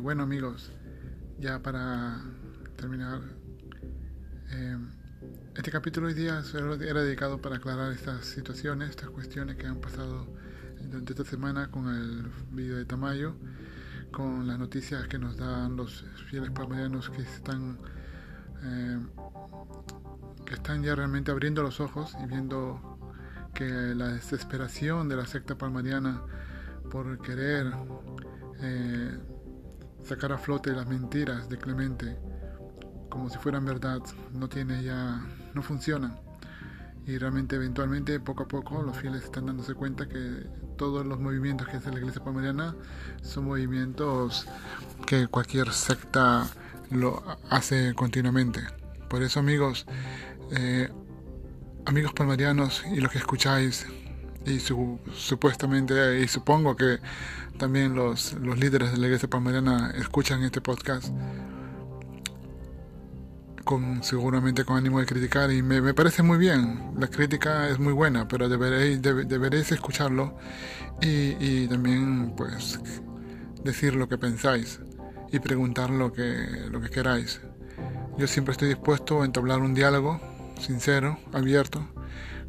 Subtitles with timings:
[0.00, 0.72] bueno amigos,
[1.38, 2.22] ya para
[2.76, 3.20] terminar,
[4.50, 4.78] eh,
[5.54, 6.42] este capítulo hoy día
[6.80, 10.26] era dedicado para aclarar estas situaciones, estas cuestiones que han pasado
[10.82, 13.34] durante esta semana con el vídeo de Tamayo,
[14.10, 17.78] con las noticias que nos dan los fieles palmarianos que están
[18.62, 18.98] eh,
[20.46, 22.98] que están ya realmente abriendo los ojos y viendo
[23.52, 26.22] que la desesperación de la secta palmariana
[26.90, 27.72] por querer
[28.62, 29.18] eh,
[30.04, 32.16] sacar a flote las mentiras de Clemente
[33.10, 34.00] como si fueran verdad
[34.32, 35.20] no tiene ya
[35.52, 36.18] no funcionan.
[37.06, 40.46] Y realmente eventualmente poco a poco los fieles están dándose cuenta que
[40.78, 42.74] todos los movimientos que hace la iglesia palmariana
[43.22, 44.46] son movimientos
[45.06, 46.46] que cualquier secta
[46.90, 48.60] lo hace continuamente.
[49.08, 49.86] Por eso amigos
[50.52, 50.88] eh,
[51.84, 53.86] amigos palmarianos y los que escucháis
[54.46, 56.98] y supuestamente y supongo que
[57.58, 61.12] también los, los líderes de la iglesia palmariana escuchan este podcast
[63.64, 66.92] con seguramente con ánimo de criticar y me, parece muy bien.
[66.98, 70.36] La crítica es muy buena pero deberéis, deberéis escucharlo
[71.00, 72.80] y, y, también pues
[73.62, 74.80] decir lo que pensáis
[75.30, 77.40] y preguntar lo que, lo que queráis.
[78.16, 80.20] Yo siempre estoy dispuesto a entablar un diálogo
[80.58, 81.86] sincero, abierto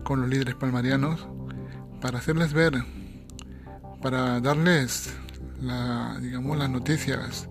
[0.04, 1.28] con los líderes palmarianos
[2.02, 2.84] para hacerles ver,
[4.02, 5.14] para darles
[6.22, 7.48] digamos, las noticias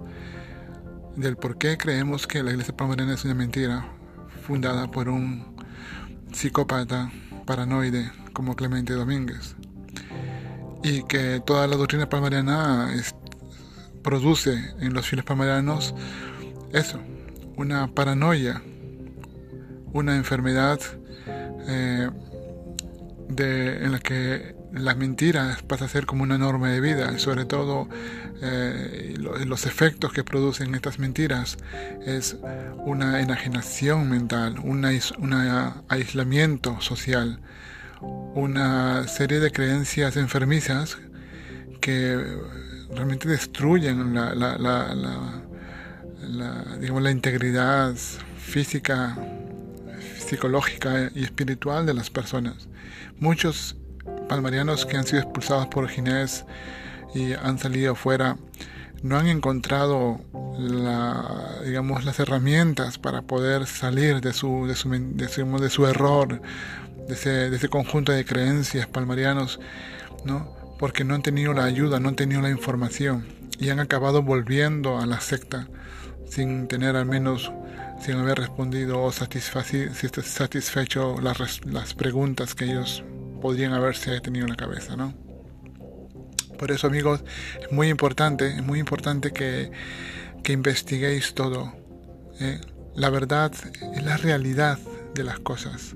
[1.17, 3.87] del por qué creemos que la iglesia palmariana es una mentira
[4.43, 5.55] fundada por un
[6.33, 7.11] psicópata
[7.47, 9.57] paranoide como Clemente Domínguez.
[10.83, 12.91] Y que toda la doctrina palmariana
[14.03, 15.95] produce en los fieles palmarianos
[16.73, 16.99] eso,
[17.57, 18.63] una paranoia,
[19.93, 20.81] una enfermedad
[21.69, 22.11] eh,
[23.39, 27.45] en la que las mentiras pasa a ser como una norma de vida, y sobre
[27.45, 27.89] todo
[28.43, 31.59] eh, los efectos que producen estas mentiras
[32.07, 32.37] es
[32.79, 34.85] una enajenación mental, un
[35.89, 37.41] aislamiento social,
[38.01, 40.97] una serie de creencias enfermizas
[41.81, 42.17] que
[42.95, 45.43] realmente destruyen la, la, la,
[46.79, 47.95] digamos, la integridad
[48.39, 49.19] física,
[50.19, 52.69] psicológica y espiritual de las personas.
[53.21, 53.77] Muchos
[54.29, 56.45] palmarianos que han sido expulsados por Ginés
[57.15, 58.37] y han salido fuera
[59.03, 60.21] no han encontrado
[61.65, 66.43] digamos, las herramientas para poder salir de su, de su, de su, error,
[67.09, 69.59] de ese, de ese, conjunto de creencias palmarianos,
[70.25, 70.55] ¿no?
[70.79, 73.27] porque no han tenido la ayuda, no han tenido la información
[73.59, 75.69] y han acabado volviendo a la secta
[76.29, 77.53] sin tener al menos
[78.01, 83.05] sin haber respondido o satisfecho las, las preguntas que ellos
[83.41, 85.15] podrían haberse tenido en la cabeza, ¿no?
[86.59, 87.25] Por eso, amigos,
[87.61, 89.73] es muy importante, es muy importante que,
[90.47, 91.73] investiguéis todo.
[92.41, 92.61] ¿eh?
[92.97, 93.53] La verdad
[93.95, 94.79] es la realidad
[95.15, 95.95] de las cosas.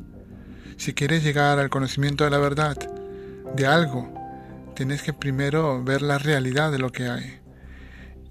[0.76, 2.78] Si quieres llegar al conocimiento de la verdad
[3.56, 4.08] de algo,
[4.74, 7.40] tienes que primero ver la realidad de lo que hay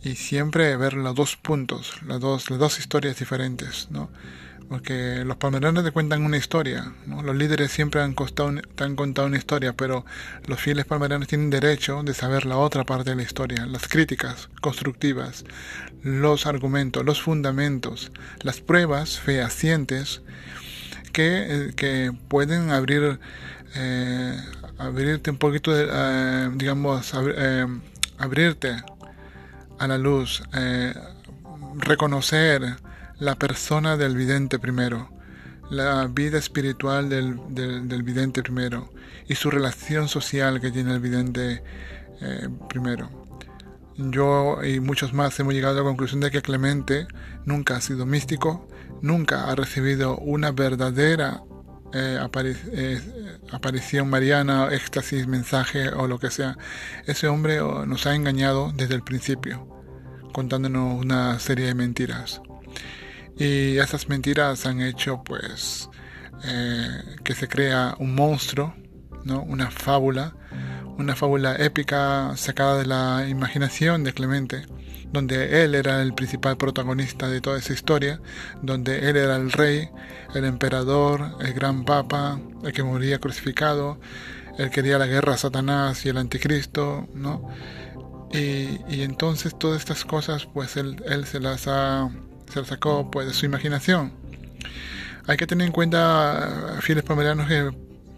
[0.02, 4.10] y siempre ver los dos puntos, las dos, las dos historias diferentes, ¿no?
[4.70, 9.38] Porque los palmeranos te cuentan una historia, los líderes siempre han, te han contado una
[9.38, 10.06] historia, pero
[10.48, 14.50] los fieles palmeranos tienen derecho de saber la otra parte de la historia, las críticas
[14.62, 15.46] constructivas,
[16.02, 20.22] los argumentos, los fundamentos, las pruebas fehacientes
[21.14, 23.20] que, eh, que pueden abrir,
[23.76, 24.38] eh,
[24.78, 27.14] abrirte un poquito, de, eh, digamos,
[28.18, 28.84] abrirte
[29.80, 30.44] a la luz,
[31.78, 32.78] reconocer
[33.24, 35.10] la persona del vidente primero,
[35.70, 38.92] la vida espiritual del, del, vidente primero
[39.28, 41.64] y su relación social que tiene el vidente
[42.22, 43.10] eh, primero.
[43.96, 47.08] Yo y muchos más hemos llegado a la conclusión de que Clemente
[47.46, 48.68] nunca ha sido místico,
[49.02, 51.44] nunca ha recibido una verdadera
[51.94, 52.20] eh,
[53.52, 56.58] aparición mariana, éxtasis, mensaje o lo que sea.
[57.06, 59.66] Ese hombre oh, nos ha engañado desde el principio,
[60.34, 62.42] contándonos una serie de mentiras.
[63.38, 65.90] Y esas mentiras han hecho pues
[66.46, 68.74] eh, que se crea un monstruo,
[69.24, 69.42] ¿no?
[69.44, 70.36] una fábula,
[70.98, 74.66] una fábula épica sacada de la imaginación de Clemente,
[75.12, 78.20] donde él era el principal protagonista de toda esa historia,
[78.62, 79.90] donde él era el rey,
[80.36, 84.00] el emperador, el gran papa, el que moría crucificado,
[84.58, 87.48] él quería la guerra a Satanás y el anticristo, ¿no?
[88.32, 92.10] Y, y entonces todas estas cosas, pues él, él se las ha
[92.54, 94.14] se sacó pues de su imaginación.
[95.28, 97.72] Hay que tener en cuenta, fieles palmerianos, que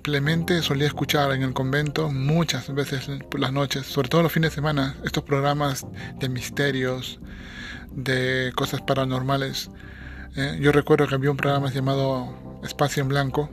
[0.05, 4.51] Clemente solía escuchar en el convento muchas veces por las noches, sobre todo los fines
[4.51, 5.83] de semana, estos programas
[6.19, 7.19] de misterios,
[7.89, 9.71] de cosas paranormales.
[10.35, 13.49] Eh, yo recuerdo que había un programa llamado Espacio en Blanco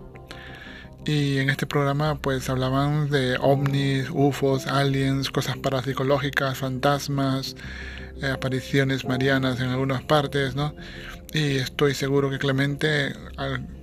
[1.06, 7.56] y en este programa pues hablaban de ovnis, UFOs, aliens, cosas parapsicológicas, fantasmas,
[8.20, 10.74] eh, apariciones marianas en algunas partes, ¿no?
[11.32, 13.14] Y estoy seguro que Clemente,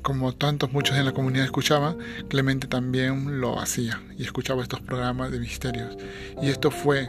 [0.03, 1.97] como tantos muchos en la comunidad escuchaban,
[2.27, 5.97] Clemente también lo hacía y escuchaba estos programas de misterios.
[6.43, 7.07] Y esto fue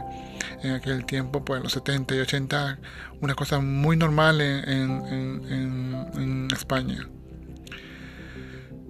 [0.63, 2.79] en aquel tiempo, pues en los 70 y 80,
[3.21, 7.07] una cosa muy normal en, España.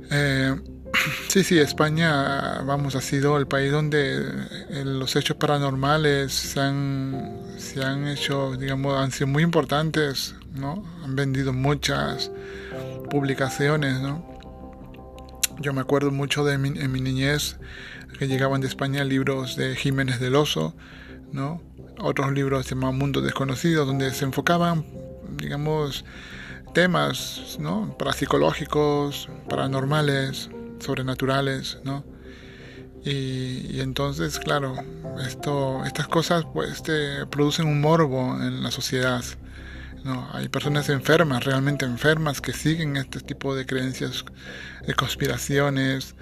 [0.09, 0.55] Eh,
[1.27, 4.17] sí, sí, España, vamos, ha sido el país donde
[4.69, 10.83] eh, los hechos paranormales se han, se han hecho, digamos, han sido muy importantes ¿no?
[11.03, 12.31] Han vendido muchas
[13.09, 14.25] publicaciones, ¿no?
[15.59, 17.57] Yo me acuerdo mucho de mi, en mi niñez
[18.17, 20.75] que llegaban de España libros de Jiménez del Oso,
[21.31, 21.61] ¿no?
[21.99, 24.85] Otros libros llamados Mundo Desconocido, donde se enfocaban,
[25.37, 26.03] digamos,
[26.73, 27.95] temas, ¿no?
[27.97, 30.49] Parapsicológicos, paranormales,
[30.81, 32.03] sobrenaturales, ¿no?
[33.03, 34.75] Y, y, entonces, claro,
[35.25, 39.23] esto, estas cosas pues te producen un morbo en la sociedad.
[40.03, 44.25] No, hay personas enfermas, realmente enfermas, que siguen este tipo de creencias,
[44.85, 46.15] de conspiraciones,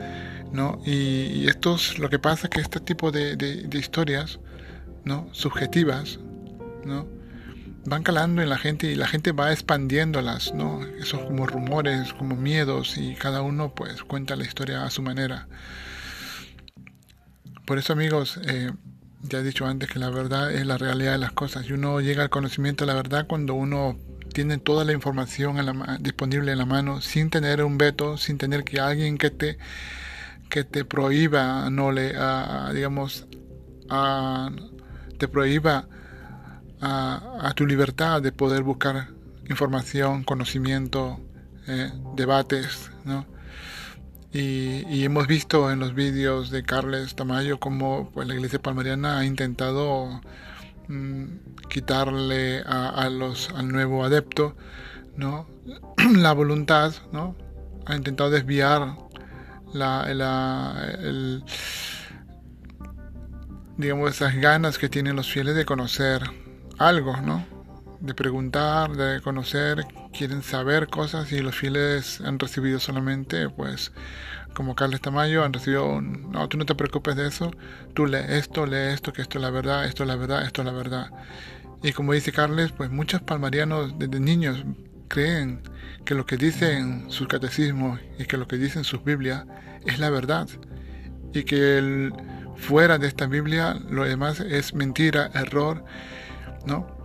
[0.52, 0.82] ¿no?
[0.86, 4.40] Y, esto es lo que pasa que este tipo de, de, historias,
[5.06, 5.30] ¿no?
[5.32, 6.20] Subjetivas,
[6.84, 7.08] ¿no?
[7.90, 10.86] Van calando en la gente y la gente va expandiéndolas, ¿no?
[11.00, 15.48] Esos como rumores, como miedos y cada uno pues cuenta la historia a su manera.
[17.66, 18.72] Por eso amigos, eh,
[19.24, 22.00] ya he dicho antes que la verdad es la realidad de las cosas y uno
[22.00, 23.98] llega al conocimiento de la verdad cuando uno
[24.34, 25.58] tiene toda la información
[26.00, 29.58] disponible en la mano sin tener un veto, sin tener que alguien que te
[30.48, 32.14] que te prohíba, no le,
[32.74, 33.26] digamos,
[35.18, 35.88] te prohíba
[36.82, 39.10] a, tu libertad de poder buscar
[39.50, 41.20] información, conocimiento,
[41.68, 43.26] eh, debates, ¿no?
[44.32, 49.26] Y, hemos visto en los vídeos de Carles Tamayo cómo pues, la iglesia palmariana ha
[49.26, 50.22] intentado
[50.88, 51.26] mm,
[51.68, 54.56] quitarle a, los, al nuevo adepto
[55.18, 55.48] ¿no?
[56.16, 57.36] la voluntad, ¿no?
[57.88, 58.96] ha intentado desviar
[59.74, 60.06] la,
[61.00, 61.44] el,
[63.78, 66.22] digamos, esas ganas que tienen los fieles de conocer
[66.80, 67.60] algo, ¿no?
[68.00, 69.86] de preguntar, de conocer,
[70.18, 73.92] quieren saber cosas y los fieles han recibido solamente, pues,
[74.54, 77.52] como Carles Tamayo, han recibido, no, tú no te preocupes de eso,
[77.94, 80.62] tú lee esto, lee esto, que esto es la verdad, esto es la verdad, esto
[80.62, 81.12] es la verdad.
[81.84, 84.64] Y como dice Carles, pues muchos palmarianos desde niños
[85.08, 85.62] creen
[86.06, 89.46] que lo que dicen sus catecismos y que lo que dicen sus Biblias
[89.86, 90.48] es la verdad
[91.34, 92.12] y que
[92.56, 95.84] fuera de esta Biblia lo demás es mentira, error,
[96.70, 97.00] ¿no?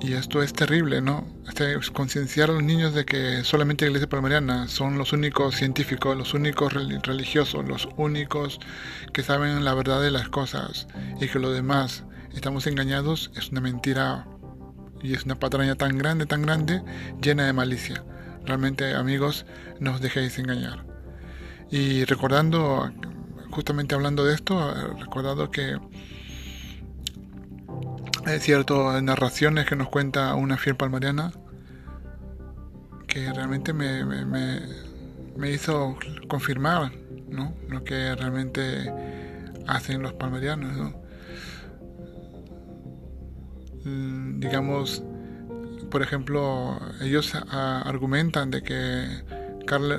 [0.00, 1.26] Y esto es terrible, ¿no?
[1.48, 6.16] Este, concienciar a los niños de que solamente la iglesia palmariana son los únicos científicos,
[6.16, 8.60] los únicos religiosos, los únicos
[9.12, 10.86] que saben la verdad de las cosas
[11.20, 14.26] y que los demás estamos engañados es una mentira
[15.02, 16.82] y es una patraña tan grande, tan grande,
[17.20, 18.04] llena de malicia.
[18.44, 19.46] Realmente, amigos,
[19.80, 20.84] no os dejéis engañar.
[21.70, 22.90] Y recordando,
[23.50, 25.76] justamente hablando de esto, recordado que
[28.28, 31.32] hay ciertas narraciones que nos cuenta una fiel palmariana
[33.06, 35.96] que realmente me, me, hizo
[36.28, 36.92] confirmar
[37.28, 37.54] ¿no?
[37.68, 38.92] lo que realmente
[39.66, 40.76] hacen los palmarianos.
[40.76, 40.94] ¿no?
[43.84, 45.02] Mm, digamos,
[45.90, 49.06] por ejemplo, ellos argumentan de que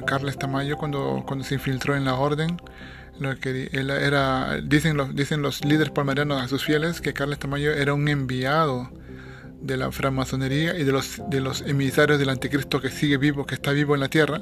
[0.05, 2.57] Carles Tamayo cuando, cuando se infiltró en la orden,
[4.63, 8.89] dicen los, dicen los líderes palmarianos a sus fieles que Carles Tamayo era un enviado
[9.61, 13.55] de la francmasonería y de los, de los emisarios del anticristo que sigue vivo, que
[13.55, 14.41] está vivo en la tierra,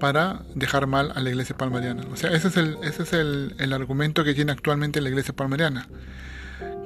[0.00, 2.04] para dejar mal a la iglesia palmariana.
[2.12, 5.34] O sea, ese es el, ese es el, el argumento que tiene actualmente la iglesia
[5.34, 5.88] palmariana.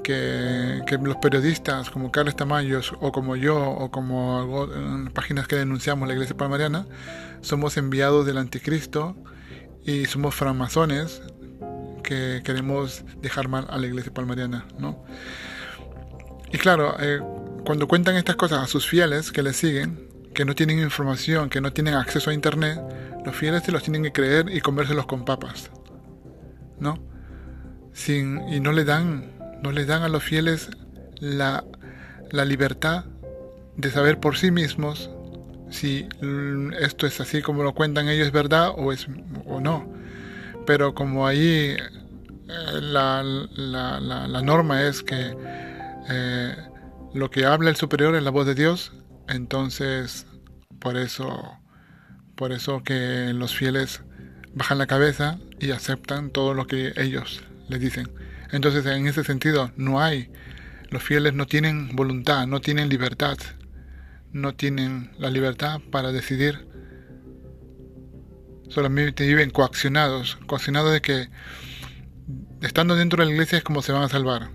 [0.03, 4.67] Que, que, los periodistas como Carles Tamayo o como yo o como
[5.13, 6.87] páginas que denunciamos la iglesia palmariana
[7.43, 9.17] somos enviados del anticristo
[9.89, 11.23] y somos francmasones
[12.03, 15.03] que queremos dejar mal a la iglesia palmariana, ¿no?
[16.53, 17.21] Y claro, eh,
[17.65, 21.63] cuando cuentan estas cosas a sus fieles que les siguen, que no tienen información, que
[21.63, 22.79] no tienen acceso a internet,
[23.25, 25.71] los fieles se los tienen que creer y comérselos con papas,
[26.79, 26.99] ¿no?
[27.95, 30.69] Sin, y no le dan, no les dan a los fieles
[31.19, 31.65] la,
[32.31, 33.07] la libertad
[33.79, 35.11] de saber por sí mismos
[35.71, 36.09] si
[36.81, 39.07] esto es así como lo cuentan ellos, es verdad o, es,
[39.47, 39.93] o no.
[40.67, 41.77] pero como ahí
[42.49, 45.37] eh, la, la, la, norma es que
[46.09, 46.57] eh,
[47.15, 48.93] lo que habla el superior es la voz de Dios,
[49.29, 50.27] entonces
[50.79, 51.59] por eso,
[52.35, 54.03] por eso que los fieles
[54.55, 58.11] bajan la cabeza y aceptan todo lo que ellos les dicen.
[58.51, 60.31] Entonces en ese sentido no hay,
[60.91, 63.37] los fieles no tienen voluntad, no tienen libertad,
[64.33, 66.69] no tienen la libertad para decidir.
[68.69, 71.29] Solamente viven coaccionados, coaccionados de que
[72.61, 74.51] estando dentro de la iglesia es como se van a salvar.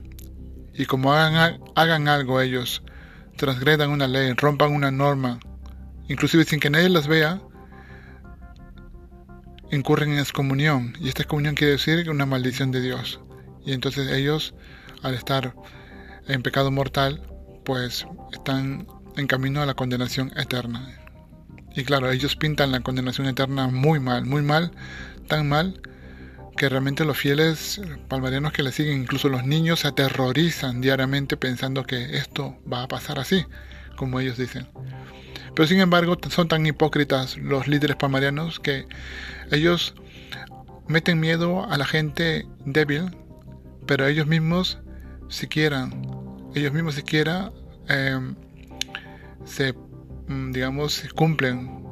[0.74, 2.84] Y como hagan, hagan algo ellos,
[3.38, 5.39] transgredan una ley, rompan una norma,
[6.08, 7.42] inclusive sin que nadie las vea,
[9.72, 10.96] incurren en excomunión.
[11.00, 13.20] Y esta excomunión quiere decir una maldición de Dios.
[13.65, 14.53] Y entonces ellos,
[15.01, 15.56] al estar
[16.27, 17.22] en pecado mortal,
[17.65, 21.00] pues están en camino a la condenación eterna.
[21.75, 24.72] Y claro, ellos pintan la condenación eterna muy mal, muy mal,
[25.27, 25.82] tan mal
[26.55, 31.84] que realmente los fieles palmarianos que le siguen, incluso los niños, se aterrorizan diariamente pensando
[31.84, 33.46] que esto va a pasar así,
[33.96, 34.67] como ellos dicen.
[35.55, 38.88] Pero sin embargo, son tan hipócritas los líderes palmarianos que
[39.51, 39.96] ellos
[40.88, 43.15] meten miedo a la gente débil,
[43.86, 44.79] pero ellos mismos
[45.29, 45.89] siquiera,
[46.55, 47.51] ellos mismos siquiera
[47.88, 48.36] em,
[49.46, 49.74] se,
[50.28, 51.84] mm, digamos, cumplen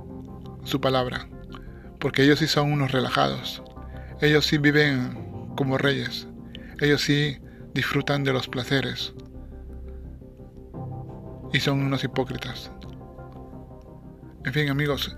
[0.64, 1.28] su palabra,
[2.00, 3.64] porque ellos sí son unos relajados,
[4.22, 6.28] ellos sí viven como reyes,
[6.80, 7.40] ellos sí
[7.74, 9.14] disfrutan de los placeres.
[11.54, 12.72] Y son unos hipócritas.
[14.46, 15.16] En fin amigos,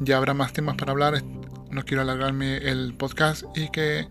[0.00, 1.22] ya habrá más temas para hablar,
[1.70, 4.08] no quiero alargarme el podcast y que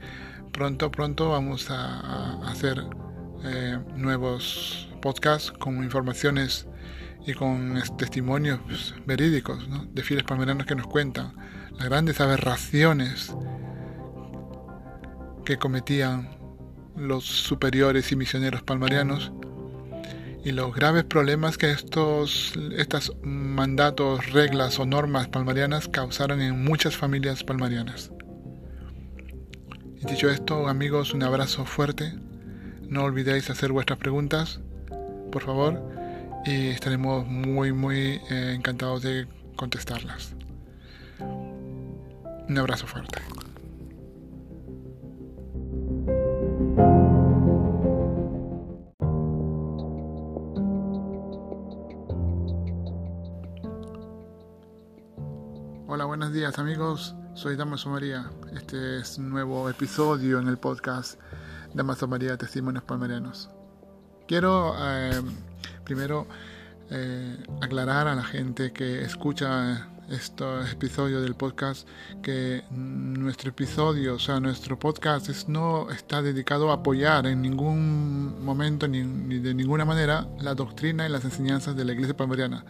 [0.51, 2.83] pronto, pronto vamos a, hacer
[3.43, 6.67] eh, nuevos podcasts con informaciones
[7.25, 11.33] y con testimonios verídicos de fieles palmeranos que nos cuentan
[11.77, 13.33] las grandes aberraciones
[15.45, 16.37] que cometían
[16.95, 19.31] los superiores y misioneros palmarianos
[20.43, 22.53] y los graves problemas que estos,
[23.23, 28.11] mandatos, reglas o normas palmarianas causaron en muchas familias palmarianas.
[30.05, 32.13] Dicho esto, amigos, un abrazo fuerte.
[32.89, 34.59] No olvidéis hacer vuestras preguntas,
[35.31, 35.92] por favor,
[36.45, 40.35] y estaremos muy, muy eh, encantados de contestarlas.
[41.19, 43.21] Un abrazo fuerte.
[55.87, 57.15] Hola, buenos días amigos.
[57.35, 58.29] Soy Damaso María.
[58.53, 61.19] Este es un nuevo episodio en el podcast
[61.73, 63.49] Damaso María Testimonios Palmarianos.
[64.27, 65.21] Quiero eh,
[65.83, 66.27] primero
[66.89, 71.87] eh, aclarar a la gente que escucha estos episodios del podcast
[72.21, 78.87] que nuestro episodio, o sea, nuestro podcast no está dedicado a apoyar en ningún momento
[78.87, 82.65] ni, de ninguna manera la doctrina y las enseñanzas de la Iglesia Palmariana.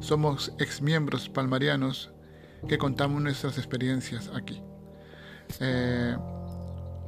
[0.00, 2.10] Somos ex miembros palmarianos
[2.68, 4.62] que contamos nuestras experiencias aquí.
[5.60, 6.16] Eh,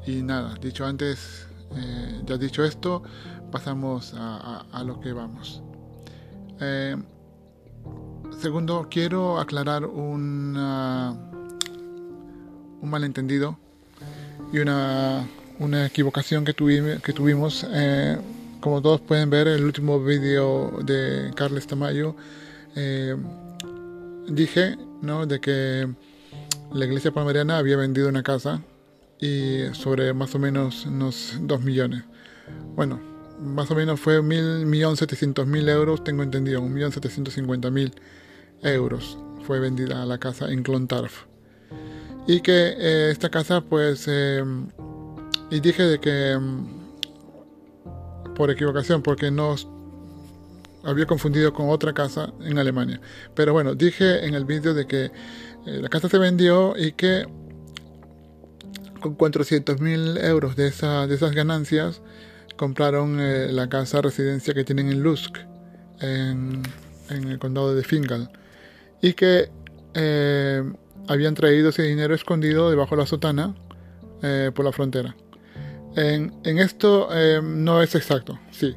[0.07, 3.03] y nada, dicho antes, eh, ya dicho esto,
[3.55, 5.63] pasamos a, lo que vamos.
[6.61, 6.97] Eh,
[8.41, 10.55] segundo, quiero aclarar un
[12.83, 13.57] malentendido
[14.53, 15.29] y una,
[15.61, 17.65] una equivocación que, tuvimos, que tuvimos.
[18.59, 22.17] como todos pueden ver, el último vídeo de Carles Tamayo,
[24.27, 25.27] dije ¿no?
[25.27, 25.89] de que
[26.73, 28.63] la iglesia palmariana había vendido una casa
[29.21, 32.03] y sobre más o menos unos 2 millones.
[32.75, 33.14] Bueno,
[33.45, 37.71] más o menos fue mil millón setecientos mil euros, tengo entendido, un millón setecientos cincuenta
[37.71, 37.95] mil
[38.63, 41.25] euros fue vendida la casa en Clontarf.
[42.27, 44.43] Y que eh, esta casa, pues, eh,
[45.51, 46.85] y dije de que mm,
[48.35, 49.55] por equivocación, porque no
[50.83, 53.01] había confundido con otra casa en Alemania.
[53.35, 55.11] Pero bueno, dije en el vídeo de que eh,
[55.67, 57.27] la casa se vendió y que
[59.01, 62.01] con 400 mil euros de, esa, de esas ganancias
[62.57, 65.39] compraron eh, la casa residencia que tienen en Lusk,
[66.01, 66.63] en,
[67.11, 68.31] el condado de Fingal,
[69.03, 69.51] y que
[69.95, 70.63] eh,
[71.09, 73.55] habían traído ese dinero escondido debajo de la sotana
[74.55, 75.15] por la frontera.
[75.97, 77.11] En, esto
[77.43, 78.75] no es exacto, sí.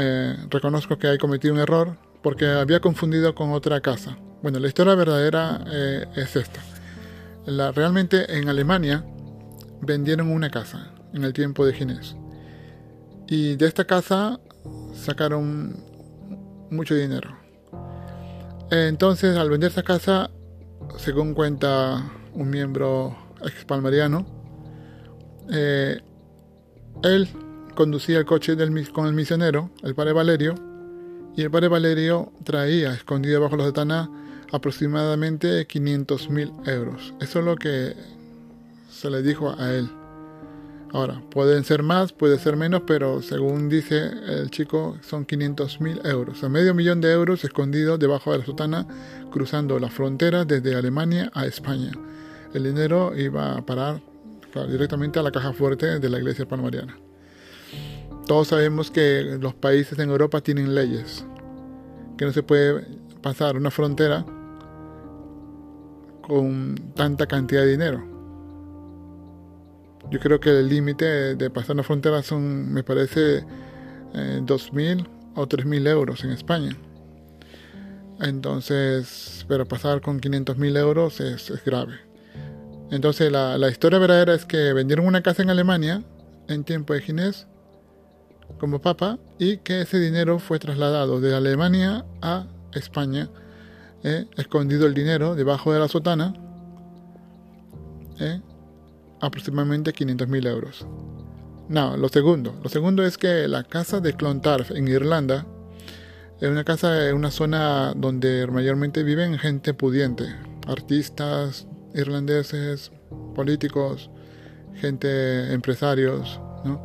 [0.00, 4.16] Eh, reconozco que hay cometido un error porque había confundido con otra casa.
[4.42, 6.60] Bueno, la historia verdadera eh, es esta.
[7.72, 9.04] Realmente en Alemania
[9.80, 12.14] vendieron una casa en el tiempo de Ginés.
[13.28, 14.40] Y de esta casa
[14.94, 15.76] sacaron
[16.70, 17.36] mucho dinero.
[18.70, 20.30] Entonces, al vender esa casa,
[20.96, 24.26] según cuenta un miembro expalmariano,
[25.50, 26.00] eh,
[27.02, 27.28] él
[27.74, 30.54] conducía el coche del, con el misionero, el padre Valerio,
[31.36, 34.10] y el padre Valerio traía escondido bajo la sotana
[34.52, 37.14] aproximadamente 500 mil euros.
[37.20, 37.94] Eso es lo que
[38.90, 39.88] se le dijo a él.
[40.92, 46.00] Ahora, pueden ser más, puede ser menos, pero según dice el chico, son 500 mil
[46.04, 46.42] euros.
[46.42, 48.86] O medio millón de euros escondidos debajo de la sotana,
[49.30, 51.92] cruzando la frontera desde Alemania a España.
[52.54, 54.00] El dinero iba a parar
[54.68, 56.96] directamente a la caja fuerte de la iglesia palmariana.
[58.26, 61.24] Todos sabemos que los países en Europa tienen leyes,
[62.16, 62.86] que no se puede
[63.22, 64.24] pasar una frontera
[66.22, 68.17] con tanta cantidad de dinero.
[70.10, 73.44] Yo creo que el límite de pasar una frontera son, me parece,
[74.14, 76.76] eh, 2.000 o 3.000 euros en España.
[78.20, 81.94] Entonces, pero pasar con 500.000 euros es, grave.
[82.90, 86.02] Entonces, la, la, historia verdadera es que vendieron una casa en Alemania
[86.48, 87.46] en tiempo de Ginés
[88.58, 93.28] como papa y que ese dinero fue trasladado de Alemania a España,
[94.02, 96.34] eh, escondido el dinero debajo de la sotana,
[98.18, 98.40] eh,
[99.20, 100.86] aproximadamente 500.000 euros.
[101.68, 105.46] No, lo segundo, lo segundo es que la casa de Clontarf en Irlanda
[106.40, 110.24] es una casa en una zona donde mayormente viven gente pudiente,
[110.66, 112.92] artistas irlandeses,
[113.34, 114.10] políticos,
[114.74, 116.82] gente, empresarios, ¿no?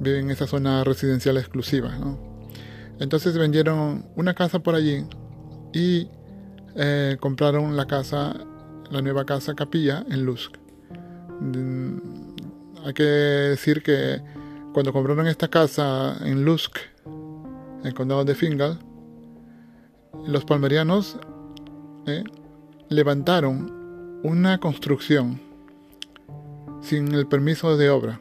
[0.00, 1.96] viven en esa zona residencial exclusiva.
[1.98, 2.18] ¿no?
[3.00, 5.04] Entonces vendieron una casa por allí
[5.72, 6.08] y
[6.76, 8.34] eh, compraron la casa,
[8.90, 10.54] la nueva casa capilla en Lusk.
[11.40, 11.98] Mm,
[12.84, 14.20] hay que decir que
[14.72, 18.78] cuando compraron esta casa en Lusk, en el condado de Fingal,
[20.26, 21.18] los palmerianos
[22.06, 22.24] eh,
[22.88, 25.40] levantaron una construcción
[26.80, 28.20] sin el permiso de obra.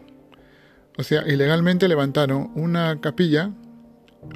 [0.98, 3.52] O sea, ilegalmente levantaron una capilla,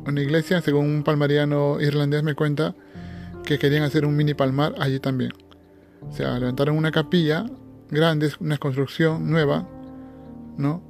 [0.06, 2.76] una iglesia, según un palmariano irlandés me cuenta,
[3.44, 5.34] que querían hacer un mini palmar allí también.
[6.08, 7.46] O sea, levantaron una capilla
[7.92, 9.68] grande, una construcción nueva,
[10.58, 10.82] ¿no?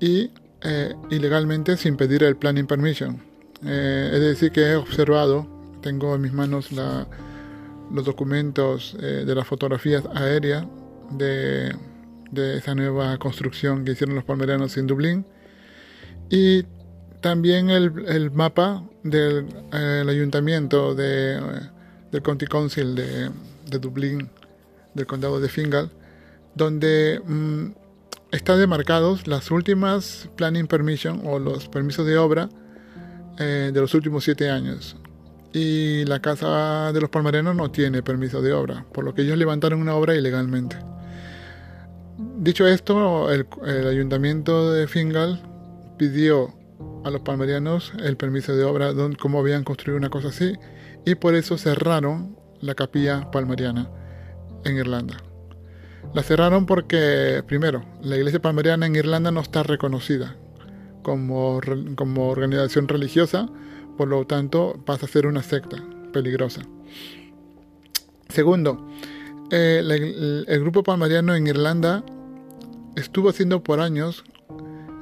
[0.00, 0.30] Y
[0.62, 3.20] eh, ilegalmente sin pedir el planning permission.
[3.64, 5.46] Eh, es decir, que he observado,
[5.82, 10.66] tengo en mis manos los documentos eh, de las fotografías aéreas
[11.10, 11.74] de
[12.32, 15.26] esa nueva construcción que hicieron los palmerianos en Dublín.
[16.30, 16.64] Y
[17.20, 21.40] también el, mapa del ayuntamiento de,
[22.12, 24.30] del County Council de, Dublín,
[24.94, 25.90] del condado de Fingal,
[26.58, 27.66] donde mm,
[28.32, 32.50] están demarcados las últimas planning permission o los permisos de obra
[33.38, 34.96] eh, de los últimos siete años.
[35.52, 39.38] Y la casa de los palmerianos no tiene permiso de obra, por lo que ellos
[39.38, 40.76] levantaron una obra ilegalmente.
[42.36, 43.46] Dicho esto, el,
[43.86, 45.40] ayuntamiento de Fingal
[45.96, 46.54] pidió
[47.04, 50.52] a los palmerianos el permiso de obra, cómo habían construido una cosa así,
[51.06, 53.88] y por eso cerraron la capilla palmeriana
[54.64, 55.27] en Irlanda.
[56.14, 60.36] La cerraron porque, primero, la iglesia palmeriana en Irlanda no está reconocida
[61.02, 61.60] como,
[61.96, 63.48] como organización religiosa,
[63.96, 65.76] por lo tanto pasa a ser una secta
[66.12, 66.62] peligrosa.
[68.28, 68.86] Segundo,
[69.50, 69.82] eh,
[70.46, 72.04] el, grupo palmariano en Irlanda
[72.96, 74.24] estuvo haciendo por años,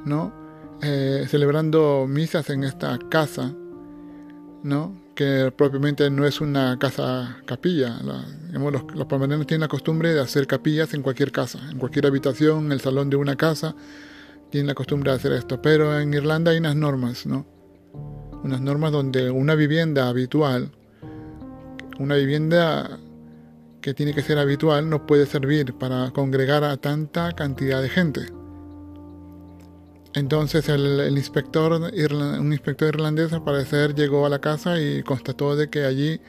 [0.05, 0.33] ¿no?
[0.81, 3.53] Eh, celebrando misas en esta casa,
[4.63, 5.06] ¿no?
[5.17, 7.99] Que propiamente no es una casa capilla.
[8.53, 12.67] los, los palmarianos tienen la costumbre de hacer capillas en cualquier casa, en cualquier habitación,
[12.67, 13.75] en el salón de una casa,
[14.51, 15.59] tienen la costumbre de hacer esto.
[15.59, 17.47] Pero en Irlanda hay unas normas, ¿no?
[18.43, 20.69] Unas normas donde una vivienda habitual,
[21.97, 22.99] una vivienda
[23.81, 28.36] que tiene que ser habitual no puede servir para congregar a tanta cantidad de gente.
[30.17, 35.69] Entonces el, inspector, un inspector irlandés al parecer llegó a la casa y constató de
[35.69, 36.19] que allí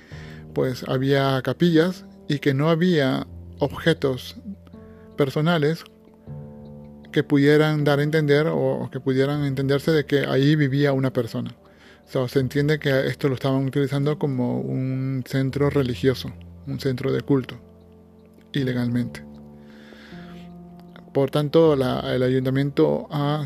[0.55, 3.27] pues había capillas y que no había
[3.59, 4.37] objetos
[5.16, 5.85] personales
[7.12, 11.57] que pudieran dar a entender o que pudieran entenderse de que ahí vivía una persona.
[12.14, 16.33] O se entiende que esto lo estaban utilizando como un centro religioso
[16.68, 17.57] un centro de culto,
[18.53, 19.28] ilegalmente.
[21.18, 23.44] Por tanto, el ayuntamiento ha,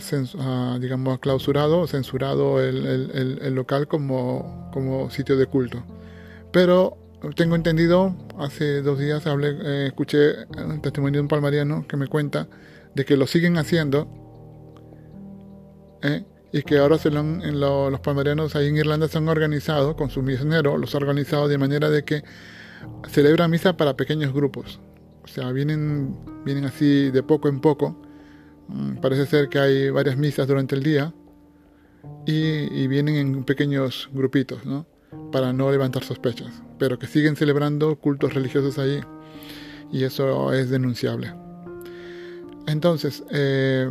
[0.78, 5.82] digamos, clausurado, censurado el, local como, como, sitio de culto.
[6.52, 6.98] Pero
[7.35, 12.08] tengo entendido, hace dos días hablé, eh, escuché un testimonio de un palmariano que me
[12.08, 12.46] cuenta
[12.94, 14.06] de que lo siguen haciendo
[16.02, 16.26] ¿eh?
[16.52, 20.78] y que ahora se los palmarianos ahí en Irlanda se han organizado con sus misioneros,
[20.78, 22.22] los han organizado de manera de que
[23.08, 24.78] celebra misa para pequeños grupos.
[25.24, 27.96] O sea, vienen, vienen así de poco en poco,
[28.72, 31.12] Mm, parece ser que hay varias misas durante el día
[32.26, 34.87] y, vienen en pequeños grupitos, ¿no?
[35.30, 39.00] Para no levantar sospechas, pero que siguen celebrando cultos religiosos ahí
[39.92, 41.35] y eso es denunciable.
[42.66, 43.90] Entonces, eh,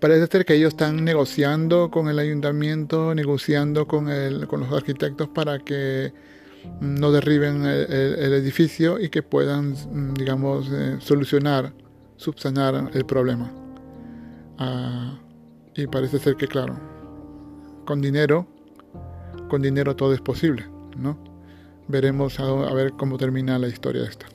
[0.00, 5.28] parece ser que ellos están negociando con el ayuntamiento, negociando con, el, con los arquitectos
[5.28, 6.12] para que
[6.80, 9.74] no derriben el, edificio y que puedan,
[10.14, 11.72] digamos, eh, solucionar,
[12.16, 13.50] subsanar el problema.
[14.58, 15.18] Ah,
[15.74, 16.78] y parece ser que, claro,
[17.84, 18.46] con dinero,
[19.48, 21.18] con dinero todo es posible, ¿no?
[21.88, 24.26] Veremos a, ver cómo termina la historia esta.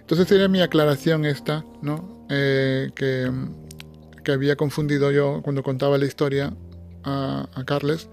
[0.00, 2.24] Entonces sería mi aclaración esta, ¿no?
[2.30, 3.30] Eh, que,
[4.24, 6.54] que, había confundido yo cuando contaba la historia
[7.04, 8.08] a, a Carles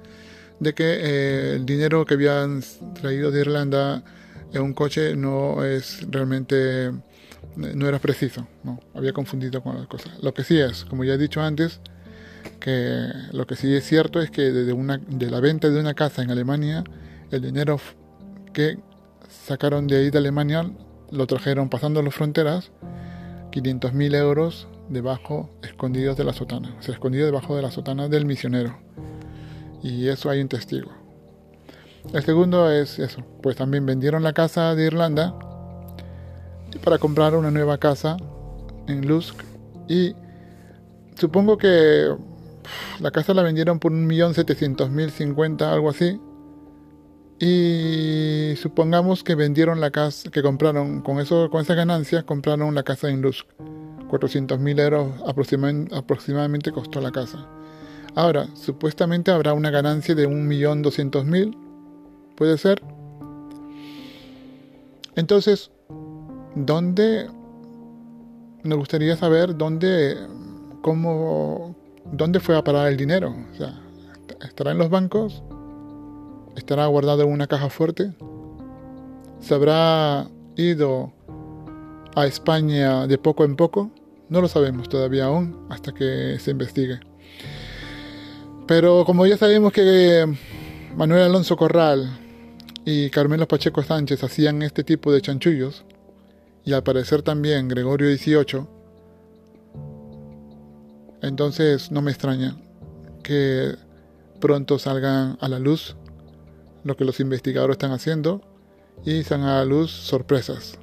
[0.64, 2.64] de que eh, el dinero que habían
[3.00, 4.04] traído de Irlanda
[4.54, 6.92] en un coche no es realmente
[7.56, 10.12] no era preciso, no, había confundido con las cosas.
[10.24, 11.82] Lo que sí es, como ya he dicho antes,
[12.60, 15.94] que lo que sí es cierto es que desde una, de la venta de una
[15.94, 16.84] casa en Alemania,
[17.30, 17.80] el dinero
[18.54, 18.80] que
[19.46, 20.72] sacaron de ahí de Alemania
[21.12, 22.72] lo trajeron pasando las fronteras,
[23.52, 28.80] 500.000 euros debajo, escondidos de la sotana, escondido debajo de la sotana del misionero
[29.84, 30.92] y eso hay un testigo.
[32.12, 35.36] El segundo es eso, pues también vendieron la casa de Irlanda
[36.84, 38.18] para comprar una nueva casa
[38.88, 39.36] en Lusk
[39.88, 40.16] y
[41.16, 42.14] supongo que
[43.00, 46.20] la casa la vendieron por un millón setecientos mil cincuenta, algo así.
[47.40, 52.84] Y supongamos que vendieron la casa, que compraron, con eso, con esas ganancias, compraron la
[52.84, 53.48] casa en Lusk.
[54.08, 57.48] 400 mil euros aproximadamente costó la casa.
[58.16, 61.58] Ahora, supuestamente habrá una ganancia de 1.200.000.
[62.36, 62.82] ¿Puede ser?
[65.16, 65.72] Entonces,
[66.56, 67.28] ¿dónde?
[68.64, 70.16] Nos gustaría saber dónde,
[70.82, 71.76] cómo,
[72.12, 73.36] dónde fue a parar el dinero.
[73.52, 73.82] O sea,
[74.42, 75.44] ¿estará en los bancos?
[76.56, 78.14] ¿Estará guardado en una caja fuerte?
[79.40, 81.12] ¿Se habrá ido
[82.16, 83.92] a España de poco en poco?
[84.30, 87.00] No lo sabemos todavía aún hasta que se investigue.
[88.68, 90.26] Pero como ya sabemos que
[90.96, 92.20] Manuel Alonso Corral
[92.86, 95.84] y Carmelo Pacheco Sánchez hacían este tipo de chanchullos,
[96.66, 98.66] y al parecer también Gregorio XVIII,
[101.22, 102.56] entonces no me extraña
[103.22, 103.76] que
[104.40, 105.96] pronto salgan a la luz
[106.84, 108.42] lo que los investigadores están haciendo
[109.06, 110.78] y salgan a la luz sorpresas,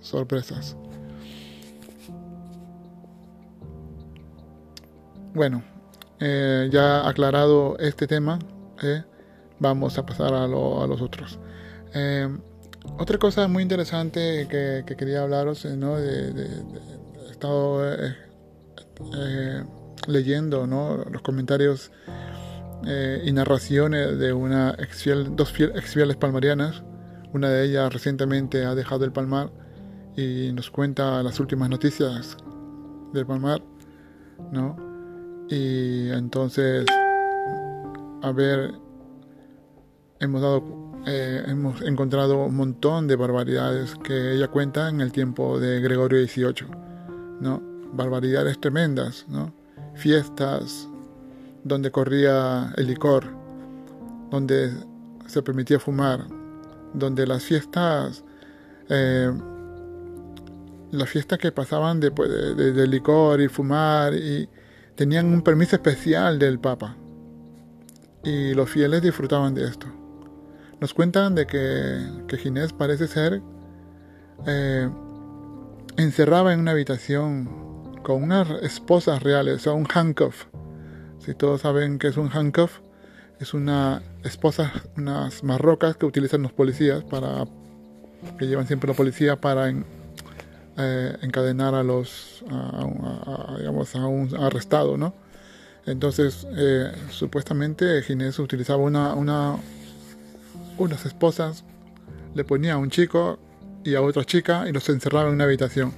[0.00, 0.76] sorpresas.
[5.34, 5.62] Bueno,
[6.24, 8.38] eh, ya aclarado este tema,
[8.80, 9.02] eh,
[9.58, 11.40] vamos a pasar a, los otros.
[11.94, 12.28] Eh,
[12.96, 15.96] otra cosa muy interesante que, quería hablaros, ¿no?
[15.96, 16.28] De,
[17.26, 17.82] he estado
[20.06, 20.64] leyendo
[21.10, 21.90] los comentarios
[23.24, 26.84] y narraciones de una ex dos ex fieles palmarianas.
[27.32, 29.50] Una de ellas recientemente ha dejado el Palmar
[30.16, 32.36] y nos cuenta las últimas noticias
[33.12, 33.60] del Palmar,
[34.52, 34.91] ¿no?
[35.52, 36.86] Y entonces,
[38.22, 38.72] a ver,
[40.18, 40.64] hemos dado,
[41.04, 46.26] eh, hemos encontrado un montón de barbaridades que ella cuenta en el tiempo de Gregorio
[46.26, 46.68] XVIII,
[47.42, 47.60] ¿no?
[47.92, 49.52] Barbaridades tremendas, ¿no?
[49.94, 50.88] Fiestas
[51.64, 53.26] donde corría el licor,
[54.30, 54.72] donde
[55.26, 56.28] se permitía fumar,
[56.94, 58.24] donde las fiestas,
[58.88, 59.30] eh,
[60.92, 64.48] las fiestas que pasaban de, de licor y fumar y
[64.94, 66.96] tenían un permiso especial del Papa
[68.24, 69.86] y los fieles disfrutaban de esto.
[70.80, 73.42] Nos cuentan de que, que Ginés parece ser
[74.46, 74.88] eh,
[75.96, 77.48] encerraba en una habitación
[78.02, 80.46] con unas esposas reales, o un handcuff.
[81.18, 82.80] Si todos saben que es un handcuff,
[83.38, 87.44] es una esposa, unas marrocas que utilizan los policías para
[88.38, 89.72] que llevan siempre los policías para
[90.78, 95.14] eh, encadenar a los, a, digamos, a un arrestado, ¿no?
[95.84, 99.56] Entonces, eh, supuestamente Ginés utilizaba una, una,
[100.78, 101.64] unas esposas,
[102.34, 103.38] le ponía a un chico
[103.84, 105.92] y a otra chica y los encerraba en una habitación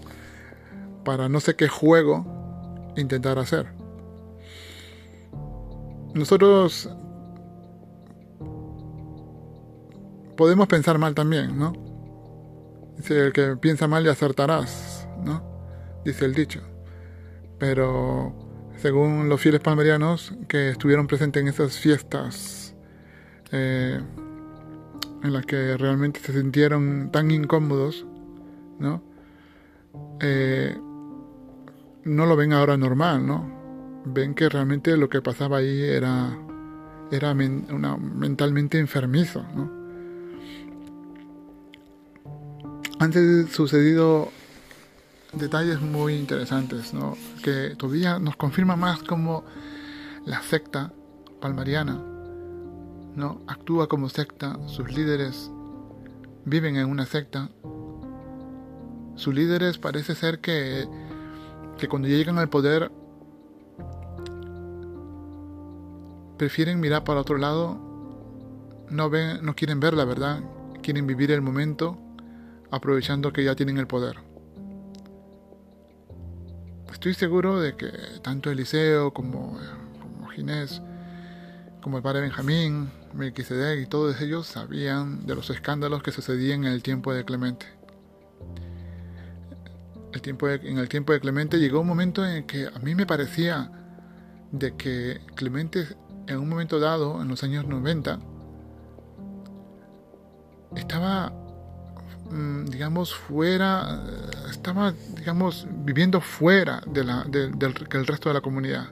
[1.04, 3.66] para no sé qué juego intentar hacer.
[6.14, 6.88] Nosotros
[10.36, 11.83] podemos pensar mal también, ¿no?
[12.96, 15.42] Dice, el que piensa mal y acertarás, ¿no?
[16.04, 16.60] Dice el dicho.
[17.58, 18.34] Pero
[18.76, 22.74] según los fieles palmerianos que estuvieron presentes en esas fiestas,
[23.52, 24.00] eh,
[25.22, 28.04] en las que realmente se sintieron tan incómodos,
[28.78, 29.02] ¿no?
[30.20, 30.76] Eh,
[32.04, 34.02] no lo ven ahora normal, ¿no?
[34.04, 36.36] Ven que realmente lo que pasaba ahí era,
[37.10, 39.83] era una, mentalmente enfermizo, ¿no?
[42.98, 44.30] Antes sucedido
[45.32, 47.16] detalles muy interesantes, ¿no?
[47.42, 49.44] Que todavía nos confirma más cómo
[50.24, 50.92] la secta
[51.40, 52.00] palmariana
[53.14, 55.50] no actúa como secta, sus líderes
[56.44, 57.50] viven en una secta.
[59.16, 60.86] Sus líderes parece ser que,
[61.78, 62.90] que cuando llegan al poder
[66.36, 67.78] prefieren mirar para otro lado,
[68.90, 70.40] no ven, no quieren ver la verdad,
[70.82, 71.98] quieren vivir el momento
[72.74, 74.16] aprovechando que ya tienen el poder.
[76.92, 77.90] Estoy seguro de que
[78.22, 79.58] tanto Eliseo como,
[80.00, 80.80] como Ginés,
[81.82, 86.72] como el padre Benjamín, Melquisedec y todos ellos sabían de los escándalos que sucedían en
[86.72, 87.66] el tiempo de Clemente.
[90.12, 93.04] El tiempo en el tiempo de Clemente llegó un momento en que a mí me
[93.04, 93.70] parecía
[94.52, 95.88] de que Clemente
[96.26, 98.18] en un momento dado, en los años 90,
[100.76, 101.32] estaba,
[102.66, 104.02] digamos, fuera,
[104.50, 108.88] estaba, digamos, viviendo fuera de la, del, del resto de la comunidad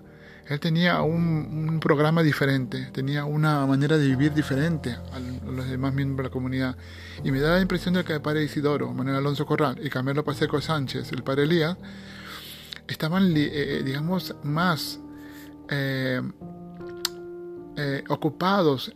[0.52, 6.18] él tenía un, programa diferente, tenía una manera de vivir diferente a los demás miembros
[6.18, 6.76] de la comunidad.
[7.24, 10.24] Y me da la impresión de que el padre Isidoro, Manuel Alonso Corral y Camilo
[10.24, 11.76] Paseco Sánchez, el padre Elías,
[12.86, 15.00] estaban, eh, eh, digamos, más
[15.68, 16.20] eh,
[18.08, 18.94] ocupados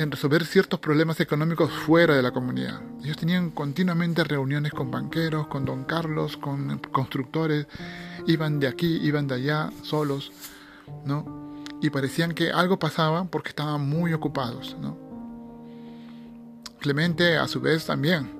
[0.00, 2.80] en resolver ciertos problemas económicos fuera de la comunidad.
[3.04, 7.66] Ellos tenían continuamente reuniones con banqueros, con don Carlos, con constructores,
[8.26, 10.32] iban de aquí, iban de allá, solos,
[11.04, 11.62] ¿no?
[11.82, 14.96] Y parecían que algo pasaba porque estaban muy ocupados, ¿no?
[16.78, 18.30] Clemente a su vez también.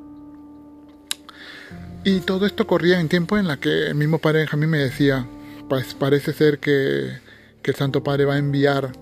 [2.04, 5.26] Y todo esto corría en tiempo en la que el mismo padre Benjamín me decía,
[5.68, 7.18] pues parece ser que,
[7.62, 8.92] que el Santo Padre va a enviar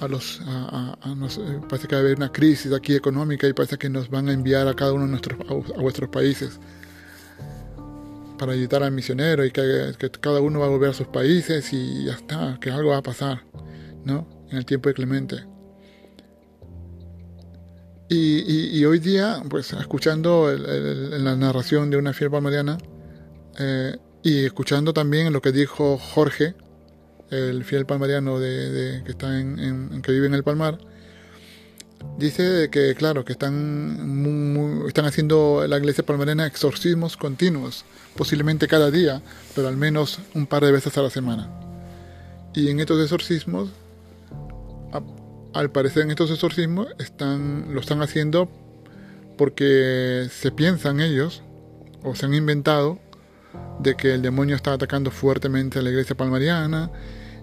[0.00, 3.76] a los, a, eh, parece que va a haber una crisis aquí económica y parece
[3.76, 6.58] que nos van a enviar a cada uno de nuestros, a, vuestros países
[8.38, 12.04] para ayudar al misionero y que, cada uno va a volver a sus países y
[12.06, 13.44] ya está, que algo va a pasar,
[14.04, 14.26] ¿no?
[14.50, 15.44] En el tiempo de Clemente.
[18.12, 22.76] Y, hoy día, pues escuchando la narración de una fiel palmariana
[23.56, 26.56] eh, y escuchando también lo que dijo Jorge,
[27.30, 30.78] el fiel palmariano de, que, está en, que vive en el Palmar,
[32.18, 37.84] dice que, claro, que están, están haciendo la iglesia palmariana exorcismos continuos,
[38.16, 39.22] posiblemente cada día,
[39.54, 41.48] pero al menos un par de veces a la semana.
[42.54, 43.70] Y en estos exorcismos,
[45.52, 48.48] al parecer en estos exorcismos, están, lo están haciendo
[49.36, 51.42] porque se piensan ellos,
[52.02, 52.98] o se han inventado,
[53.80, 56.90] de que el demonio está atacando fuertemente a la iglesia palmariana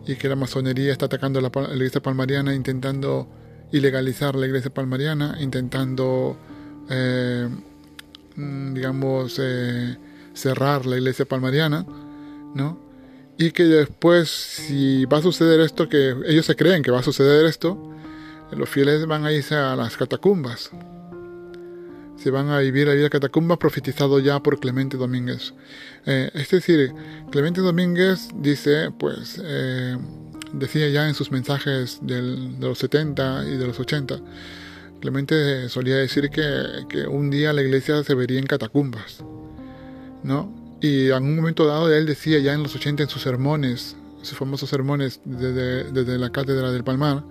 [0.08, 3.28] y que la masonería está atacando la, iglesia palmariana, intentando
[3.72, 6.38] ilegalizar la iglesia palmariana, intentando,
[6.90, 7.50] eh,
[8.36, 9.98] mm, digamos, eh,
[10.34, 11.86] cerrar la iglesia palmariana,
[12.56, 12.80] ¿no?
[13.38, 17.04] Y que después, si va a suceder esto, que ellos se creen que va a
[17.04, 17.78] suceder esto,
[18.52, 20.72] los fieles van a irse a las catacumbas.
[22.28, 25.54] Se van a vivir la vida catacumba profetizado ya por Clemente Domínguez.
[26.06, 26.92] Eh, es decir,
[27.32, 29.98] Clemente Domínguez dice, pues, eh,
[30.52, 32.22] decía ya en sus mensajes de
[32.60, 34.20] los 70 y de los 80,
[35.00, 39.24] Clemente solía decir que, que, un día la iglesia se vería en catacumbas,
[40.22, 40.54] ¿no?
[40.82, 44.38] Y en un momento dado él decía ya en los 80 en sus sermones, sus
[44.38, 47.24] famosos sermones desde, desde la cátedra del Palmar,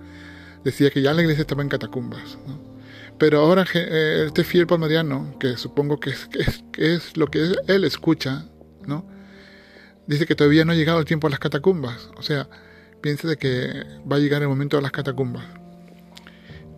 [0.65, 2.76] decía que ya la iglesia estaba en catacumbas, ¿no?
[3.19, 6.29] Pero ahora eh, este fiel palmariano, que supongo que es,
[6.73, 8.47] que es, lo que él escucha,
[8.87, 9.07] ¿no?
[10.07, 12.11] Dice que todavía no ha llegado el tiempo a las catacumbas.
[12.17, 12.49] O sea,
[13.01, 15.45] piensa de que va a llegar el momento de las catacumbas.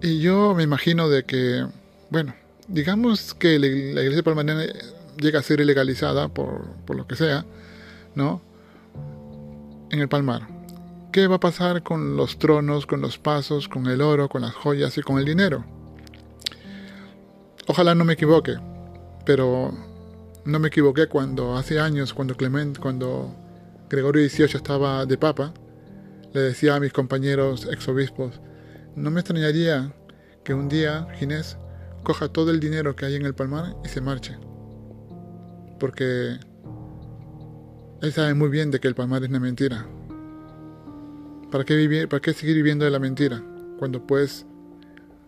[0.01, 1.67] Y yo me imagino de que,
[2.11, 2.35] bueno,
[2.69, 4.65] digamos que la, iglesia palmariana
[5.21, 7.45] llega a ser ilegalizada por, por lo que sea,
[8.15, 8.41] ¿no?
[9.91, 10.47] En el palmar.
[11.11, 14.55] ¿Qué va a pasar con los tronos, con los pasos, con el oro, con las
[14.55, 15.65] joyas y con el dinero?
[17.71, 18.57] Ojalá no me equivoque,
[19.27, 19.75] pero
[20.47, 23.35] no me equivoqué cuando hace años, cuando Clement, cuando
[23.91, 25.53] Gregorio XVIII estaba de papa,
[26.33, 28.41] le decía a mis compañeros exobispos,
[28.97, 29.93] no me extrañaría
[30.45, 31.59] que un día Ginés
[32.05, 34.39] coja todo el dinero que hay en el palmar y se marche.
[35.79, 36.39] Porque
[38.01, 39.87] él sabe muy bien de que el palmar es una mentira.
[41.51, 43.43] ¿Para qué, vivir, ¿Para qué seguir viviendo de la mentira?
[43.79, 44.47] Cuando puedes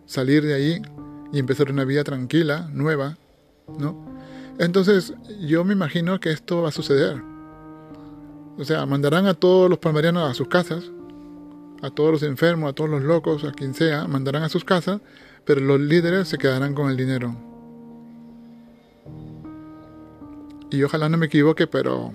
[0.07, 0.81] salir de ahí
[1.31, 3.17] y empezar una vida tranquila, nueva,
[3.79, 4.05] ¿no?
[4.59, 7.21] Entonces, yo me imagino que esto va a suceder.
[8.57, 10.91] O sea, mandarán a todos los palmarianos a sus casas,
[11.81, 15.01] a todos los enfermos, a todos los locos, a quien sea, mandarán a sus casas,
[15.45, 17.35] pero los líderes se quedarán con el dinero.
[20.69, 22.11] Y ojalá no me equivoque, pero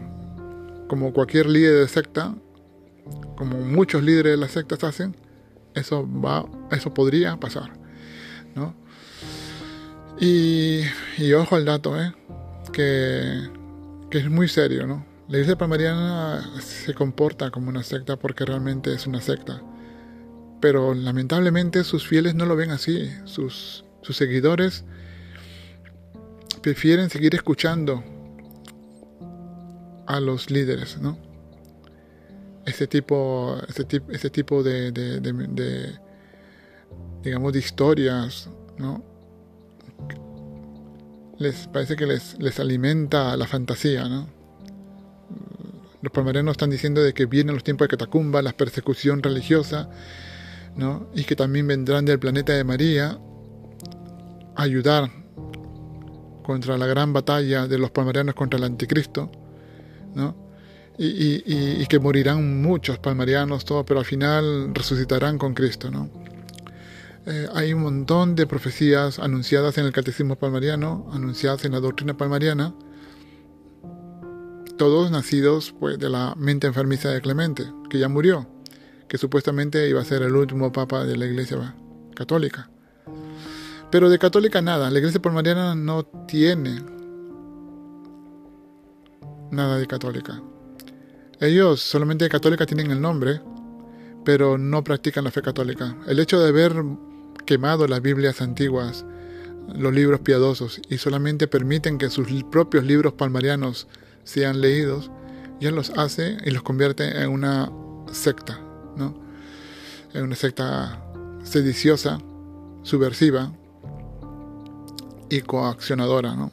[0.89, 2.35] como cualquier líder de secta,
[3.37, 5.17] como muchos líderes de las sectas hacen,
[5.75, 7.73] eso va, eso podría pasar,
[8.55, 8.75] ¿no?
[10.19, 10.83] Y,
[11.35, 12.13] ojo al dato, ¿eh?
[12.73, 13.49] que,
[14.11, 15.05] que es muy serio, ¿no?
[15.29, 19.61] La iglesia palmariana se comporta como una secta porque realmente es una secta.
[20.61, 23.11] Pero lamentablemente sus fieles no lo ven así.
[23.25, 24.85] Sus, sus seguidores
[26.63, 28.05] prefieren seguir escuchando
[30.07, 31.19] a los líderes, ¿no?
[32.65, 35.99] Este tipo, este, tipo, este tipo de, de, de,
[37.23, 38.49] digamos, de historias,
[38.79, 39.16] ¿no?
[41.39, 44.29] Les parece que les, les alimenta la fantasía, ¿no?
[46.03, 49.91] Los palmarianos están diciendo de que vienen los tiempos de catacumba, la persecución religiosa,
[50.77, 51.09] ¿no?
[51.15, 53.19] y que también vendrán del planeta de María
[54.55, 55.11] a ayudar
[56.43, 59.31] contra la gran batalla de los palmarianos contra el anticristo,
[60.15, 60.37] ¿no?
[60.99, 65.91] y, que morirán muchos palmarianos, todo, pero al final resucitarán con Cristo.
[65.91, 66.09] ¿no?
[67.27, 72.17] Eh, hay un montón de profecías anunciadas en el catecismo palmariano, anunciadas en la doctrina
[72.17, 72.73] palmariana,
[74.79, 78.47] todos nacidos pues, de la mente enfermiza de Clemente, que ya murió,
[79.09, 81.75] que supuestamente iba a ser el último papa de la Iglesia
[82.15, 82.71] católica.
[83.91, 86.81] Pero de católica nada, la Iglesia palmariana no tiene
[89.51, 90.41] nada de católica.
[91.41, 93.41] Ellos solamente de católica tienen el nombre,
[94.25, 95.97] pero no practican la fe católica.
[96.07, 96.85] El hecho de haber
[97.47, 99.07] quemado las Biblias antiguas,
[99.75, 103.87] los libros piadosos, y solamente permiten que sus propios libros palmarianos
[104.25, 105.11] sean leídos,
[105.61, 107.73] ya los hace y los convierte en una
[108.13, 108.61] secta,
[108.97, 109.15] ¿no?
[110.13, 111.03] En una secta
[111.43, 112.19] sediciosa,
[112.83, 113.53] subversiva
[115.31, 116.53] y coaccionadora, ¿no?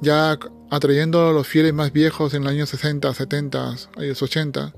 [0.00, 0.38] Ya
[0.70, 4.74] atrayendo a los fieles más viejos en los años 60, 70, años 80,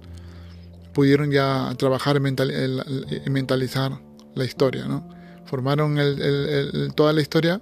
[0.92, 4.05] pudieron ya trabajar y mentalizar
[4.37, 5.09] la historia, ¿no?
[5.46, 5.99] Formaron
[6.94, 7.61] toda la historia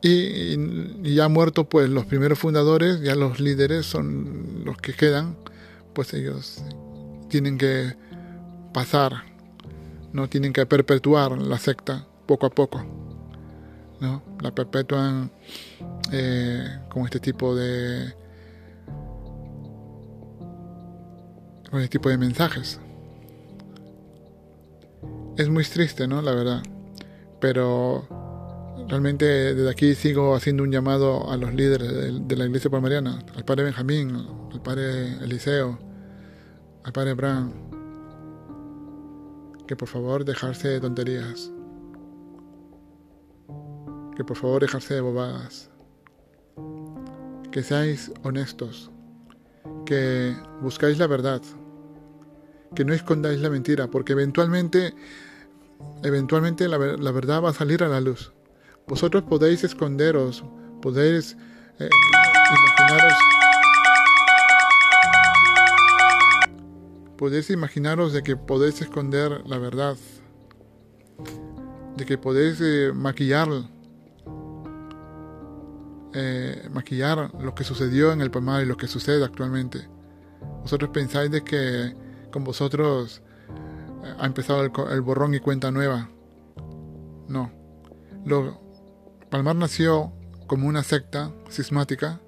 [0.00, 5.36] y, ya muertos pues los primeros fundadores, ya los líderes son los que quedan,
[5.92, 6.62] pues ellos
[7.28, 7.96] tienen que
[8.72, 9.24] pasar,
[10.12, 12.84] no tienen que perpetuar la secta poco a poco,
[14.00, 14.22] ¿no?
[14.40, 15.32] La perpetúan
[16.12, 18.14] eh, con este tipo de
[21.70, 22.80] con este tipo de mensajes.
[25.38, 26.20] Es muy triste, ¿no?
[26.20, 26.62] La verdad.
[27.40, 28.06] Pero
[28.88, 29.24] realmente
[29.54, 33.62] desde aquí sigo haciendo un llamado a los líderes de, la iglesia palmariana, al padre
[33.62, 35.78] Benjamín, al padre Eliseo,
[36.82, 37.52] al padre Bran,
[39.68, 41.52] que por favor dejarse de tonterías,
[44.16, 45.70] que por favor dejarse de bobadas,
[47.52, 48.90] que seáis honestos,
[49.86, 51.42] que buscáis la verdad,
[52.74, 54.94] que no escondáis la mentira, porque eventualmente,
[56.02, 56.78] eventualmente la
[57.12, 58.32] verdad va a salir a la luz.
[58.88, 60.42] Vosotros podéis esconderos,
[60.80, 61.36] podéis
[61.78, 61.90] eh,
[62.78, 63.12] imaginaros,
[67.18, 69.96] podéis imaginaros de que podéis esconder la verdad,
[71.96, 73.48] de que podéis eh, maquillar,
[76.14, 79.86] eh, maquillar lo que sucedió en el Palmar y lo que sucede actualmente.
[80.62, 81.94] Vosotros pensáis de que
[82.32, 83.20] con vosotros
[84.18, 86.08] ha empezado el, borrón y cuenta nueva.
[87.28, 87.50] No.
[88.24, 88.60] Lo,
[89.30, 90.12] Palmar nació
[90.46, 92.20] como una secta cismática,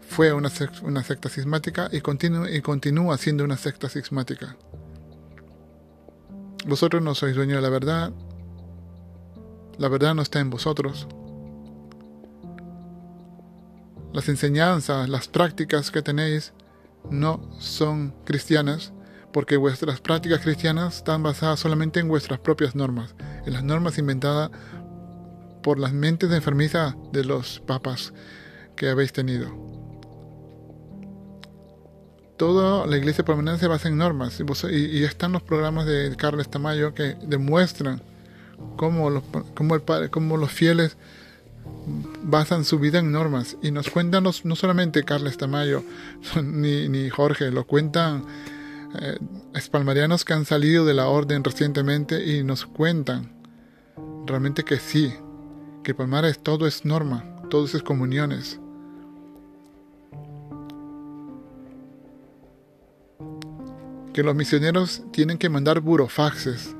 [0.00, 4.56] fue una, secta cismática y, y continúa siendo una secta cismática.
[6.66, 8.12] Vosotros no sois dueños de la verdad,
[9.78, 11.06] la verdad no está en vosotros.
[14.12, 16.52] Las enseñanzas, las prácticas que tenéis
[17.10, 18.92] no son cristianas
[19.34, 24.52] porque vuestras prácticas cristianas están basadas solamente en vuestras propias normas, en las normas inventadas
[25.60, 28.14] por las mentes enfermizas de los papas
[28.76, 29.48] que habéis tenido.
[32.36, 36.94] Toda la iglesia permanente se basa en normas y, están los programas de Carlos Tamayo
[36.94, 38.02] que demuestran
[38.76, 39.24] cómo los,
[39.58, 40.96] los fieles
[42.22, 45.82] basan su vida en normas y nos cuentan no solamente Carles Tamayo
[46.40, 48.53] ni Jorge, lo cuentan
[49.00, 49.18] eh,
[49.54, 53.32] espalmarianos que han salido de la orden recientemente y nos cuentan
[54.26, 55.12] realmente que sí,
[55.82, 58.60] que Palmar es todo es norma, todo es comuniones.
[64.12, 66.76] Que los misioneros tienen que mandar burofaxes.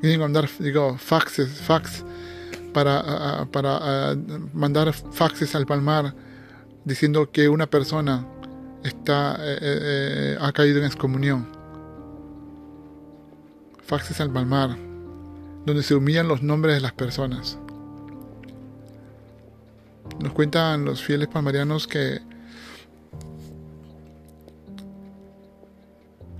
[0.00, 2.04] Tienen que mandar, digo, faxes, fax,
[2.72, 4.16] para, para
[4.52, 6.14] mandar faxes al Palmar
[6.84, 8.26] diciendo que una persona
[8.82, 11.46] está, eh, eh, eh, ha caído en excomunión.
[13.84, 14.76] Faxes al Palmar,
[15.64, 17.58] donde se humillan los nombres de las personas.
[20.20, 22.20] Nos cuentan los fieles palmarianos que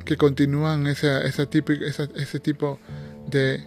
[0.09, 2.81] que continúan ese, ese, tipo, ese, tipo
[3.27, 3.63] de,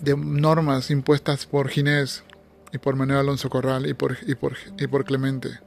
[0.00, 2.24] de normas impuestas por Ginés
[2.72, 5.65] y por Manuel Alonso Corral y por, y por, y por Clemente.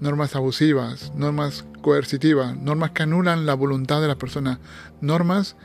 [0.00, 4.58] Normas abusivas, normas coercitivas, normas que anulan la voluntad de la persona,
[5.00, 5.56] normas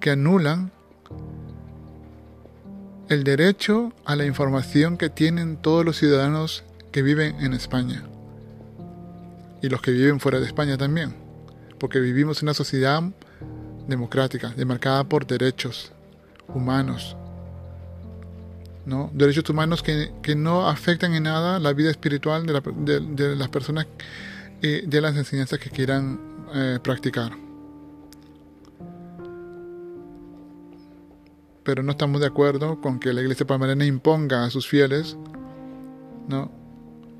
[0.00, 0.72] que anulan
[3.08, 8.04] el derecho a la información que tienen todos los ciudadanos que viven en España.
[9.62, 11.14] Y los que viven fuera de España también,
[11.78, 13.02] porque vivimos en una sociedad
[13.88, 15.92] democrática, demarcada por derechos
[16.48, 17.16] humanos,
[19.12, 23.86] derechos humanos que, no afectan en nada la vida espiritual de, las personas
[24.60, 26.20] y de las enseñanzas que quieran
[26.54, 27.32] eh, practicar.
[31.62, 35.16] Pero no estamos de acuerdo con que la iglesia palmarena imponga a sus fieles
[36.28, 36.50] ¿no?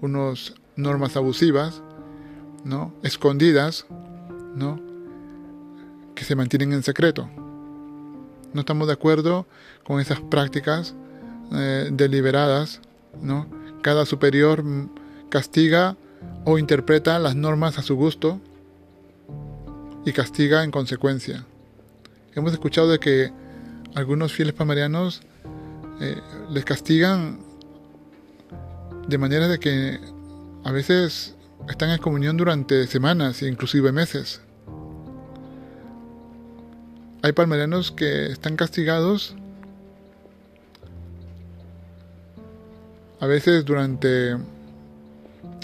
[0.03, 1.83] unos normas abusivas
[2.63, 2.93] ¿no?
[3.03, 3.87] escondidas,
[4.55, 4.81] ¿no?
[6.15, 7.31] que se mantienen en secreto.
[8.53, 9.47] No estamos de acuerdo
[9.83, 10.95] con esas prácticas
[11.53, 12.81] eh, deliberadas.
[13.21, 13.47] ¿no?
[13.83, 14.65] Cada superior
[15.29, 15.97] castiga
[16.45, 18.41] o interpreta las normas a su gusto
[20.05, 21.45] y castiga en consecuencia.
[22.35, 23.33] Hemos escuchado de que
[23.95, 25.23] algunos fieles palmarianos
[26.01, 26.21] eh,
[26.51, 27.39] les castigan
[29.09, 30.01] de manera de que
[30.65, 31.37] a veces
[31.69, 34.41] están en comunión durante semanas e inclusive meses.
[37.23, 39.37] Hay palmarianos que están castigados
[43.21, 44.37] a veces durante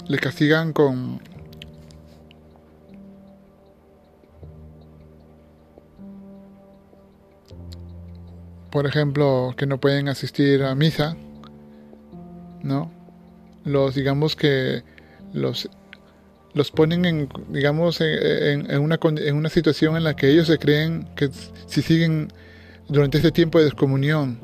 [0.07, 1.21] les castigan con
[8.69, 11.15] por ejemplo que no pueden asistir a misa
[12.63, 12.91] no
[13.63, 14.83] los digamos que
[15.33, 15.69] los
[16.53, 21.07] los ponen en, digamos, en, una, en una situación en la que ellos se creen
[21.15, 21.29] que
[21.67, 22.31] si siguen
[22.89, 24.39] durante este tiempo de descomunión,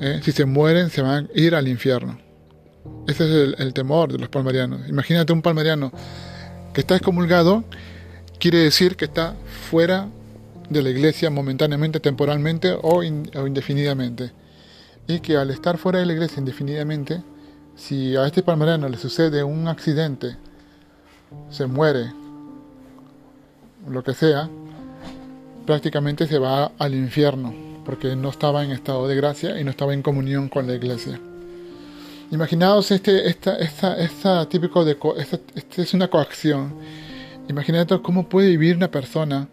[0.00, 0.20] ¿eh?
[0.22, 2.18] si se mueren, se van a ir al infierno.
[3.06, 4.88] Ese es el, temor de los palmarianos.
[4.88, 5.92] Imagínate un palmariano
[6.72, 7.64] que está excomulgado,
[8.38, 9.34] quiere decir que está
[9.70, 10.08] fuera
[10.68, 14.32] de la iglesia momentáneamente, temporalmente o, o indefinidamente.
[15.06, 17.22] Y que al estar fuera de la iglesia indefinidamente,
[17.76, 20.36] si a este palmariano le sucede un accidente,
[21.50, 22.12] se muere,
[23.88, 24.48] lo que sea,
[25.66, 27.52] prácticamente se va al infierno,
[27.84, 31.20] porque no estaba en estado de gracia y no estaba en comunión con la iglesia.
[32.30, 36.74] Imaginaos este, esta, esta, esta típico de, esta, esta es una coacción.
[37.48, 39.48] Imaginaos cómo puede vivir una persona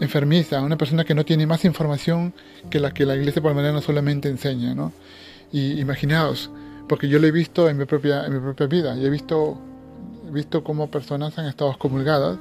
[0.00, 2.32] enfermiza, una persona que no tiene más información
[2.70, 4.92] que la que la iglesia palmariana solamente enseña, ¿no?
[5.52, 6.50] Y imaginaos,
[6.88, 8.96] porque yo lo he visto en mi propia, en mi propia vida.
[8.96, 9.58] Y he visto,
[10.32, 12.38] visto cómo personas han estado excomulgadas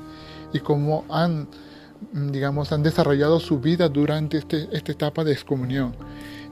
[0.53, 1.47] y cómo han,
[2.13, 5.95] digamos, han desarrollado su vida durante este, esta etapa de excomunión.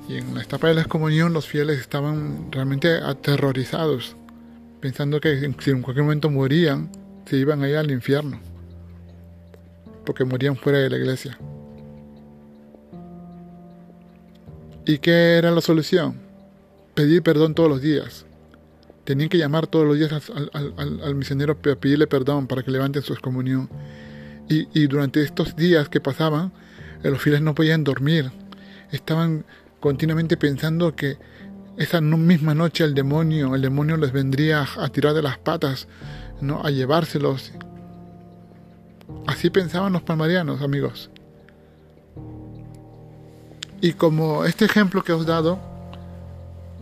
[0.08, 4.16] Y en la etapa de la excomunión los fieles estaban realmente aterrorizados,
[4.80, 6.90] pensando que si en cualquier momento morían,
[7.26, 8.40] se iban a ir al infierno,
[10.06, 11.38] porque morían fuera de la iglesia.
[14.86, 16.28] ¿Y qué era la solución?
[16.98, 18.26] pedir perdón todos los días.
[19.04, 20.12] Tenían que llamar todos los días
[20.52, 23.70] al, misionero para pedirle perdón para que levanten su excomunión.
[24.50, 26.54] Y, durante estos días que pasaban,
[27.04, 28.32] eh, los fieles no podían dormir.
[28.92, 29.46] Estaban
[29.80, 31.18] continuamente pensando que
[31.78, 35.88] esa misma noche el demonio, el demonio les vendría a tirar de las patas,
[36.40, 36.62] ¿no?
[36.64, 37.52] a llevárselos.
[39.26, 41.10] Así pensaban los palmarianos, amigos.
[43.82, 45.60] Y como este ejemplo que os he dado,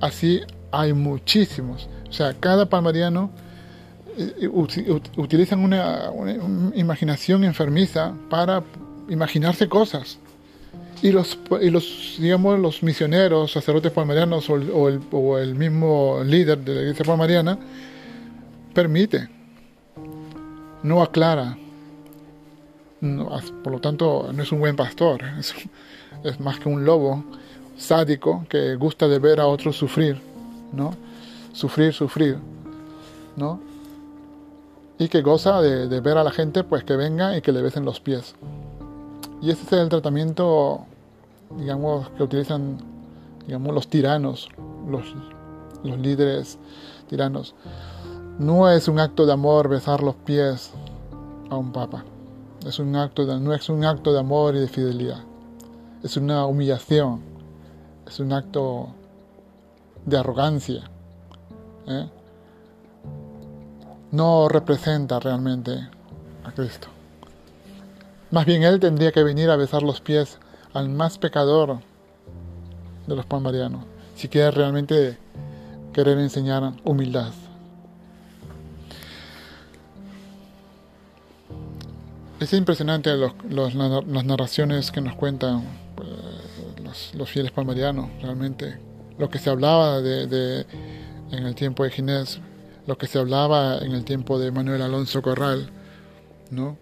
[0.01, 0.41] Así
[0.71, 1.89] hay muchísimos.
[2.09, 3.31] O sea, cada palmariano
[5.17, 6.11] utilizan una,
[6.75, 8.63] imaginación enfermiza para
[9.09, 10.19] imaginarse cosas.
[11.01, 16.75] Y los, los, digamos, los misioneros, sacerdotes palmarianos o, el, o el mismo líder de
[16.75, 17.59] la iglesia palmariana
[18.73, 19.29] permite,
[20.83, 21.57] no aclara.
[23.63, 25.21] por lo tanto, no es un buen pastor.
[26.23, 27.23] es más que un lobo
[27.77, 30.17] sádico que gusta de ver a otros sufrir,
[30.73, 30.93] ¿no?
[31.53, 32.37] Sufrir, sufrir,
[33.35, 33.59] ¿no?
[34.97, 37.85] Y que goza de, ver a la gente pues que venga y que le besen
[37.85, 38.35] los pies.
[39.41, 40.85] Y ese es el tratamiento,
[41.57, 42.77] digamos, que utilizan,
[43.45, 44.49] digamos, los tiranos,
[44.89, 45.03] los,
[45.83, 46.57] los líderes
[47.09, 47.55] tiranos.
[48.39, 50.71] No es un acto de amor besar los pies
[51.49, 52.03] a un papa.
[52.65, 55.19] Es un acto de, no es un acto de amor y de fidelidad.
[56.03, 57.21] Es una humillación.
[58.07, 58.89] Es un acto
[60.05, 60.89] de arrogancia.
[61.87, 62.09] ¿eh?
[64.15, 65.89] No representa realmente
[66.45, 66.87] a Cristo.
[68.31, 70.39] Más bien Él tendría que venir a besar los pies
[70.73, 71.79] al más pecador
[73.07, 73.83] de los palmarianos,
[74.15, 75.17] si quiere realmente
[75.91, 77.33] querer enseñar humildad.
[82.39, 83.75] Es impresionante las
[84.25, 85.61] narraciones que nos cuentan
[85.97, 88.79] pues, los, fieles palmarianos, realmente.
[89.17, 90.65] Lo que se hablaba de,
[91.31, 92.39] en el tiempo de Ginés,
[92.87, 95.69] lo que se hablaba en el tiempo de Manuel Alonso Corral,
[96.51, 96.77] ¿no?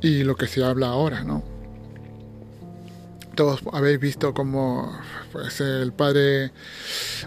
[0.00, 1.42] Y lo que se habla ahora, ¿no?
[3.34, 4.92] Todos habéis visto cómo
[5.32, 6.52] pues, el padre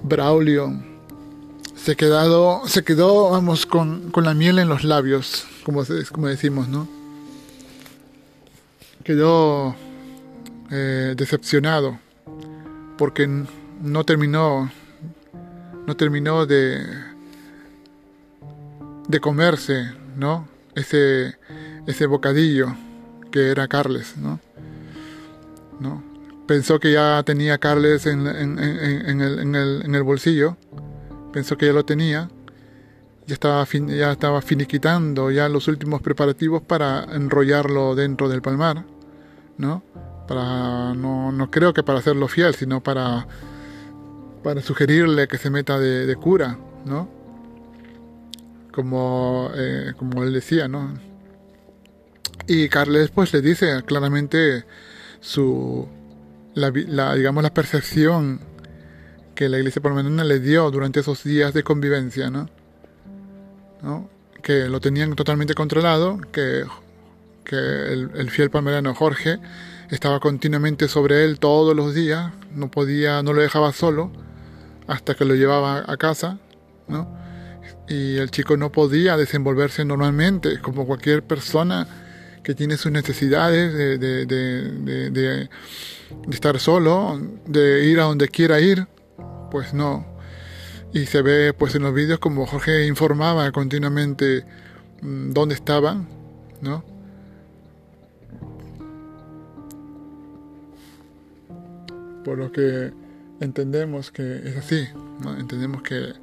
[0.03, 0.74] Braulio
[1.76, 6.67] se, quedado, se quedó, vamos, con, con la miel en los labios como, como decimos,
[6.67, 6.88] ¿no?
[9.03, 9.76] Quedó
[10.72, 11.99] eh, decepcionado
[12.97, 13.28] porque
[13.82, 14.72] no terminó,
[15.90, 16.86] no terminó de,
[19.08, 20.48] de comerse, ¿no?
[20.76, 21.36] Ese,
[21.88, 22.76] ese bocadillo
[23.32, 24.40] que era Carles, ¿no?
[25.80, 26.04] ¿no?
[26.46, 29.40] Pensó que ya tenía Carles en, en, en, el,
[29.82, 30.58] en, el, bolsillo,
[31.34, 32.30] pensó que ya lo tenía
[33.26, 38.86] ya estaba, ya estaba finiquitando ya los últimos preparativos para enrollarlo dentro del palmar,
[39.58, 39.82] ¿no?
[40.28, 43.26] Para, no, no creo que para hacerlo fiel, sino para,
[44.44, 47.10] para sugerirle que se meta de, cura, ¿no?
[48.72, 50.94] Como, eh, como él decía, ¿no?
[52.48, 54.66] Y Carles pues le dice claramente
[55.20, 55.88] su,
[56.56, 58.40] la, digamos, la percepción
[59.36, 62.50] que la iglesia palmarina le dio durante esos días de convivencia, ¿no?
[64.42, 66.64] que lo tenían totalmente controlado, que,
[67.44, 69.40] que el, fiel palmerano Jorge
[69.90, 74.12] estaba continuamente sobre él todos los días, no podía, no lo dejaba solo
[74.90, 76.40] hasta que lo llevaba a casa,
[76.88, 77.08] ¿no?
[77.88, 81.88] Y el chico no podía desenvolverse normalmente, como cualquier persona
[82.44, 85.50] que tiene sus necesidades de,
[86.32, 88.88] estar solo, de ir a donde quiera ir,
[89.52, 90.06] pues no,
[90.92, 94.44] y se ve pues en los vídeos como Jorge informaba continuamente
[95.02, 96.08] mm, dónde estaban,
[96.62, 96.84] ¿no?
[102.26, 102.92] Por lo que
[103.40, 104.88] entendemos que es así,
[105.22, 105.38] ¿no?
[105.38, 106.14] entendemos que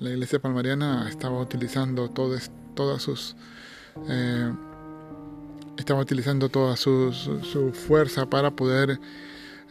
[0.00, 3.36] la iglesia palmariana estaba utilizando todas sus
[4.08, 4.52] eh,
[5.76, 7.12] estaba utilizando toda su,
[7.72, 8.98] fuerza para poder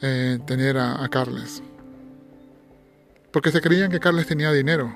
[0.01, 1.61] eh, tener a, a Carles
[3.31, 4.93] porque se creían que Carles tenía dinero.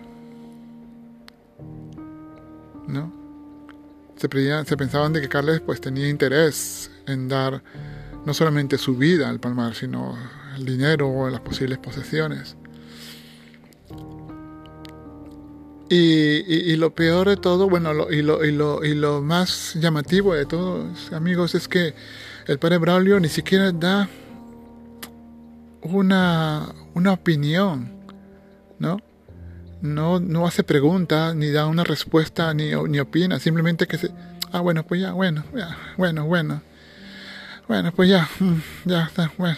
[2.88, 3.12] ¿No?
[4.18, 4.30] Se,
[4.66, 7.64] se pensaban de que Carles pues tenía interés en dar
[8.26, 10.16] no solamente su vida al palmar, sino
[10.56, 12.56] el dinero o las posibles posesiones.
[15.88, 20.46] Y, lo peor de todo, bueno, y, lo, y, lo, y lo más llamativo de
[20.46, 21.94] todo, amigos, es que
[22.48, 24.10] el padre Braulio ni siquiera da
[25.84, 27.96] una, una opinión
[28.80, 29.00] ¿no?
[29.82, 34.12] No, no hace preguntas, ni da una respuesta, ni, ni opina, simplemente que se...
[34.52, 36.62] Ah, bueno, pues ya, bueno, ya, bueno, bueno.
[37.68, 39.58] Bueno, pues ya, mm, ya está, bueno.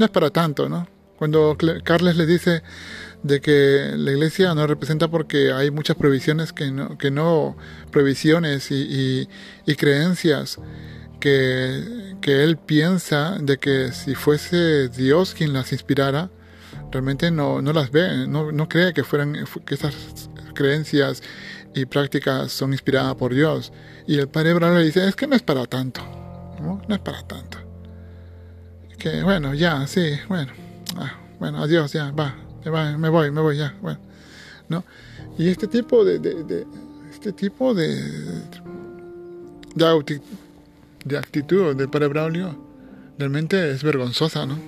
[0.00, 0.88] No es para tanto, ¿no?
[1.18, 2.62] Cuando Carles le dice
[3.22, 7.54] de que la iglesia no representa porque hay muchas provisiones que no, que no
[7.90, 9.28] provisiones y,
[9.66, 10.58] y, creencias
[11.20, 16.30] que, que él piensa de que si fuese Dios quien las inspirara,
[16.90, 19.36] realmente no, no las ve, no, no cree que, fueran,
[19.66, 19.94] que esas
[20.54, 21.22] creencias
[21.74, 23.70] y prácticas son inspiradas por Dios.
[24.06, 26.00] Y el padre Abraham le dice, es que no es para tanto,
[26.58, 27.69] no, no es para tanto.
[29.00, 30.52] Que bueno, ya, sí, bueno,
[30.96, 32.34] ah, bueno, adiós, ya, va,
[32.98, 33.98] me voy, me voy, ya, bueno,
[34.68, 34.84] ¿no?
[35.38, 36.66] Y este tipo de,
[37.10, 37.98] este tipo de,
[39.74, 42.08] de, actitud del padre
[43.18, 44.58] realmente es vergonzosa, ¿no?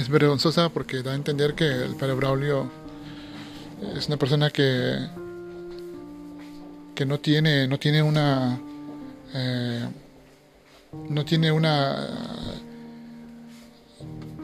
[0.00, 2.70] es vergonzosa porque da a entender que el padre Braulio
[3.96, 5.08] es una persona que
[6.94, 8.58] que no tiene no tiene una
[9.34, 9.88] eh,
[11.08, 12.08] no tiene una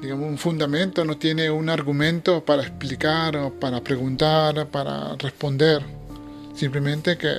[0.07, 5.82] digamos un fundamento, no tiene un argumento para explicar o para preguntar, para responder.
[6.54, 7.34] Simplemente que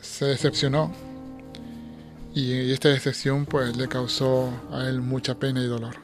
[0.00, 0.92] se decepcionó
[2.32, 5.96] y esta decepción pues le causó a él mucha pena y dolor.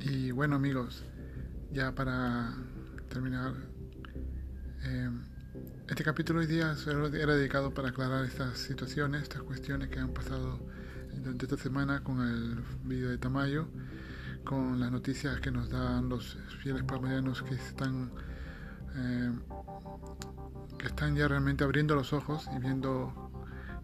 [0.00, 1.04] Y bueno amigos,
[1.70, 2.61] ya para
[3.12, 3.52] terminar,
[4.84, 5.10] eh,
[5.86, 6.74] este capítulo hoy día
[7.12, 10.58] era dedicado para aclarar estas situaciones, estas cuestiones que han pasado
[11.18, 13.68] durante esta semana con el vídeo de Tamayo,
[14.44, 18.12] con las noticias que nos dan los fieles palmarianos que están,
[18.96, 19.32] eh,
[20.78, 23.30] que están ya realmente abriendo los ojos y viendo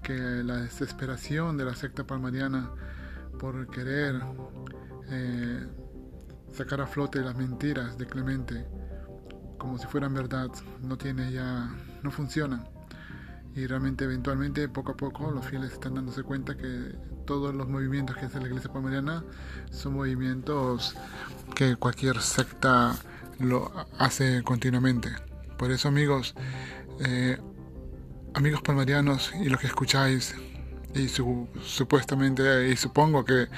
[0.03, 2.71] que la desesperación de la secta palmariana
[3.39, 4.23] por querer
[5.11, 5.67] eh,
[6.51, 8.78] sacar a flote las mentiras de Clemente
[9.59, 10.51] como si fueran verdad
[10.83, 11.71] no tiene ya
[12.03, 12.65] no funcionan
[13.55, 16.95] y realmente eventualmente poco a poco los fieles están dándose cuenta que
[17.27, 19.25] todos los movimientos que hace la iglesia palmariana
[19.71, 20.95] son movimientos
[21.57, 22.97] que cualquier secta
[23.39, 25.11] lo hace continuamente.
[25.57, 26.35] Por eso amigos
[27.01, 27.39] eh,
[28.35, 30.37] amigos palmarianos y los que escucháis
[30.95, 33.49] y supuestamente y supongo que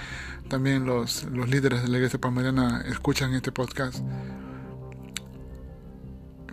[0.48, 4.02] también los, los líderes de la iglesia palmariana escuchan este podcast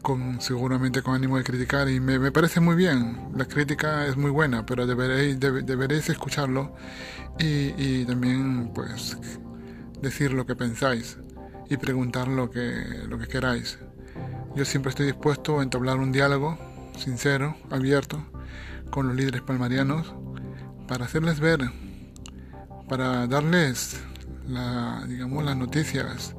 [0.07, 4.31] con, seguramente con ánimo de criticar y me, parece muy bien, la crítica es muy
[4.31, 6.73] buena, pero deberéis, deberéis escucharlo
[7.37, 9.17] y, también pues
[10.01, 11.17] decir lo que pensáis
[11.69, 13.79] y preguntar lo que, lo que queráis.
[14.55, 16.57] Yo siempre estoy dispuesto a entablar un diálogo
[16.97, 18.25] sincero, abierto,
[18.89, 20.15] con los líderes palmarianos
[20.87, 21.69] para hacerles ver,
[22.87, 23.99] para darles
[24.47, 26.33] la, digamos, las noticias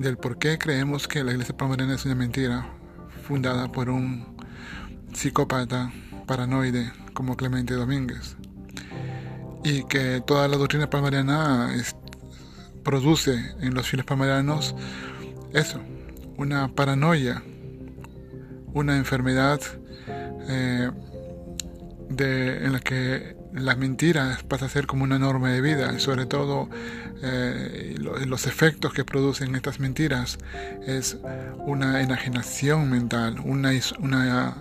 [0.00, 2.66] del por qué creemos que la iglesia palmariana es una mentira
[3.22, 4.34] fundada por un
[5.12, 5.92] psicópata
[6.26, 8.36] paranoide como Clemente Domínguez.
[9.62, 11.70] Y que toda la doctrina palmariana
[12.82, 14.74] produce en los fieles palmarianos
[15.52, 15.80] eso,
[16.38, 17.42] una paranoia,
[18.72, 19.60] una enfermedad
[20.48, 20.90] eh,
[22.08, 26.24] de, en la que las mentiras pasa a ser como una norma de vida, sobre
[26.24, 26.70] todo
[27.22, 30.38] eh, los efectos que producen estas mentiras
[30.86, 31.18] es
[31.58, 33.66] una enajenación mental, un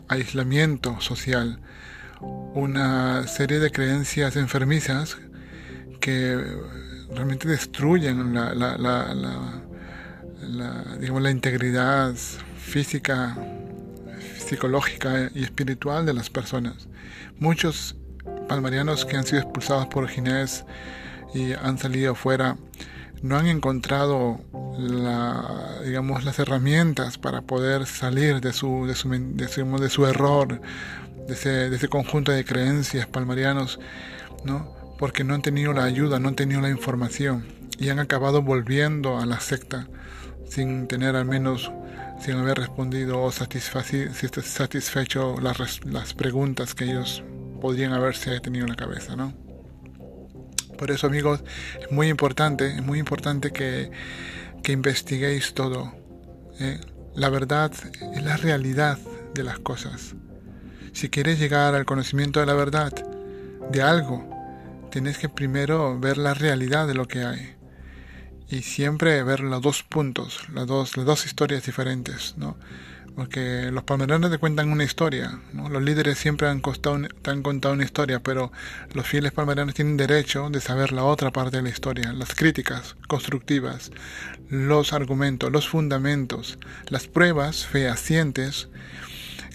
[0.08, 1.60] aislamiento social,
[2.20, 5.18] una serie de creencias enfermizas
[6.02, 6.44] que
[7.14, 8.54] realmente destruyen la,
[11.00, 12.14] digamos, la integridad
[12.58, 13.38] física,
[14.38, 16.88] psicológica y espiritual de las personas.
[17.38, 17.96] Muchos
[18.48, 20.66] palmarianos que han sido expulsados por Ginés
[21.34, 22.58] y han salido afuera
[23.22, 24.40] no han encontrado
[24.78, 30.62] la, digamos, las herramientas para poder salir de su, de su, de su, error,
[31.28, 33.80] de ese, de ese, conjunto de creencias palmarianos,
[34.46, 34.74] ¿no?
[34.98, 37.46] porque no han tenido la ayuda, no han tenido la información
[37.78, 39.88] y han acabado volviendo a la secta
[40.48, 41.72] sin tener al menos,
[42.20, 47.24] sin haber respondido o satisfecho las, las preguntas que ellos
[47.62, 49.49] podrían haberse tenido en la cabeza, ¿no?
[50.80, 51.44] Por eso, amigos,
[51.82, 53.92] es muy importante, es muy importante que,
[54.64, 55.94] que investiguéis todo.
[56.58, 56.80] ¿eh?
[57.16, 57.74] La verdad
[58.16, 58.98] es la realidad
[59.34, 60.16] de las cosas.
[60.94, 62.94] Si quieres llegar al conocimiento de la verdad
[63.70, 64.26] de algo,
[64.90, 67.56] tienes que primero ver la realidad de lo que hay.
[68.48, 72.56] Y siempre ver los dos puntos, las dos, las dos historias diferentes, ¿no?
[73.20, 76.62] Porque los palmeranos te cuentan una historia, los líderes siempre han,
[77.26, 78.50] han, contado una historia, pero
[78.94, 82.96] los fieles palmeranos tienen derecho de saber la otra parte de la historia, las críticas
[83.10, 83.92] constructivas,
[84.50, 88.70] los argumentos, los fundamentos, las pruebas fehacientes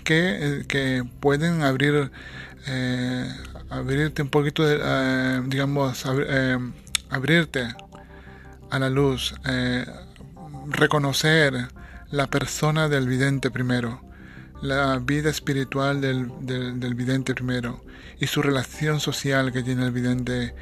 [0.05, 2.11] que, eh, pueden abrir,
[2.67, 3.35] eh,
[3.71, 6.05] abrirte un poquito, de, eh, digamos,
[7.09, 7.75] abrirte
[8.71, 9.35] a la luz,
[10.69, 11.71] reconocer,
[12.15, 14.01] la persona del vidente primero,
[14.63, 17.85] la vida espiritual del, del, vidente primero
[18.21, 20.55] y su relación social que tiene el vidente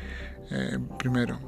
[0.50, 1.38] eh, primero.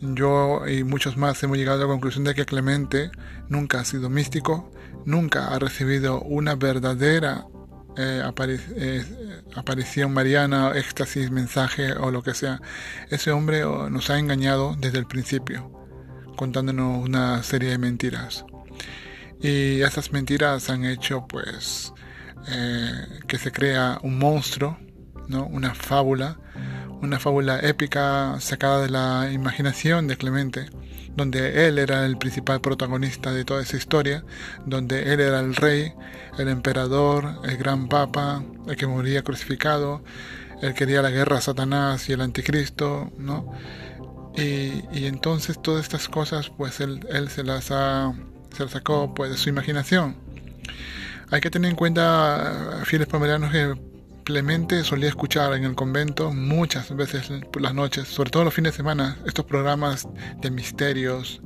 [0.00, 3.10] Yo y muchos más hemos llegado a la conclusión de que Clemente
[3.48, 4.70] nunca ha sido místico,
[5.04, 7.46] nunca ha recibido una verdadera
[7.96, 8.22] eh,
[8.76, 9.04] eh,
[9.56, 12.60] aparición mariana, éxtasis, mensaje o lo que sea.
[13.10, 15.72] Ese hombre oh, nos ha engañado desde el principio,
[16.36, 18.44] contándonos una serie de mentiras.
[19.40, 21.92] Y esas mentiras han hecho pues
[22.48, 24.78] eh, que se crea un monstruo,
[25.28, 25.46] ¿no?
[25.46, 26.38] una fábula,
[27.02, 30.66] una fábula épica sacada de la imaginación de Clemente,
[31.16, 34.24] donde él era el principal protagonista de toda esa historia,
[34.64, 35.92] donde él era el rey,
[36.38, 40.02] el emperador, el gran papa, el que moría crucificado,
[40.62, 43.52] él quería la guerra a Satanás y el anticristo, ¿no?
[44.36, 48.12] Y, entonces todas estas cosas, pues él, se, las ha,
[48.56, 50.16] se sacó pues, de su imaginación.
[51.30, 53.74] Hay que tener en cuenta, fieles pomeranos, que
[54.26, 58.72] Clemente solía escuchar en el convento muchas veces por las noches, sobre todo los fines
[58.72, 60.08] de semana, estos programas
[60.40, 61.40] de misterios,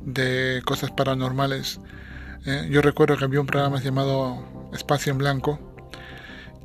[0.00, 1.80] de cosas paranormales.
[2.46, 5.73] Eh, yo recuerdo que había un programa llamado Espacio en Blanco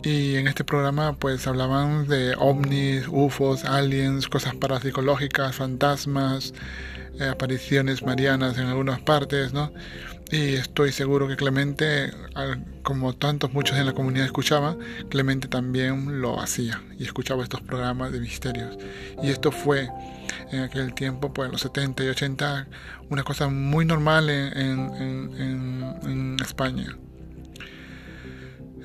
[0.03, 6.53] y en este programa pues hablaban de ovnis, UFOs, aliens, cosas parapsicológicas, fantasmas,
[7.19, 9.73] eh, apariciones marianas en algunas partes, ¿no?
[10.31, 12.11] Y estoy seguro que Clemente,
[12.83, 14.77] como tantos muchos en la comunidad escuchaban,
[15.09, 18.77] Clemente también lo hacía y escuchaba estos programas de misterios.
[19.23, 19.89] Y esto fue
[20.51, 22.67] en aquel tiempo, pues en los 70 y 80,
[23.09, 24.77] una cosa muy normal en,
[26.41, 26.95] España.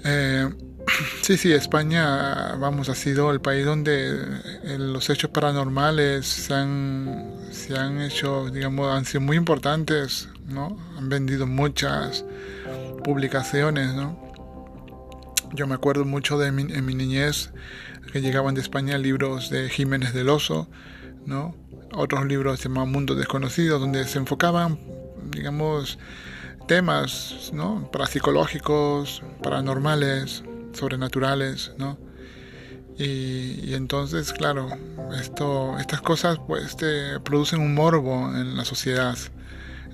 [0.02, 0.48] Eh,
[1.22, 4.10] sí, sí, España, vamos, ha sido el país donde
[4.64, 10.76] eh, los hechos paranormales se han, hecho, digamos, han sido muy importantes ¿no?
[10.96, 12.24] Han vendido muchas
[13.02, 14.18] publicaciones, ¿no?
[15.52, 17.50] Yo me acuerdo mucho de mi, en mi niñez
[18.12, 20.68] que llegaban de España libros de Jiménez del Oso,
[21.26, 21.54] ¿no?
[21.92, 24.78] Otros libros llamados Mundo Desconocido, donde se enfocaban,
[25.30, 25.98] digamos,
[26.66, 27.90] temas, ¿no?
[27.92, 31.98] Parapsicológicos, paranormales, sobrenaturales, ¿no?
[32.96, 34.68] Y, y, entonces, claro,
[35.20, 39.16] esto, estas cosas pues te producen un morbo en la sociedad.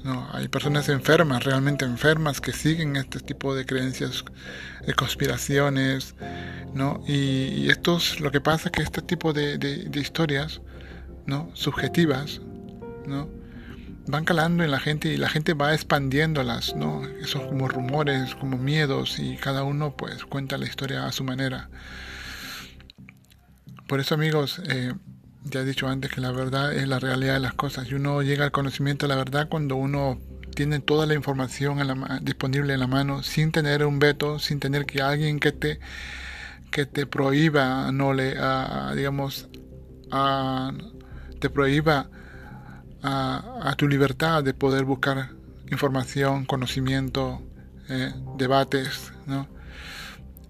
[0.04, 4.24] No, hay personas enfermas, realmente enfermas, que siguen este tipo de creencias,
[4.86, 6.14] de conspiraciones,
[6.74, 7.02] ¿no?
[7.06, 10.60] Y, esto es lo que pasa que este tipo de, de, historias,
[11.26, 11.50] ¿no?
[11.54, 12.40] Subjetivas,
[13.06, 13.28] ¿no?
[14.10, 17.06] Van calando en la gente y la gente va expandiéndolas, ¿no?
[17.22, 21.68] Esos como rumores, como miedos y cada uno pues cuenta la historia a su manera.
[23.86, 24.94] Por eso amigos, eh,
[25.44, 28.22] ya he dicho antes que la verdad es la realidad de las cosas y uno
[28.22, 30.18] llega al conocimiento de la verdad cuando uno
[30.54, 31.78] tiene toda la información
[32.22, 35.78] disponible en la mano sin tener un veto, sin tener que alguien que te
[36.70, 38.36] que te prohíba, no le,
[38.94, 39.48] digamos,
[41.40, 42.10] te prohíba
[43.02, 45.30] a, tu libertad de poder buscar
[45.70, 47.42] información, conocimiento,
[47.88, 49.48] eh, debates, ¿no?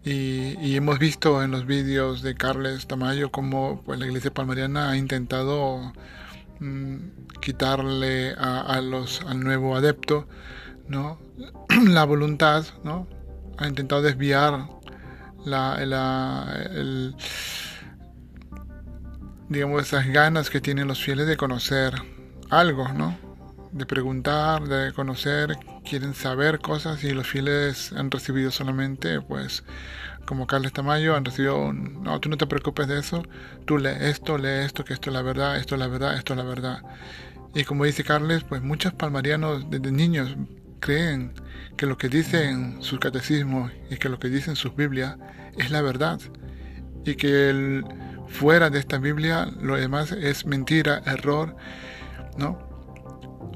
[0.02, 4.96] Y, hemos visto en los vídeos de Carles Tamayo cómo pues, la iglesia palmariana ha
[4.96, 5.92] intentado
[6.58, 6.96] mm,
[7.40, 10.26] quitarle a, los, al nuevo adepto
[10.88, 11.18] ¿no?
[11.86, 13.06] la voluntad, ¿no?
[13.58, 14.68] ha intentado desviar
[15.44, 17.14] la, la, el,
[19.50, 21.92] digamos, esas ganas que tienen los fieles de conocer
[22.50, 23.30] algo, ¿no?
[23.72, 25.56] de preguntar, de conocer,
[25.88, 29.64] quieren saber cosas y los fieles han recibido solamente, pues,
[30.26, 33.22] como Carles Tamayo, han recibido, no, tú no te preocupes de eso,
[33.64, 36.32] tú lee esto, lee esto, que esto es la verdad, esto es la verdad, esto
[36.32, 36.82] es la verdad.
[37.54, 40.36] Y como dice Carles, pues muchos palmarianos desde niños
[40.80, 41.32] creen
[41.76, 45.16] que lo que dicen sus catecismos y que lo que dicen sus Biblias
[45.56, 46.20] es la verdad
[47.04, 47.82] y que
[48.28, 51.56] fuera de esta Biblia lo demás es mentira, error,
[52.36, 52.70] ¿no?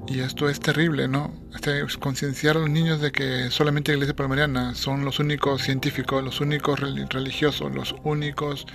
[0.06, 1.32] Y esto es terrible, ¿no?
[1.54, 6.22] Este, concienciar a los niños de que solamente la iglesia palmariana son los únicos científicos,
[6.22, 8.66] los únicos religiosos, los únicos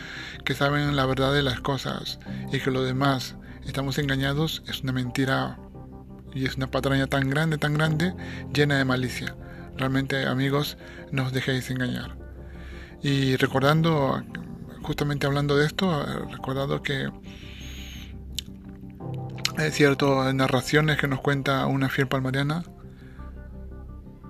[0.44, 2.20] que saben la verdad de las cosas
[2.52, 5.60] y que los demás estamos engañados es una mentira
[6.34, 8.14] y es una patraña tan grande, tan grande,
[8.54, 9.36] llena de malicia.
[9.78, 10.78] Realmente, amigos,
[11.12, 12.18] no os dejéis engañar.
[13.02, 14.24] Y recordando,
[14.82, 17.10] justamente hablando de esto, recordando que
[19.60, 22.64] es cierto, narraciones que nos cuenta una fiel palmariana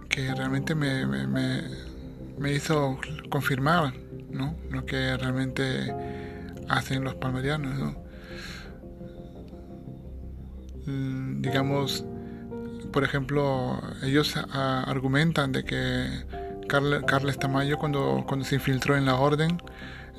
[0.09, 2.97] que realmente me, me, hizo
[3.29, 3.93] confirmar
[4.31, 4.55] ¿no?
[4.71, 5.93] lo que realmente
[6.67, 7.77] hacen los palmarianos.
[7.77, 7.95] ¿no?
[10.87, 12.03] Mm, digamos,
[12.91, 16.07] por ejemplo, ellos argumentan de que
[16.69, 19.61] Carles Tamayo cuando, cuando se infiltró en la orden,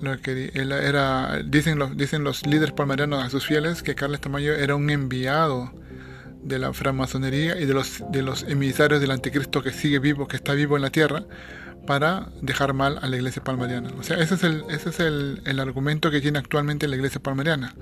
[0.02, 4.74] él era, dicen los, dicen los líderes palmarianos a sus fieles que Carles Tamayo era
[4.74, 5.72] un enviado
[6.42, 10.36] de la francmasonería y de los, de los emisarios del anticristo que sigue vivo, que
[10.36, 11.24] está vivo en la tierra,
[11.86, 13.90] para dejar mal a la iglesia palmariana.
[13.98, 17.20] O sea, ese es el, ese es el, el argumento que tiene actualmente la iglesia
[17.20, 17.74] palmariana.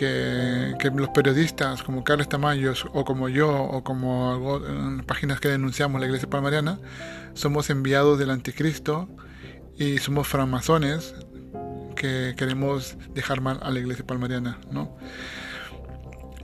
[0.00, 4.62] Que, los periodistas como Carles Tamayo o como yo o como
[5.06, 6.78] páginas que denunciamos la iglesia palmariana
[7.34, 9.10] somos enviados del anticristo
[9.76, 11.14] y somos francmasones
[11.96, 14.96] que queremos dejar mal a la iglesia palmariana, ¿no?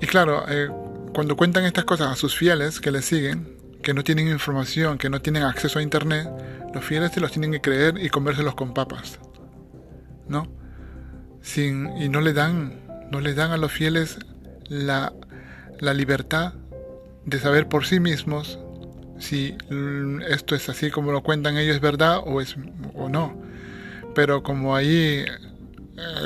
[0.02, 0.68] Y claro, eh,
[1.14, 5.08] cuando cuentan estas cosas a sus fieles que les siguen, que no tienen información, que
[5.08, 6.28] no tienen acceso a internet,
[6.74, 9.18] los fieles se los tienen que creer y comérselos con papas,
[10.28, 10.46] ¿no?
[11.40, 14.18] Sin, y no le dan, no le dan a los fieles
[14.68, 15.12] la,
[15.80, 16.54] la libertad
[17.24, 18.58] de saber por sí mismos
[19.18, 19.56] si
[20.28, 22.56] esto es así como lo cuentan ellos, es verdad o, es,
[22.94, 23.40] o no.
[24.14, 25.26] Pero como ahí eh,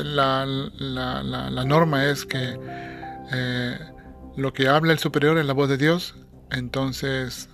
[0.04, 2.58] la, la, la, norma es que
[3.32, 3.78] eh,
[4.36, 6.16] lo que habla el superior es la voz de Dios,
[6.50, 7.48] entonces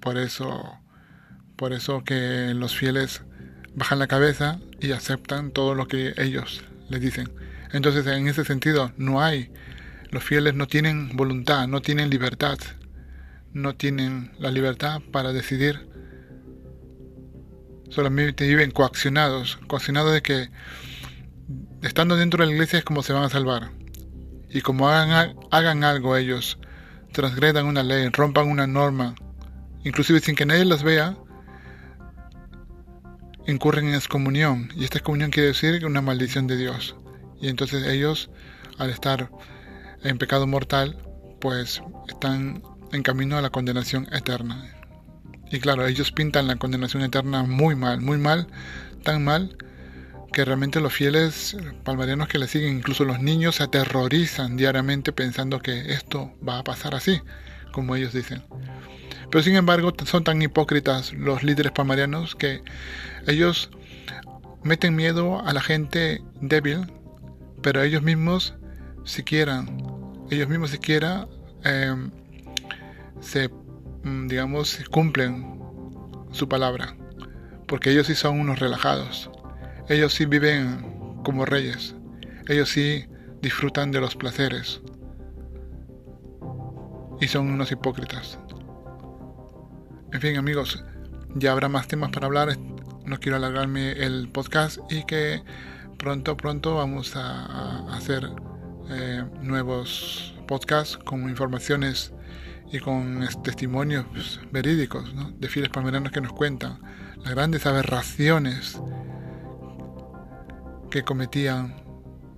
[0.00, 0.78] por eso,
[1.56, 3.22] por eso que los fieles
[3.74, 7.30] bajan la cabeza y aceptan todo lo que ellos les dicen.
[7.72, 9.50] Entonces en ese sentido no hay,
[10.10, 12.58] los fieles no tienen voluntad, no tienen libertad,
[13.52, 15.88] no tienen la libertad para decidir.
[17.90, 20.50] Solamente viven coaccionados, coaccionados de que
[21.82, 23.70] estando dentro de la iglesia es como se van a salvar.
[24.50, 26.58] Y como hagan, algo ellos,
[27.12, 29.14] transgredan una ley, rompan una norma,
[29.84, 31.16] inclusive sin que nadie las vea,
[33.46, 34.70] incurren en excomunión.
[34.74, 36.96] Y esta excomunión quiere decir una maldición de Dios.
[37.40, 38.30] Y entonces ellos,
[38.78, 39.30] al estar
[40.02, 40.98] en pecado mortal,
[41.40, 42.62] pues están
[42.92, 44.74] en camino a la condenación eterna.
[45.50, 48.48] Y claro, ellos pintan la condenación eterna muy mal, muy mal,
[49.02, 49.56] tan mal
[50.32, 55.60] que realmente los fieles palmarianos que le siguen, incluso los niños, se aterrorizan diariamente pensando
[55.60, 57.22] que esto va a pasar así,
[57.72, 58.44] como ellos dicen.
[59.30, 62.62] Pero sin embargo, son tan hipócritas los líderes palmarianos que
[63.26, 63.70] ellos
[64.62, 66.86] meten miedo a la gente débil,
[67.62, 68.54] pero ellos mismos
[69.04, 69.64] siquiera,
[70.30, 71.26] ellos mismos siquiera
[71.64, 71.94] eh,
[73.20, 73.48] se,
[74.04, 75.58] mm, digamos, cumplen
[76.30, 76.96] su palabra,
[77.66, 79.30] porque ellos sí son unos relajados,
[79.88, 81.94] ellos sí viven como reyes,
[82.48, 83.06] ellos sí
[83.42, 84.80] disfrutan de los placeres.
[87.20, 88.38] Y son unos hipócritas.
[90.12, 90.84] En fin amigos,
[91.34, 92.56] ya habrá más temas para hablar,
[93.04, 95.42] no quiero alargarme el podcast y que
[95.98, 98.30] pronto, pronto vamos a, hacer
[98.90, 102.12] eh, nuevos podcasts con informaciones
[102.72, 106.80] y con testimonios verídicos de fieles palmeranos que nos cuentan
[107.22, 108.80] las grandes aberraciones
[110.90, 111.82] que cometían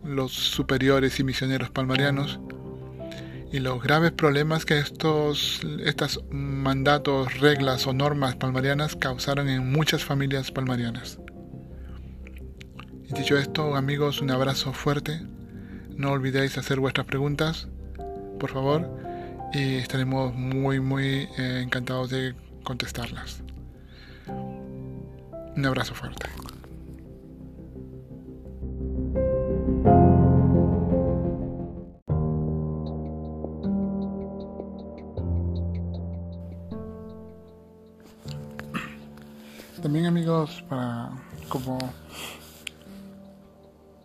[0.02, 2.40] los superiores y misioneros palmarianos
[3.52, 10.04] y los graves problemas que estos, estos mandatos, reglas o normas palmarianas causaron en muchas
[10.04, 11.18] familias palmarianas.
[13.14, 15.20] Dicho esto, amigos, un abrazo fuerte.
[15.96, 17.68] No olvidéis hacer vuestras preguntas,
[18.38, 19.00] por favor
[19.52, 23.42] y estaremos muy muy eh, encantados de contestarlas.
[25.56, 26.26] Un abrazo fuerte.
[39.82, 41.10] También amigos, para
[41.48, 41.78] como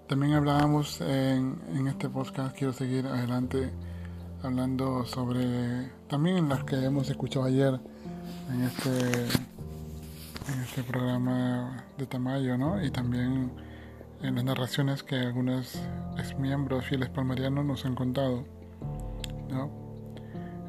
[0.08, 3.72] también hablábamos en, en este podcast, quiero seguir adelante
[4.44, 7.80] hablando sobre también las que hemos escuchado ayer
[8.52, 9.26] en este
[10.54, 12.84] en este programa de Tamayo, ¿no?
[12.84, 13.52] Y también
[14.22, 15.82] en las narraciones que algunos
[16.38, 18.46] miembros fieles palmarianos nos han contado,
[19.50, 19.72] ¿no?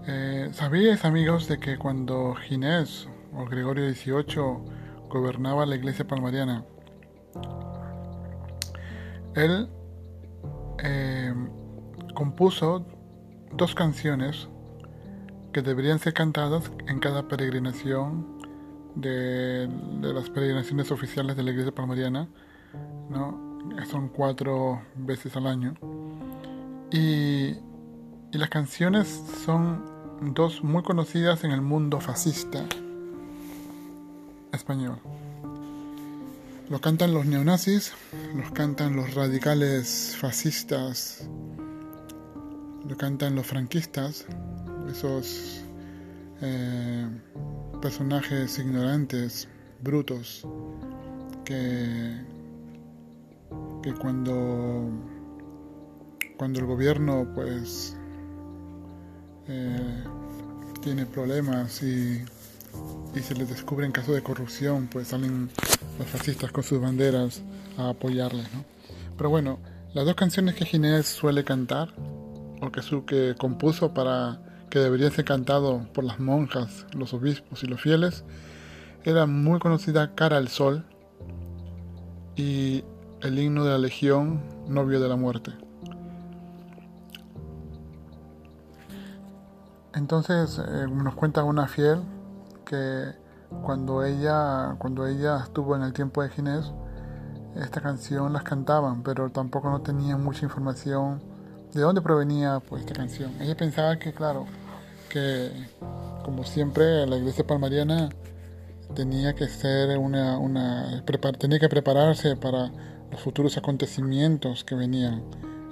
[0.06, 6.64] Eh, ¿Sabíais, amigos, de que cuando Ginés o Gregorio XVIII gobernaba la iglesia palmariana,
[9.36, 9.68] él
[10.82, 11.34] eh,
[12.14, 12.86] compuso
[13.52, 14.48] dos canciones
[15.52, 18.26] que deberían ser cantadas en cada peregrinación
[18.94, 19.68] de,
[20.00, 22.28] las peregrinaciones oficiales de la iglesia palmariana,
[23.10, 23.46] ¿no?
[23.90, 25.74] son cuatro veces al año.
[26.90, 27.56] Y,
[28.32, 29.08] y las canciones
[29.44, 29.84] son
[30.34, 32.64] dos muy conocidas en el mundo fascista
[34.52, 34.98] español.
[36.68, 37.92] Lo cantan los neonazis,
[38.34, 41.28] los cantan los radicales fascistas
[42.88, 44.24] lo cantan los franquistas,
[44.88, 45.64] esos
[46.40, 47.06] eh,
[47.82, 49.48] personajes ignorantes,
[49.82, 50.46] brutos,
[51.44, 52.20] que,
[53.82, 54.88] que cuando,
[56.36, 57.96] cuando el gobierno pues
[59.48, 60.04] eh,
[60.80, 62.24] tiene problemas y,
[63.14, 65.50] y se les descubre en caso de corrupción, pues salen
[65.98, 67.42] los fascistas con sus banderas
[67.78, 68.64] a apoyarles, ¿no?
[69.16, 69.58] Pero bueno,
[69.94, 71.88] las dos canciones que Ginés suele cantar
[72.60, 74.40] o que, su, que compuso para
[74.70, 78.24] que debería ser cantado por las monjas, los obispos y los fieles,
[79.04, 80.84] era muy conocida Cara al Sol
[82.34, 82.84] y
[83.22, 85.52] el himno de la Legión, novio de la muerte.
[89.94, 92.02] Entonces eh, nos cuenta una fiel
[92.66, 93.12] que
[93.62, 96.72] cuando ella, cuando ella estuvo en el tiempo de Ginés,
[97.56, 101.22] esta canción las cantaban, pero tampoco no tenían mucha información
[101.72, 103.32] de dónde provenía pues, esta canción.
[103.40, 104.46] Ella pensaba que, claro,
[105.08, 105.50] que
[106.24, 108.10] como siempre la iglesia palmariana
[108.94, 111.02] tenía que ser una, una
[111.38, 112.70] tenía que prepararse para
[113.10, 115.22] los futuros acontecimientos que venían.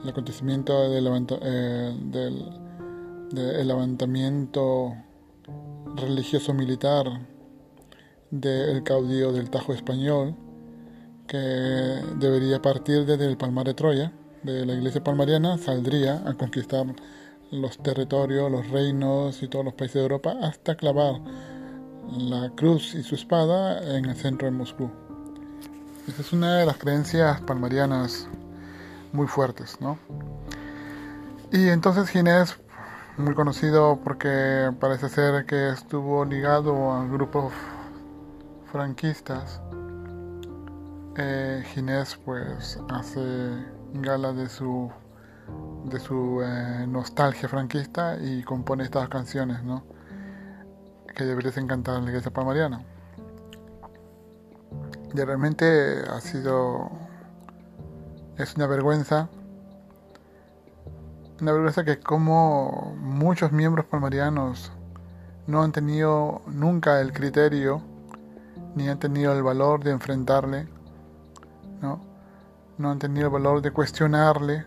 [0.02, 1.06] El acontecimiento del,
[1.42, 1.94] eh,
[3.30, 4.94] del levantamiento
[5.96, 7.06] religioso militar
[8.40, 10.34] del caudillo del Tajo español,
[11.28, 14.12] que debería partir desde el Palmar de Troya,
[14.42, 16.86] de la iglesia palmariana, saldría a conquistar
[17.52, 21.20] los territorios, los reinos y todos los países de Europa hasta clavar
[22.10, 24.90] la cruz y su espada en el centro de Moscú.
[26.08, 28.28] Esa es una de las creencias palmarianas
[29.12, 29.98] muy fuertes, ¿no?
[31.52, 32.58] Y entonces Ginés
[33.16, 37.52] muy conocido porque parece ser que estuvo ligado a grupos
[38.74, 39.60] franquistas.
[41.16, 43.22] Eh, Ginés pues hace
[43.92, 44.90] gala de su
[45.84, 49.84] de su eh, nostalgia franquista y compone estas canciones, ¿no?
[51.14, 52.84] Que deberías encantar en la iglesia palmariana.
[55.14, 56.90] Y realmente ha sido
[58.36, 59.28] es una vergüenza
[61.40, 64.72] una vergüenza que como muchos miembros palmarianos
[65.46, 67.93] no han tenido nunca el criterio
[68.74, 70.68] ni han tenido el valor de enfrentarle,
[71.80, 72.00] ¿no?
[72.78, 74.64] No han tenido el valor de cuestionarle,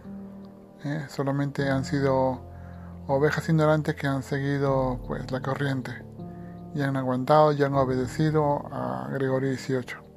[0.84, 1.06] ¿eh?
[1.10, 2.42] solamente han sido
[3.08, 5.92] ovejas ignorantes que han seguido pues la corriente
[6.74, 10.08] y han aguantado y han obedecido a Gregorio XVIII.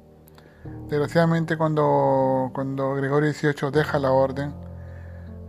[0.89, 4.53] Desgraciadamente cuando, cuando Gregorio XVIII deja la orden,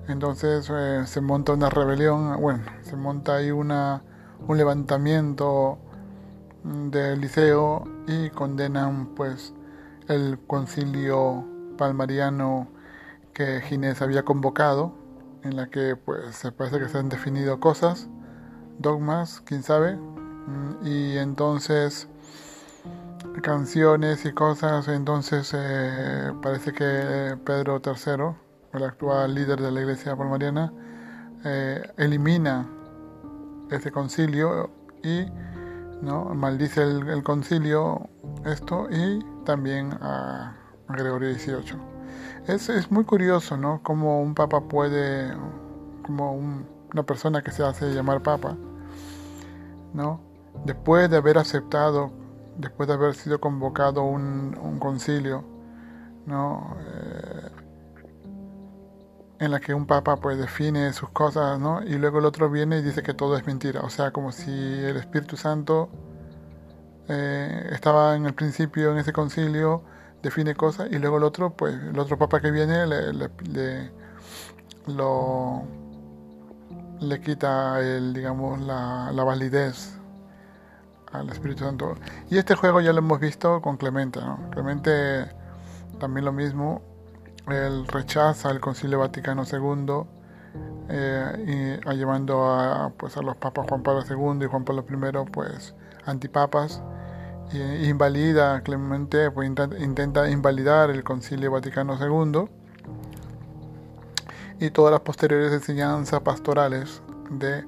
[0.09, 4.03] entonces eh, se monta una rebelión, bueno, se monta ahí una,
[4.49, 5.79] un levantamiento
[6.65, 9.55] del liceo y condenan pues
[10.09, 11.45] el concilio
[11.79, 12.69] palmariano
[13.33, 14.95] que Ginés había convocado,
[15.43, 18.09] en la que pues se parece que se han definido cosas,
[18.79, 22.09] dogmas, quién sabe, mm, y entonces
[23.43, 30.17] canciones y cosas, entonces eh, parece que Pedro III el actual líder de la iglesia
[30.17, 30.73] palmariana,
[31.45, 32.67] eh, elimina
[33.71, 34.71] ese concilio
[35.03, 35.27] y
[36.03, 36.25] ¿no?
[36.35, 38.09] maldice el, concilio
[38.45, 40.57] esto y también a,
[40.89, 41.79] Gregorio XVIII.
[42.47, 43.83] Es, es, muy curioso, ¿no?
[43.83, 45.33] Como un papa puede,
[46.03, 48.57] como una persona que se hace llamar papa,
[49.95, 50.21] ¿no?
[50.67, 52.11] Después de haber aceptado,
[52.59, 55.45] después de haber sido convocado un, un concilio,
[56.27, 56.77] ¿no?
[56.81, 57.42] Eh,
[59.43, 61.83] en la que un papa pues define sus cosas, ¿no?
[61.83, 63.81] Y luego el otro viene y dice que todo es mentira.
[63.81, 65.91] O sea, como si el Espíritu Santo
[67.09, 69.83] eh, estaba en el principio en ese concilio,
[70.23, 73.91] define cosas, y luego el otro, pues el otro papa que viene le,
[74.87, 75.65] lo,
[77.01, 79.99] le quita el, digamos, la, la validez
[81.11, 81.97] al Espíritu Santo.
[82.31, 84.39] Y este juego ya lo hemos visto con Clemente, ¿no?
[84.51, 85.27] Clemente
[85.99, 86.81] también lo mismo,
[87.49, 90.05] él rechaza el Concilio Vaticano II,
[90.89, 95.31] eh, y, llevando a, pues, a los papas Juan Pablo II y Juan Pablo I,
[95.31, 95.75] pues
[96.05, 96.83] antipapas,
[97.83, 102.49] invalida Clemente, pues, intenta, invalidar el Concilio Vaticano II
[104.59, 107.65] y todas las posteriores enseñanzas pastorales de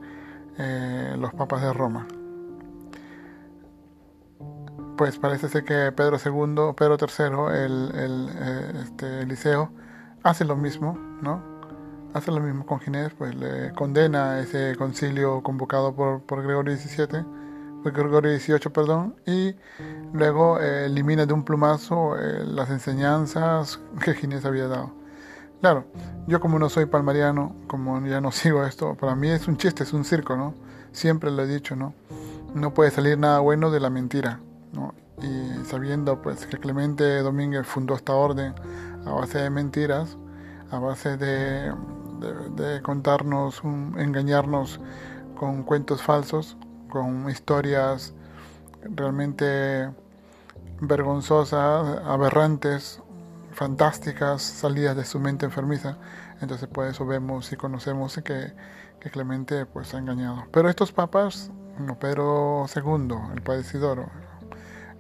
[0.59, 2.07] eh, los papas de Roma
[4.97, 9.71] pues parece ser que Pedro II, Pedro III, el, el eh, este, Eliseo,
[10.23, 11.43] hace lo mismo, ¿no?
[12.15, 17.25] Hace lo mismo con Ginés, pues le condena ese concilio convocado por, por Gregorio XVII,
[17.83, 19.57] por Gregorio XVIII, perdón, y
[20.13, 24.93] luego eh, elimina de un plumazo eh, las enseñanzas que Ginés había dado.
[25.61, 25.87] Claro,
[26.29, 29.83] yo como no soy palmariano, como ya no sigo esto, para mí es un chiste,
[29.83, 30.55] es un circo, ¿no?
[30.93, 31.95] Siempre lo he dicho, ¿no?
[32.55, 34.39] No puede salir nada bueno de la mentira
[35.23, 38.55] y sabiendo pues que Clemente Domínguez fundó esta orden
[39.07, 40.17] a base de mentiras,
[40.71, 41.73] a base de,
[42.83, 44.81] contarnos, engañarnos
[45.37, 46.57] con cuentos falsos,
[46.91, 48.15] con historias
[48.83, 49.91] realmente
[50.81, 53.01] vergonzosas, aberrantes,
[53.53, 55.99] fantásticas, salidas de su mente enfermiza.
[56.41, 58.53] Entonces por eso vemos y conocemos que,
[59.01, 60.45] que Clemente pues ha engañado.
[60.51, 64.09] Pero estos papas, como Pedro II, el padecidor,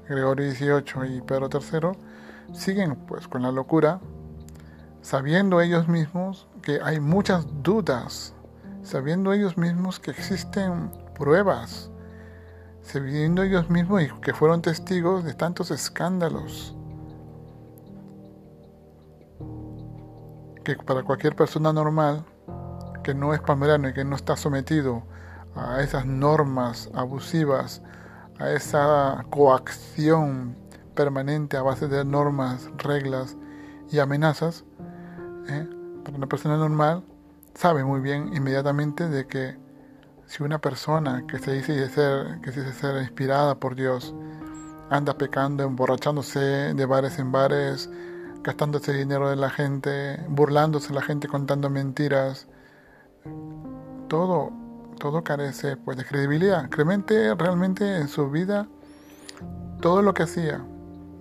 [0.09, 4.01] Gregorio XVIII y Pedro III siguen pues con la locura
[5.05, 8.35] sabiendo ellos mismos que hay muchas dudas,
[8.83, 11.91] sabiendo ellos mismos que existen pruebas,
[12.81, 16.75] sabiendo ellos mismos y que fueron testigos de tantos escándalos,
[20.65, 22.25] que para cualquier persona normal
[23.03, 25.03] que no es palmerano y que no está sometido
[25.55, 27.83] a esas normas abusivas,
[28.39, 30.57] a esa coacción
[30.95, 33.37] permanente a base de normas, reglas
[33.91, 34.65] y amenazas,
[35.49, 35.69] ¿eh?
[36.15, 37.03] una persona normal
[37.55, 39.57] sabe muy bien inmediatamente de que
[40.27, 44.15] si una persona que se dice ser, que se dice ser inspirada por Dios
[44.91, 47.91] anda pecando, emborrachándose de bares en bares,
[48.43, 52.47] gastándose dinero de la gente, burlándose de la gente, contando mentiras,
[54.09, 54.53] todo,
[55.05, 56.71] todo carece pues de credibilidad.
[56.71, 58.67] Clemente realmente en su vida
[59.83, 60.65] todo lo que hacía,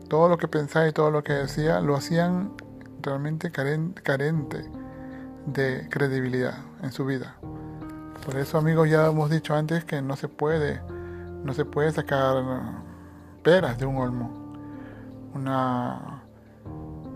[0.08, 2.54] todo lo que pensaba y todo lo que decía lo hacían
[3.02, 4.72] realmente carente
[5.48, 7.36] de credibilidad en su vida.
[8.26, 10.80] Por eso amigos ya hemos dicho antes que no se puede,
[11.44, 12.42] no se puede sacar
[13.44, 14.32] peras de un olmo.
[15.36, 16.24] Una,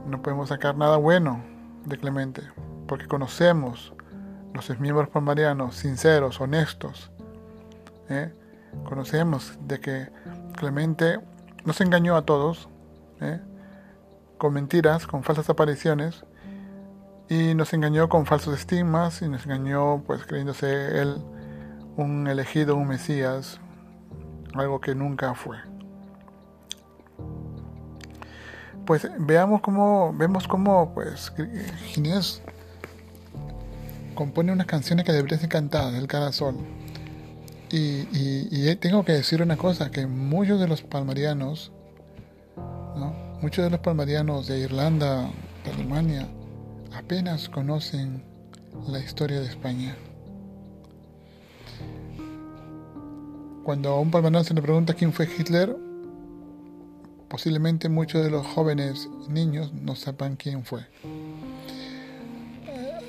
[0.05, 1.41] no podemos sacar nada bueno
[1.85, 2.41] de Clemente,
[2.89, 3.93] porque conocemos
[4.57, 7.11] los miembros palmarianos sinceros, honestos.
[8.09, 8.33] ¿eh?
[8.83, 10.09] Conocemos de que
[10.55, 11.19] Clemente
[11.63, 12.67] nos engañó a todos,
[13.21, 13.39] ¿eh?
[14.37, 16.25] con mentiras, con falsas apariciones,
[17.29, 21.17] y nos engañó con falsos estigmas y nos engañó pues creyéndose él
[21.97, 23.59] un elegido, un Mesías,
[24.55, 25.57] algo que nunca fue.
[28.85, 31.33] Pues veamos cómo, vemos cómo pues
[31.87, 32.41] Ginés
[34.17, 36.55] compone unas canciones que deberían ser cantadas, el Carasol.
[37.69, 41.71] Y, y, tengo que decir una cosa, que muchos de los palmarianos,
[43.41, 45.29] muchos de los palmarianos de Irlanda,
[45.63, 46.27] de Alemania,
[46.93, 48.23] apenas conocen
[48.87, 49.95] la historia de España.
[53.63, 55.77] Cuando a un palmariano se le pregunta quién fue Hitler,
[57.27, 60.87] posiblemente muchos de los jóvenes niños no sepan quién fue.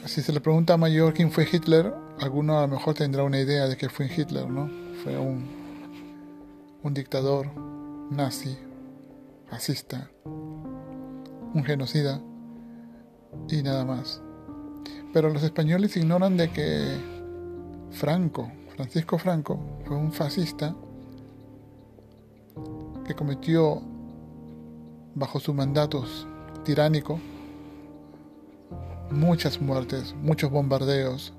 [0.06, 3.38] Si se le pregunta a mayor quién fue Hitler, alguno a lo mejor tendrá una
[3.40, 4.70] idea de que fue Hitler, ¿no?
[5.02, 5.46] Fue un,
[6.82, 7.46] un dictador
[8.10, 8.56] nazi,
[9.48, 12.20] fascista, un genocida
[13.48, 14.22] y nada más.
[15.12, 16.96] Pero los españoles ignoran de que
[17.90, 20.74] Franco, Francisco Franco, fue un fascista
[23.06, 23.82] que cometió
[25.14, 26.26] bajo sus mandatos
[26.64, 27.18] tiránico
[29.10, 31.32] muchas muertes, muchos bombardeos,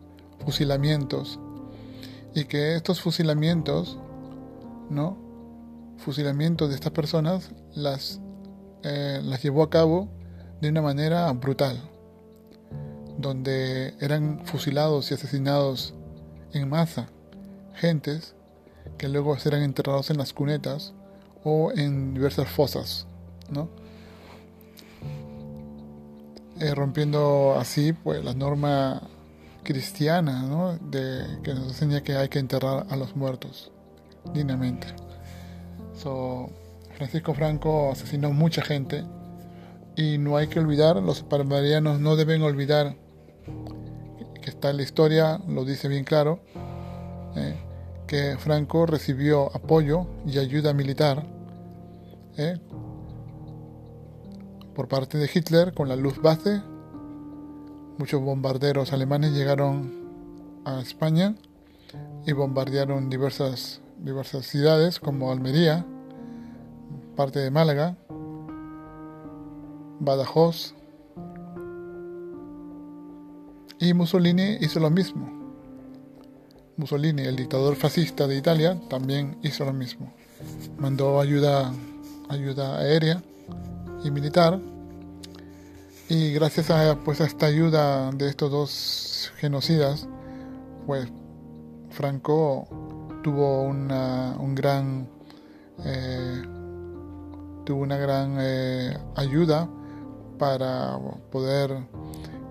[0.45, 1.39] fusilamientos
[2.33, 3.97] y que estos fusilamientos,
[4.89, 5.17] ¿no?
[5.97, 8.21] Fusilamientos de estas personas las,
[8.83, 10.09] eh, las llevó a cabo
[10.61, 11.77] de una manera brutal,
[13.17, 15.93] donde eran fusilados y asesinados
[16.53, 17.09] en masa
[17.75, 18.35] gentes
[18.97, 20.93] que luego serán enterrados en las cunetas
[21.43, 23.07] o en diversas fosas,
[23.49, 23.69] ¿no?
[26.59, 29.01] Eh, rompiendo así pues la norma
[29.63, 30.77] cristiana, ¿no?
[30.77, 33.71] De, que nos enseña que hay que enterrar a los muertos
[34.33, 34.87] dignamente.
[35.93, 36.49] So,
[36.95, 39.05] Francisco Franco asesinó mucha gente
[39.95, 42.95] y no hay que olvidar, los palmarianos no deben olvidar
[44.41, 46.41] que está en la historia, lo dice bien claro,
[47.35, 47.55] eh,
[48.05, 51.25] que Franco recibió apoyo y ayuda militar
[52.37, 52.57] eh,
[54.79, 56.61] por parte de Hitler con la Luftwaffe.
[57.97, 59.91] Muchos bombarderos alemanes llegaron
[60.63, 61.35] a España
[62.25, 65.85] y bombardearon diversas, diversas ciudades como Almería,
[67.17, 67.97] parte de Málaga,
[69.99, 70.73] Badajoz.
[73.81, 75.29] Y Mussolini hizo lo mismo.
[76.77, 80.13] Mussolini, el dictador fascista de Italia, también hizo lo mismo.
[80.77, 81.73] Mandó ayuda,
[82.29, 83.21] ayuda aérea
[84.03, 84.59] y militar.
[86.07, 90.07] Y gracias a, pues, a esta ayuda de estos dos genocidas,
[90.87, 91.07] pues
[91.91, 92.67] Franco
[93.23, 95.07] tuvo una, un gran,
[95.85, 96.41] eh,
[97.65, 99.69] tuvo una gran eh, ayuda
[100.37, 100.97] para
[101.31, 101.77] poder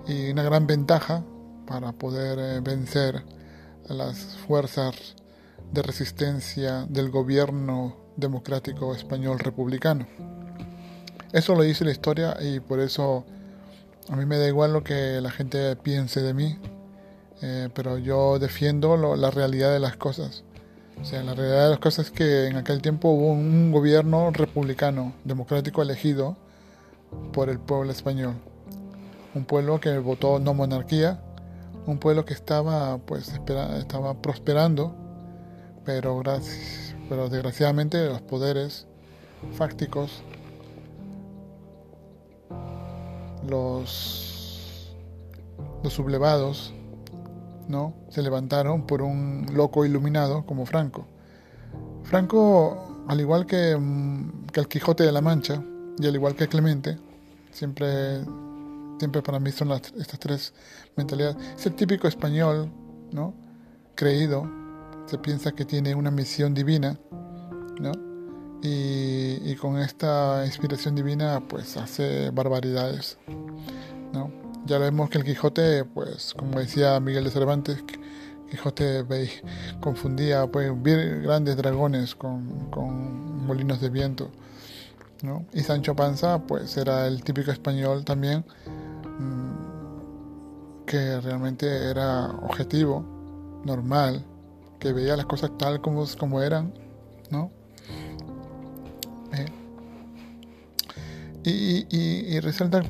[0.07, 1.25] y una gran ventaja
[1.66, 3.25] para poder eh, vencer
[3.89, 5.16] a las fuerzas
[5.73, 10.07] de resistencia del gobierno democrático español republicano.
[11.33, 13.25] Eso lo dice la historia y por eso
[14.09, 16.59] a mí me da igual lo que la gente piense de mí,
[17.43, 20.45] eh, pero yo defiendo la realidad de las cosas.
[21.01, 24.31] O sea, la realidad de las cosas es que en aquel tiempo hubo un gobierno
[24.31, 26.37] republicano, democrático elegido,
[27.33, 28.35] por el pueblo español.
[29.35, 31.21] un pueblo que votó no monarquía,
[31.87, 33.33] un pueblo que estaba pues
[33.79, 34.95] estaba prosperando,
[35.85, 36.23] pero,
[37.09, 38.87] pero desgraciadamente los poderes
[39.53, 40.23] fácticos,
[43.49, 44.97] los,
[45.89, 46.75] sublevados,
[47.69, 47.95] ¿no?
[48.11, 51.07] se levantaron por un loco iluminado como Franco.
[52.05, 55.62] Franco, al igual que, mm, que el Quijote de la Mancha,
[55.99, 56.99] y al igual que Clemente,
[57.51, 58.23] siempre
[58.99, 60.53] siempre para mí son estas tres
[60.97, 61.37] mentalidades.
[61.57, 62.70] Es el típico español,
[63.12, 63.35] ¿no?
[63.95, 64.49] Creído,
[65.07, 66.99] se piensa que tiene una misión divina,
[67.81, 67.93] ¿no?
[68.62, 73.18] Y, con esta inspiración divina, pues hace barbaridades,
[74.12, 74.30] ¿no?
[74.66, 77.85] Ya vemos que el Quijote, pues, como decía Miguel de Cervantes,
[78.51, 79.05] Quijote
[79.80, 84.30] confundía pues, grandes dragones con, con molinos de viento.
[85.22, 85.47] ¿no?
[85.52, 88.44] Y Sancho Panza, pues era el típico español también
[90.89, 93.05] que realmente era objetivo,
[93.64, 94.24] normal,
[94.80, 96.72] que veía las cosas tal como, como eran,
[97.30, 97.51] ¿no?
[101.44, 102.40] Y, y, y,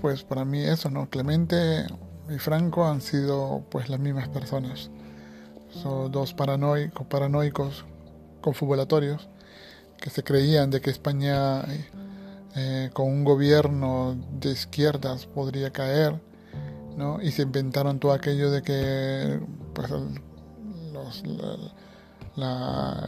[0.01, 1.09] pues para mí eso, ¿no?
[1.11, 1.87] Clemente
[2.29, 4.91] y Franco han sido pues las mismas personas.
[5.71, 7.85] Son dos paranoicos, paranoicos
[8.41, 9.29] confubulatorios
[9.99, 11.63] que se creían de que España
[12.57, 16.21] eh, con un gobierno de izquierdas podría caer
[17.23, 19.41] y se inventaron todo aquello de que
[19.73, 19.89] pues,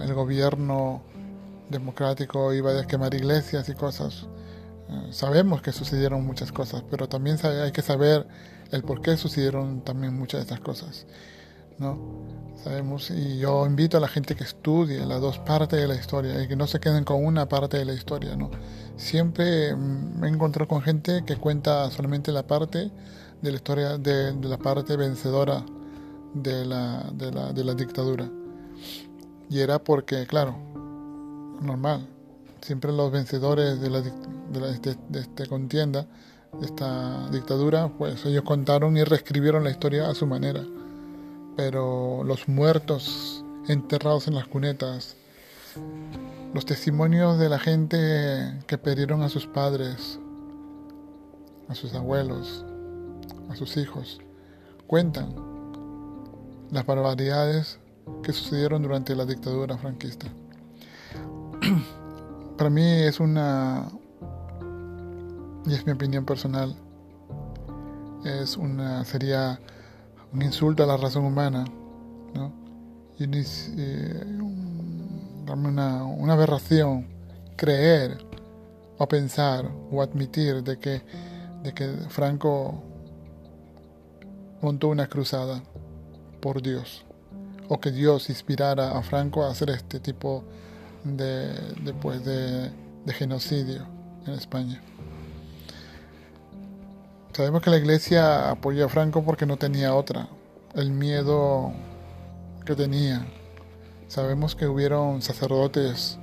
[0.01, 1.03] el gobierno
[1.69, 4.29] democrático iba a quemar iglesias y cosas.
[5.11, 8.27] Sabemos que sucedieron muchas cosas, pero también hay que saber
[8.71, 11.07] el por qué sucedieron también muchas de estas cosas.
[11.79, 11.99] ¿no?
[12.63, 16.43] Sabemos, y yo invito a la gente que estudie las dos partes de la historia
[16.43, 18.37] y que no se queden con una parte de la historia.
[18.37, 18.51] ¿no?
[18.97, 22.91] Siempre me he encontrado con gente que cuenta solamente la parte
[23.41, 25.65] de la historia de, la parte vencedora
[26.35, 28.29] de, la, de la dictadura.
[29.49, 30.55] Y era porque, claro,
[31.61, 32.07] normal,
[32.61, 36.07] siempre los vencedores de, de, esta contienda,
[36.59, 40.65] de esta dictadura, pues ellos contaron y reescribieron la historia a su manera.
[41.57, 45.17] Pero los muertos enterrados en las cunetas,
[46.55, 50.19] los testimonios de la gente que perdieron a sus padres,
[51.69, 52.65] a sus abuelos,
[53.49, 54.21] a sus hijos,
[54.87, 55.35] cuentan
[56.71, 57.79] las barbaridades
[58.23, 60.27] que sucedieron durante la dictadura franquista.
[62.61, 63.89] Para mí es una,
[65.65, 66.77] y es mi opinión personal,
[68.23, 69.59] es una, sería
[70.31, 71.65] un insulto a la razón humana,
[72.35, 72.53] ¿no?
[73.19, 73.25] Y,
[75.51, 77.07] una, una aberración
[77.57, 78.19] creer
[78.99, 81.01] o pensar o admitir de que,
[81.63, 82.83] de que Franco
[84.61, 85.63] montó una cruzada
[86.43, 87.07] por Dios
[87.71, 90.60] o que Dios inspirara a Franco a hacer este tipo de,
[91.05, 92.71] de, pues, de,
[93.13, 93.87] genocidio
[94.27, 94.81] en España.
[97.33, 100.29] Sabemos que la iglesia apoyó a Franco porque no tenía otra,
[100.75, 101.73] el miedo
[102.65, 103.27] que tenía.
[104.09, 106.19] Sabemos que hubieron sacerdotes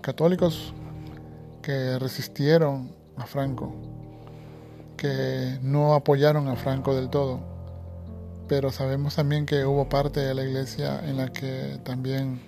[0.00, 0.74] católicos
[1.62, 3.74] que resistieron a Franco,
[4.96, 7.58] que no apoyaron a Franco del todo
[8.48, 12.40] pero sabemos también que hubo parte de la iglesia en la que también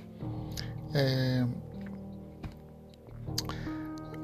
[0.94, 1.44] eh,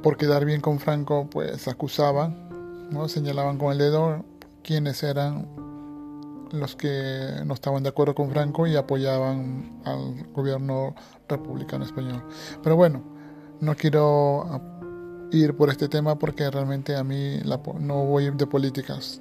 [0.03, 3.09] por quedar bien con Franco pues acusaban, ¿no?
[3.09, 4.25] señalaban con el dedo
[4.63, 5.49] quiénes eran
[6.53, 10.95] los que no estaban de acuerdo con Franco y apoyaban al gobierno
[11.29, 12.23] republicano español.
[12.63, 13.03] Pero bueno,
[13.61, 14.61] no quiero
[15.33, 17.39] ir por este tema porque realmente a mí
[17.81, 19.21] no voy de políticas.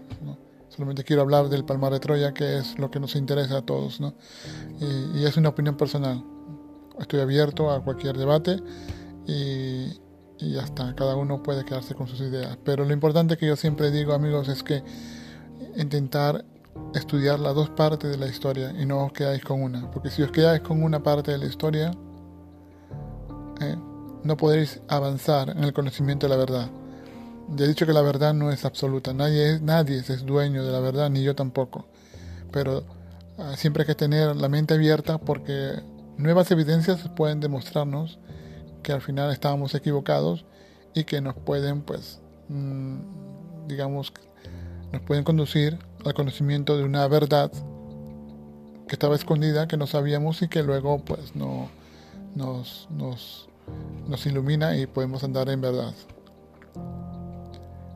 [0.69, 4.01] Solamente quiero hablar del Palmar de Troya, que es lo que nos interesa a todos,
[4.01, 4.13] ¿no?
[4.81, 6.21] Y, es una opinión personal.
[6.99, 8.57] Estoy abierto a cualquier debate
[9.27, 9.99] y,
[10.39, 10.95] y ya está.
[10.95, 12.57] Cada uno puede quedarse con sus ideas.
[12.63, 14.83] Pero lo importante que yo siempre digo, amigos, es que
[15.77, 16.45] intentar
[16.93, 19.89] estudiar las dos partes de la historia y no os quedáis con una.
[19.91, 21.91] Porque si os quedáis con una parte de la historia,
[23.61, 23.75] eh,
[24.23, 26.69] no podréis avanzar en el conocimiento de la verdad.
[27.55, 30.79] Ya he dicho que la verdad no es absoluta, nadie, nadie es dueño de la
[30.79, 31.85] verdad, ni yo tampoco.
[32.51, 32.83] Pero
[33.37, 35.79] ah, siempre hay que tener la mente abierta porque
[36.17, 38.19] nuevas evidencias pueden demostrarnos
[38.83, 40.45] que al final estábamos equivocados
[40.93, 44.13] y que nos pueden, pues, mm, digamos,
[44.91, 47.51] nos pueden conducir al conocimiento de una verdad
[48.87, 51.69] que estaba escondida, que no sabíamos y que luego, pues, no,
[52.35, 53.49] nos, nos,
[54.07, 55.93] nos ilumina y podemos andar en verdad.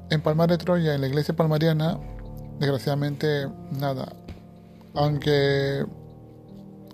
[0.10, 2.00] En Palmar de Troya, en la iglesia palmariana,
[2.60, 4.12] desgraciadamente, nada.
[4.96, 5.86] Aunque,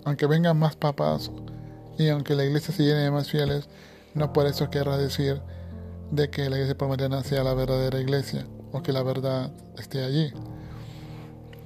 [0.06, 1.32] aunque vengan más papas
[1.98, 3.68] y aunque la iglesia se llene de más fieles,
[4.14, 5.42] no por eso querrá decir
[6.12, 10.32] de que la iglesia palmariana sea la verdadera iglesia o que la verdad esté allí.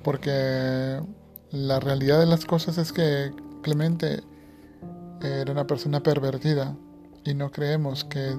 [0.03, 1.03] Porque
[1.51, 3.31] la realidad de las cosas es que
[3.61, 4.23] Clemente
[5.21, 6.75] era una persona pervertida
[7.25, 8.35] y no creemos que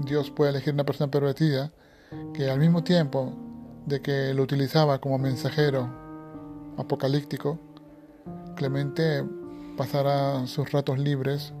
[0.00, 1.70] Dios pueda elegir una persona pervertida
[2.32, 3.32] que al mismo tiempo
[3.86, 5.88] de que lo utilizaba como mensajero
[6.76, 7.60] apocalíptico,
[8.56, 9.22] Clemente
[9.76, 11.52] pasara sus ratos libres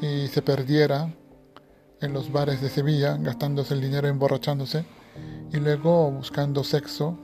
[0.00, 1.12] y se perdiera
[2.00, 4.84] en los bares de Sevilla, gastándose el dinero emborrachándose
[5.52, 7.18] y luego buscando sexo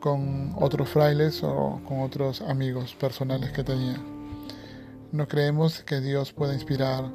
[0.00, 3.96] con otros frailes o con otros amigos personales que tenía.
[5.10, 7.10] No creemos que Dios pueda inspirar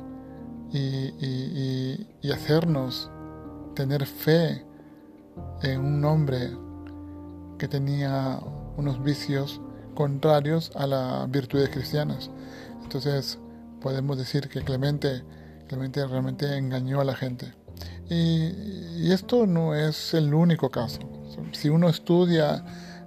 [0.74, 3.10] y, y hacernos
[3.76, 4.66] tener fe
[5.62, 6.52] en un hombre
[7.58, 8.40] que tenía
[8.76, 9.62] unos vicios
[9.94, 12.30] contrarios a las virtudes cristianas.
[12.84, 13.40] Entonces
[13.82, 15.24] podemos decir que Clemente,
[15.68, 17.53] Clemente realmente engañó a la gente.
[18.10, 20.99] Y, esto no es el único caso.
[21.52, 22.64] Si uno estudia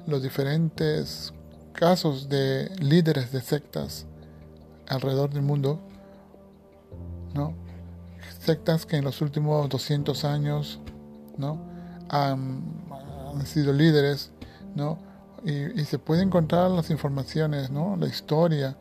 [0.07, 1.33] los diferentes
[1.73, 4.07] casos de líderes de sectas
[4.89, 5.81] alrededor del mundo,
[7.35, 7.55] ¿no?
[8.47, 10.81] sectas que en los últimos 200 años
[11.37, 11.61] ¿no?
[12.09, 12.63] han,
[13.45, 14.31] sido líderes,
[14.75, 14.99] ¿no?
[15.47, 17.97] Y, se puede encontrar las informaciones, ¿no?
[17.97, 18.77] la historia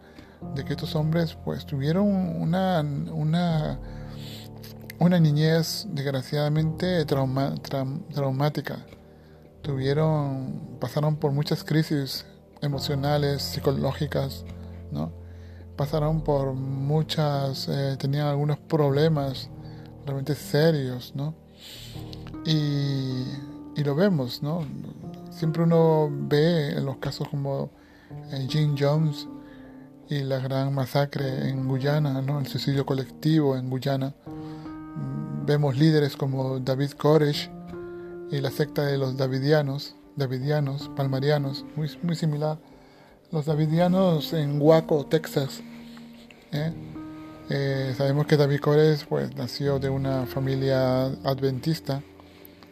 [0.56, 2.82] de que estos hombres pues tuvieron una,
[3.14, 3.80] una
[5.00, 8.86] una niñez desgraciadamente traumática.
[9.62, 12.26] Tuvieron, pasaron por muchas crisis
[12.62, 14.46] emocionales, psicológicas,
[14.92, 15.12] ¿no?
[15.76, 19.50] Pasaron por muchas, eh, tenían algunos problemas
[20.06, 21.34] realmente serios, ¿no?
[22.46, 23.26] Y,
[23.76, 24.64] y, lo vemos, ¿no?
[25.36, 27.70] Siempre uno ve en los casos como
[28.32, 29.28] eh, Jim Jones
[30.10, 32.40] y la gran masacre en Guyana, ¿no?
[32.40, 34.14] El suicidio colectivo en Guyana
[35.46, 37.52] Vemos líderes como David Koresh
[38.32, 42.58] y la secta de los Davidianos, Davidianos, Palmarianos, muy, muy similar.
[43.32, 45.62] Los Davidianos en Waco, Texas.
[46.52, 46.74] ¿eh?
[47.52, 52.02] Eh, sabemos que David Koresh pues, nació de una familia adventista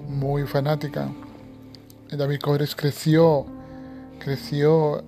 [0.10, 1.12] muy fanática.
[2.18, 3.46] David Koresh creció,
[4.20, 5.04] creció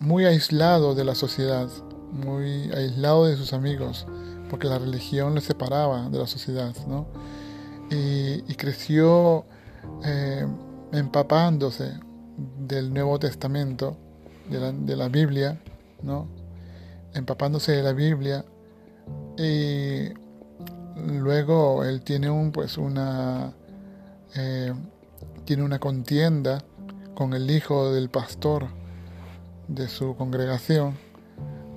[0.00, 1.68] muy aislado de la sociedad,
[2.12, 4.06] muy aislado de sus amigos
[4.48, 7.06] porque la religión le separaba de la sociedad, ¿no?
[7.90, 9.44] Y, creció
[10.04, 10.46] eh,
[10.92, 11.92] empapándose
[12.58, 13.96] del Nuevo Testamento,
[14.50, 15.60] de la, Biblia,
[16.02, 16.28] ¿no?
[17.14, 18.44] Empapándose de la Biblia
[19.38, 20.08] y
[20.96, 23.52] luego él tiene un pues una
[24.34, 24.72] eh,
[25.48, 26.62] tiene una contienda
[27.14, 28.66] con el hijo del pastor
[29.66, 30.98] de su congregación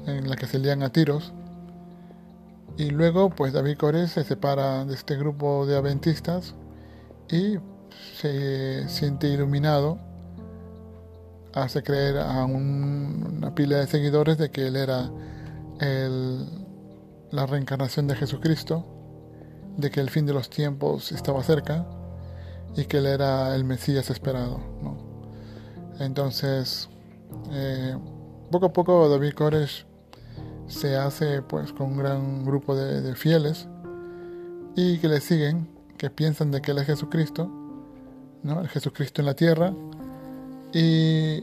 [0.08, 1.32] en la que se lían a tiros.
[2.76, 6.54] Y luego, pues David Cores se separa de este grupo de adventistas
[7.30, 7.60] y
[8.18, 10.00] se siente iluminado,
[11.54, 15.10] hace creer a una pila de seguidores de que él era
[17.32, 18.86] la reencarnación de Jesucristo,
[19.78, 21.86] de que el fin de los tiempos estaba cerca
[22.76, 24.60] y que él era el Mesías esperado.
[26.00, 26.90] Entonces,
[27.52, 27.96] eh,
[28.52, 29.86] poco a poco David Cores
[30.68, 33.68] se hace pues con un gran grupo de, fieles
[34.76, 35.68] y que le siguen,
[35.98, 37.50] que piensan de que él es Jesucristo,
[38.44, 38.62] ¿no?
[38.62, 39.74] el Jesucristo en la tierra,
[40.74, 41.42] y,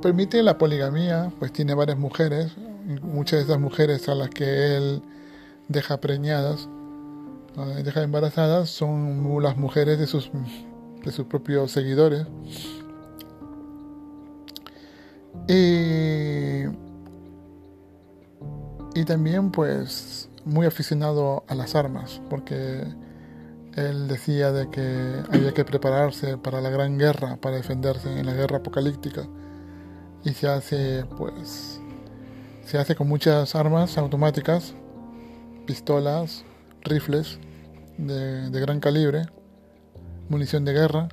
[0.00, 2.56] permite la poligamía, pues tiene varias mujeres,
[3.02, 5.02] muchas de esas mujeres a las que él
[5.68, 6.68] deja preñadas,
[7.66, 10.30] deja embarazadas, son las mujeres de sus,
[11.04, 12.26] de sus propios seguidores.
[15.48, 16.66] Y
[18.98, 22.82] y también pues muy aficionado a las armas, porque
[23.76, 28.34] él decía de que había que prepararse para la gran guerra, para defenderse en la
[28.34, 29.28] guerra apocalíptica.
[30.24, 31.80] Y se hace pues
[32.64, 34.74] se hace con muchas armas automáticas,
[35.64, 36.44] pistolas,
[36.82, 37.38] rifles
[37.98, 39.26] de, gran calibre,
[40.28, 41.08] munición de guerra.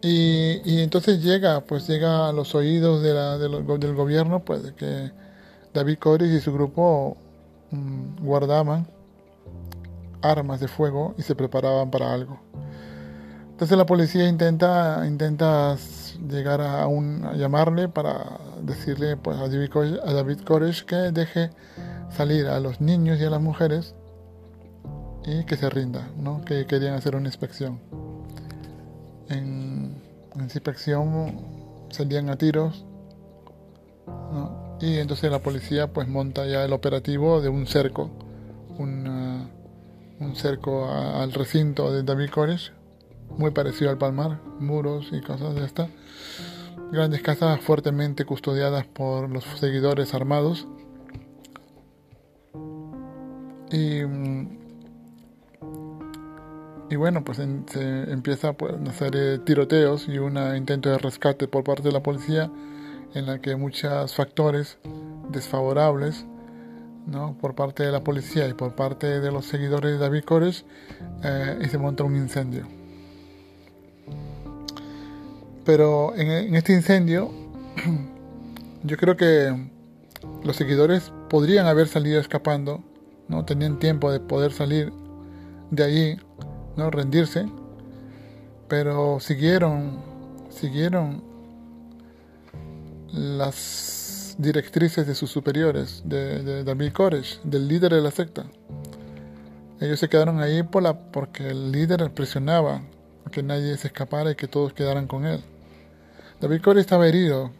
[0.00, 5.10] Y, entonces llega, pues llega a los oídos de la, del gobierno, pues que
[5.74, 7.16] David Coris y su grupo
[7.70, 8.86] mm, guardaban
[10.22, 12.40] armas de fuego y se preparaban para algo.
[13.50, 15.76] Entonces la policía intenta, intenta
[16.28, 21.50] llegar a, un, llamarle para decirle pues, a David, Koresh, que deje
[22.08, 23.94] salir a los niños y a las mujeres
[25.28, 26.42] y que se rinda, ¿no?
[26.44, 27.80] que querían hacer una inspección
[29.28, 30.00] en,
[30.36, 32.84] inspección salían a tiros,
[34.80, 38.10] y entonces la policía pues monta ya el operativo de un cerco,
[38.78, 39.50] un
[40.34, 42.72] cerco al recinto de David Koresh,
[43.36, 45.88] muy parecido al Palmar, muros y cosas de esta.
[46.90, 50.66] Grandes casas fuertemente custodiadas por los seguidores armados.
[53.70, 54.00] Y,
[56.90, 61.46] y bueno, pues se empieza pues, una serie de tiroteos y un intento de rescate
[61.48, 62.50] por parte de la policía
[63.14, 64.78] en la que muchos factores
[65.30, 66.26] desfavorables
[67.06, 67.36] ¿no?
[67.40, 70.64] por parte de la policía y por parte de los seguidores de David Koresh
[71.22, 72.66] eh, y se monta un incendio.
[75.64, 77.30] Pero en, este incendio
[78.82, 79.68] yo creo que
[80.42, 82.82] los seguidores podrían haber salido escapando,
[83.28, 84.92] no tenían tiempo de poder salir
[85.70, 86.16] de allí,
[86.78, 87.46] no rendirse,
[88.68, 89.98] pero siguieron,
[90.48, 91.22] siguieron
[93.12, 98.46] las directrices de sus superiores, de, David Koresh, del líder de la secta.
[99.80, 102.82] Ellos se quedaron ahí por la, porque el líder presionaba
[103.32, 105.42] que nadie se escapara y que todos quedaran con él.
[106.40, 107.50] David Koresh estaba herido,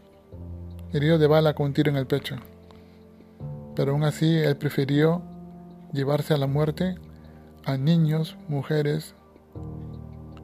[0.93, 2.37] herido de bala con un tiro en el pecho.
[3.75, 5.23] Pero aún así él prefirió
[5.93, 6.97] llevarse a la muerte
[7.69, 9.15] a niños, mujeres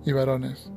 [0.04, 0.70] y varones.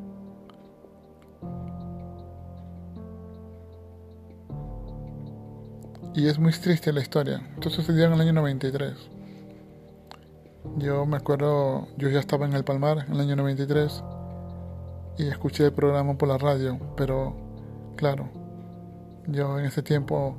[6.15, 7.45] Y es muy triste la historia.
[7.56, 8.94] Esto sucedió en el año 93.
[10.78, 14.02] Yo me acuerdo, yo ya estaba en el Palmar en el año 93
[15.18, 17.36] y escuché el programa por la radio, pero
[17.98, 18.30] claro,
[19.28, 20.38] yo en ese tiempo,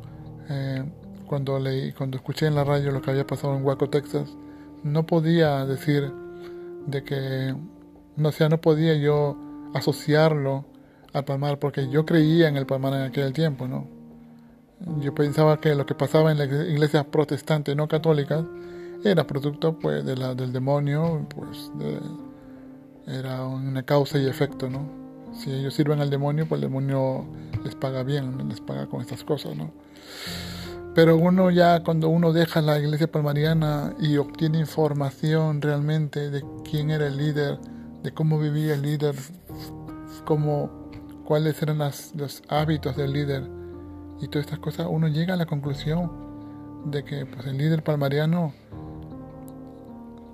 [0.48, 0.90] eh,
[1.26, 4.38] cuando leí, cuando escuché en la radio lo que había pasado en Waco, Texas,
[4.82, 6.12] no podía decir
[6.86, 7.55] de que,
[8.16, 9.36] no sea, no podía yo
[9.74, 10.64] asociarlo
[11.12, 13.86] al Palmar porque yo creía en el Palmar en aquel tiempo, ¿no?
[15.00, 18.44] Yo pensaba que lo que pasaba en las iglesias protestantes no católicas
[19.05, 21.70] era producto pues de del demonio, pues
[23.06, 24.88] era una causa y efecto, ¿no?
[25.32, 27.26] Si ellos sirven al demonio, pues el demonio
[27.64, 29.70] les paga bien, les paga con estas cosas, ¿no?
[30.94, 36.90] Pero uno ya cuando uno deja la iglesia palmariana y obtiene información realmente de quién
[36.90, 37.59] era el líder,
[38.02, 39.15] de cómo vivía el líder,
[40.24, 40.90] cómo,
[41.24, 43.59] cuáles eran los hábitos del líder,
[44.20, 46.10] y todas estas cosas, uno llega a la conclusión
[46.86, 48.52] de que pues, el líder palmariano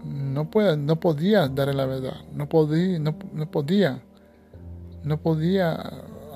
[0.04, 4.02] no, no podía darle la verdad, no podía, no, podía,
[5.02, 5.74] no podía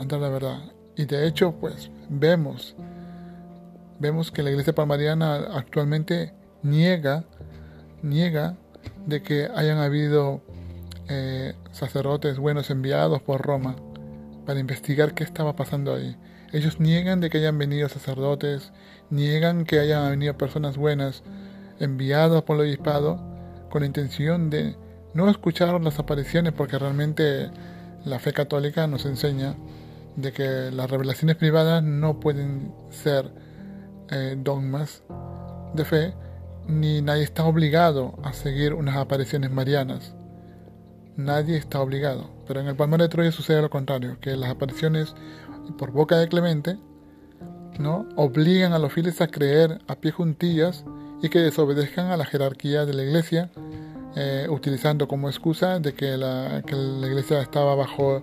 [0.06, 0.58] dar la verdad.
[0.96, 2.74] Y de hecho, pues vemos,
[3.98, 7.24] vemos que la iglesia palmariana actualmente niega,
[8.02, 8.56] niega
[9.06, 10.42] de que hayan habido
[11.08, 13.76] eh, sacerdotes buenos enviados por Roma
[14.46, 16.16] para investigar qué estaba pasando ahí.
[16.52, 18.72] Ellos niegan de que hayan venido sacerdotes,
[19.10, 21.22] niegan que hayan venido personas buenas
[21.80, 23.20] enviadas por el obispado
[23.70, 24.76] con la intención de
[25.14, 27.50] no escuchar las apariciones porque realmente
[28.04, 29.56] la fe católica nos enseña
[30.16, 33.30] de que las revelaciones privadas no pueden ser
[34.10, 35.02] eh, dogmas
[35.74, 36.14] de fe
[36.68, 40.14] ni nadie está obligado a seguir unas apariciones marianas.
[41.16, 42.30] Nadie está obligado.
[42.46, 45.14] Pero en el Palmar de Troya sucede lo contrario, que las apariciones
[45.78, 46.78] por boca de Clemente,
[47.78, 48.06] ¿no?
[48.16, 50.84] obligan a los fieles a creer a pie juntillas
[51.22, 53.50] y que desobedezcan a la jerarquía de la iglesia,
[54.14, 58.22] eh, utilizando como excusa de que la, iglesia estaba bajo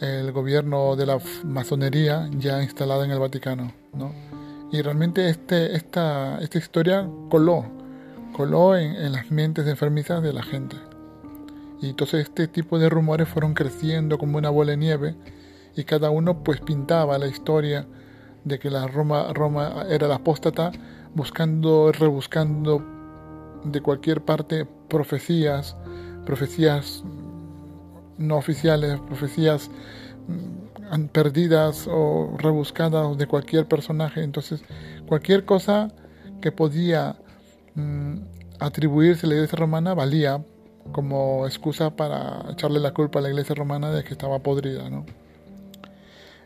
[0.00, 3.72] el gobierno de la masonería ya instalada en el Vaticano.
[4.72, 7.66] Y realmente este, esta, esta historia coló,
[8.32, 10.76] coló en, en las mentes enfermizas de la gente.
[11.80, 15.14] Y entonces este tipo de rumores fueron creciendo como una bola de nieve
[15.76, 17.86] y cada uno pues pintaba la historia
[18.44, 20.72] de que la Roma, Roma era la apóstata,
[21.14, 22.82] buscando, rebuscando
[23.64, 25.76] de cualquier parte profecías,
[26.26, 27.04] profecías
[28.18, 29.70] no oficiales, profecías
[30.28, 30.61] mm,
[31.12, 34.22] perdidas o rebuscadas de cualquier personaje.
[34.22, 34.62] Entonces,
[35.06, 35.88] cualquier cosa
[36.40, 37.16] que podía
[37.74, 38.16] mm,
[38.60, 40.44] atribuirse a la iglesia romana valía
[40.92, 45.06] como excusa para echarle la culpa a la iglesia romana de que estaba podrida, ¿no?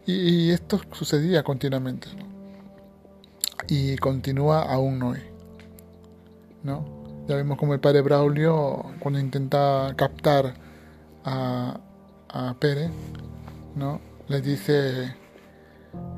[0.07, 2.07] Y, esto sucedía continuamente.
[3.67, 5.19] Y continúa aún hoy.
[6.63, 6.85] ¿no?
[7.27, 10.55] Ya vemos como el padre Braulio, cuando intenta captar
[11.25, 11.81] a,
[12.29, 12.93] a Pérez,
[13.75, 14.01] ¿no?
[14.29, 15.15] Le dice,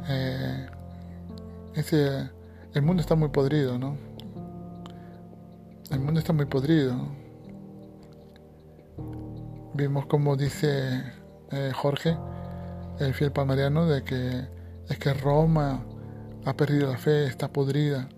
[0.09, 0.67] eh,
[1.75, 2.31] ese,
[2.75, 3.97] el mundo está muy podrido, ¿no?
[5.91, 6.95] El mundo está muy podrido.
[9.75, 11.03] Vimos como dice
[11.51, 12.17] eh, Jorge,
[12.99, 14.49] el fiel palmariano de que
[14.89, 15.85] es que Roma
[16.45, 18.09] ha perdido la fe, está podrida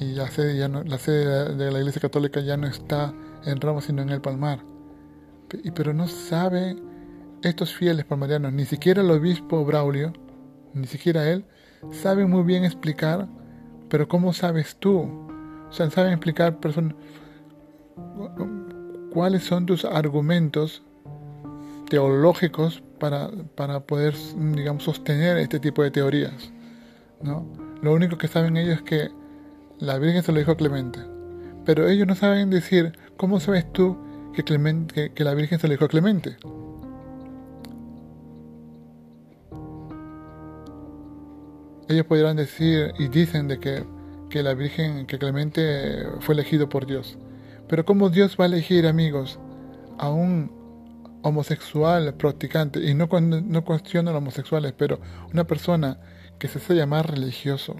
[0.00, 3.12] y la sede, ya no, la sede de la Iglesia Católica ya no está
[3.44, 4.60] en Roma sino en el Palmar.
[5.74, 6.76] Pero no sabe
[7.42, 10.12] estos fieles palmarianos, ni siquiera el obispo Braulio,
[10.74, 11.44] ni siquiera él,
[11.90, 13.28] sabe muy bien explicar,
[13.88, 15.00] pero ¿cómo sabes tú?
[15.68, 16.58] O sea, saben explicar
[19.12, 20.82] cuáles son tus argumentos
[21.88, 26.52] teológicos para, para poder, digamos, sostener este tipo de teorías.
[27.22, 27.46] ¿no?
[27.82, 29.10] Lo único que saben ellos es que
[29.78, 31.00] la Virgen se lo dijo a Clemente.
[31.64, 33.96] Pero ellos no saben decir, ¿cómo sabes tú
[34.32, 36.36] que, Clemente, que, la Virgen se lo dijo a Clemente?
[41.88, 43.84] Ellos podrían decir y dicen de que,
[44.28, 47.18] que la Virgen, que Clemente fue elegido por Dios.
[47.68, 49.38] Pero ¿cómo Dios va a elegir, amigos,
[49.98, 50.52] a un
[51.22, 52.80] homosexual practicante?
[52.80, 55.00] Y no, no cuestiono a los homosexuales, pero
[55.32, 55.98] una persona
[56.38, 57.76] que se hace llamar religioso,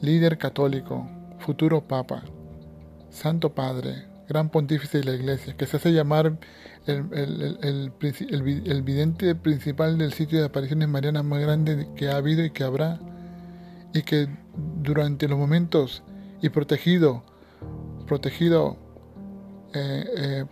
[0.00, 1.08] líder católico,
[1.38, 2.22] futuro papa,
[3.10, 6.38] santo padre, gran pontífice de la iglesia, que se hace llamar
[6.86, 12.44] el, el, el, vidente principal del sitio de apariciones marianas más grande que ha habido
[12.44, 13.00] y que habrá,
[13.92, 14.28] y que
[14.82, 16.02] durante los momentos
[16.40, 17.24] y protegido,
[18.06, 18.76] protegido
[19.74, 20.44] eh, eh,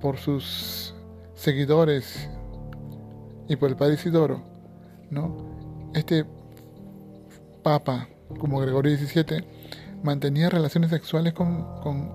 [0.00, 0.94] por sus
[1.34, 2.28] seguidores
[3.48, 4.42] y por el Padre Isidoro,
[5.10, 5.90] ¿no?
[5.94, 6.26] Este
[7.62, 9.44] Papa como Gregorio XVII,
[10.04, 11.66] mantenía relaciones sexuales con,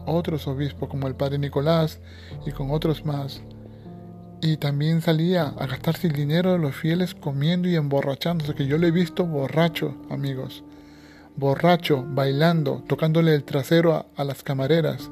[0.05, 1.99] otros obispos, como el padre Nicolás
[2.45, 3.41] y con otros más.
[4.41, 8.77] Y también salía a gastarse el dinero de los fieles comiendo y emborrachándose, que yo
[8.77, 10.63] lo he visto borracho, amigos.
[11.35, 15.09] Borracho, bailando, tocándole el trasero a, las camareras,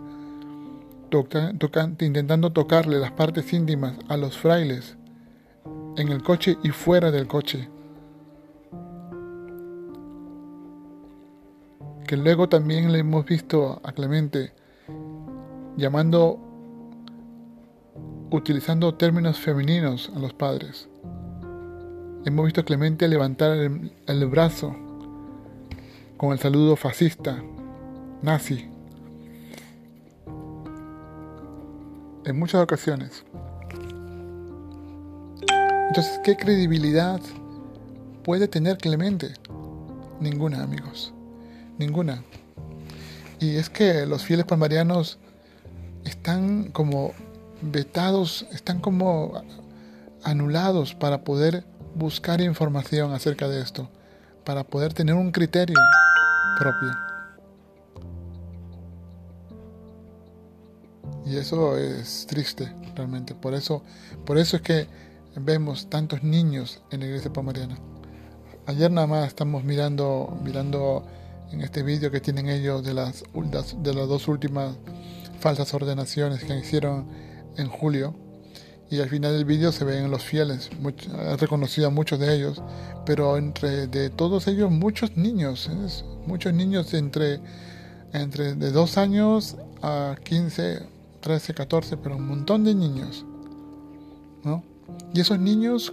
[2.00, 4.98] intentando tocarle las partes íntimas a los frailes,
[5.98, 7.70] en el coche y fuera del coche.
[12.08, 14.54] Que luego también le hemos visto a Clemente
[15.76, 16.40] llamando,
[18.32, 20.88] utilizando términos femeninos a los padres.
[22.26, 24.74] Hemos visto a Clemente levantar el, brazo
[26.16, 27.44] con el saludo fascista,
[28.22, 28.70] nazi,
[32.26, 33.26] en muchas ocasiones.
[35.90, 37.20] Entonces, ¿qué credibilidad
[38.24, 39.34] puede tener Clemente?
[40.20, 41.14] Ninguna, amigos
[41.78, 42.24] ninguna.
[43.40, 45.20] Y es que los fieles palmarianos
[46.06, 47.14] están como
[47.62, 49.42] vetados, están como
[50.24, 51.64] anulados para poder
[51.96, 53.90] buscar información acerca de esto,
[54.44, 55.78] para poder tener un criterio
[56.58, 56.92] propio.
[61.26, 63.36] Y eso es triste realmente.
[63.36, 63.84] Por eso,
[64.26, 64.88] por eso es que
[65.36, 67.78] vemos tantos niños en la iglesia palmariana.
[68.66, 71.06] Ayer nada más estamos mirando, mirando
[71.52, 74.76] en este vídeo que tienen ellos de las, de las dos últimas
[75.40, 77.08] falsas ordenaciones que hicieron
[77.58, 78.16] en julio.
[78.90, 82.62] Y al final del vídeo se ven los fieles, he reconocido a muchos de ellos,
[83.06, 85.70] pero entre de todos ellos muchos niños,
[86.26, 87.42] muchos niños entre,
[88.14, 90.84] entre de 2 años a 15,
[91.20, 93.26] 13, 14, pero un montón de niños.
[94.46, 94.64] ¿no?
[95.14, 95.92] Y esos niños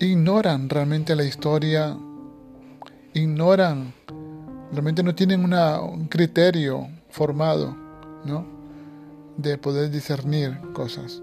[0.00, 1.94] ignoran realmente la historia,
[3.12, 3.92] ignoran
[4.72, 7.76] realmente no tienen un criterio formado,
[8.24, 8.46] ¿no?
[9.36, 11.22] De poder discernir cosas.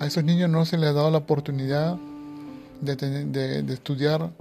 [0.00, 1.98] A esos niños no se les ha dado la oportunidad
[2.80, 4.32] de, estudiar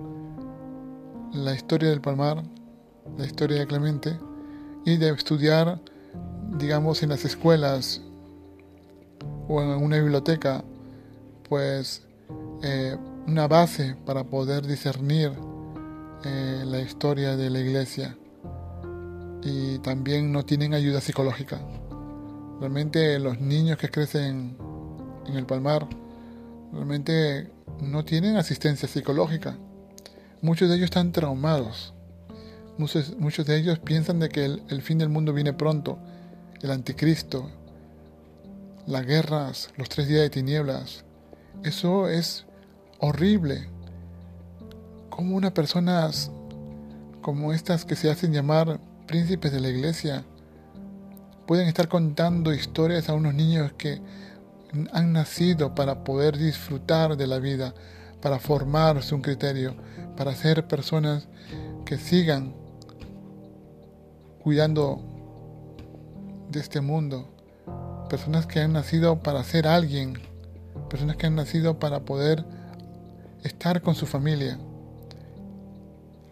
[1.33, 2.41] la historia del Palmar,
[3.17, 4.17] la historia de Clemente,
[4.85, 5.79] y de estudiar,
[6.57, 8.01] digamos, en las escuelas
[9.47, 10.63] o en una biblioteca,
[11.47, 12.01] pues
[12.63, 12.97] eh,
[13.27, 15.33] una base para poder discernir
[16.23, 18.17] eh, la historia de la iglesia
[19.43, 21.59] y también no tienen ayuda psicológica.
[22.59, 24.55] Realmente los niños que crecen
[25.25, 25.87] en el Palmar
[26.71, 27.51] realmente
[27.81, 29.57] no tienen asistencia psicológica.
[30.41, 31.93] Muchos de ellos están traumados.
[32.77, 35.99] Muchos, de ellos piensan de que el, fin del mundo viene pronto,
[36.61, 37.49] el anticristo,
[38.87, 41.03] las guerras, los tres días de tinieblas.
[41.63, 42.45] Eso es
[42.99, 43.69] horrible.
[45.09, 46.09] Como una persona
[47.21, 50.23] como estas que se hacen llamar príncipes de la iglesia
[51.45, 54.01] pueden estar contando historias a unos niños que
[54.93, 57.73] han nacido para poder disfrutar de la vida,
[58.21, 59.75] para formarse un criterio,
[60.15, 61.27] para ser personas
[61.85, 62.53] que sigan
[64.41, 65.01] cuidando
[66.49, 67.29] de este mundo,
[68.09, 70.13] personas que han nacido para ser alguien,
[70.89, 72.45] personas que han nacido para poder
[73.43, 74.57] estar con su familia.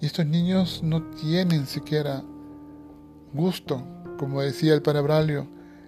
[0.02, 2.24] Y estos niños no tienen siquiera
[3.34, 3.84] gusto,
[4.18, 5.48] como decía el padre Braulio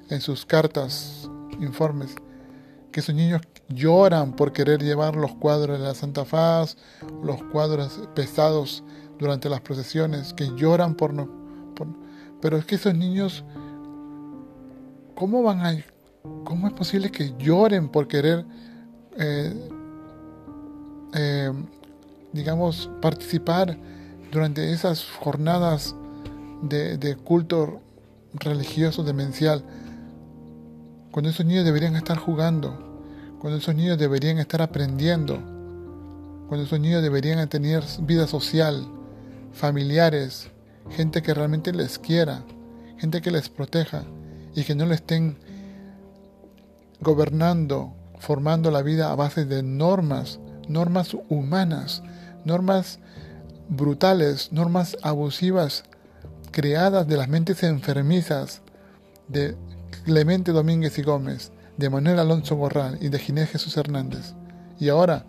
[0.09, 2.15] en sus cartas, informes,
[2.91, 6.77] que esos niños lloran por querer llevar los cuadros de la Santa Faz,
[7.23, 8.84] los cuadros pesados
[9.18, 11.30] durante las procesiones, que lloran por no...
[12.41, 13.43] pero es que esos niños,
[15.15, 15.85] ¿cómo van a...
[16.43, 18.45] ¿Cómo es posible que lloren por querer,
[19.18, 19.53] eh,
[21.15, 21.51] eh,
[22.31, 23.76] digamos, participar
[24.31, 25.95] durante esas jornadas
[26.61, 27.81] de, culto
[28.33, 29.63] religioso demencial?
[31.11, 35.35] Cuando esos niños deberían estar jugando, cuando esos niños deberían estar aprendiendo,
[36.47, 38.88] cuando esos niños deberían tener vida social,
[39.53, 40.49] familiares,
[40.89, 42.43] gente que realmente les quiera,
[42.97, 44.03] gente que les proteja
[44.55, 45.38] y que no le estén
[46.99, 52.03] gobernando, formando la vida a base de normas, normas humanas,
[52.45, 52.99] normas
[53.69, 55.83] brutales, normas abusivas,
[56.51, 58.61] creadas de las mentes enfermizas
[59.27, 59.55] de
[60.03, 64.33] Clemente Domínguez y Gómez, de Manuel Alonso Gorral y de Ginés Jesús Hernández.
[64.79, 65.25] Y ahora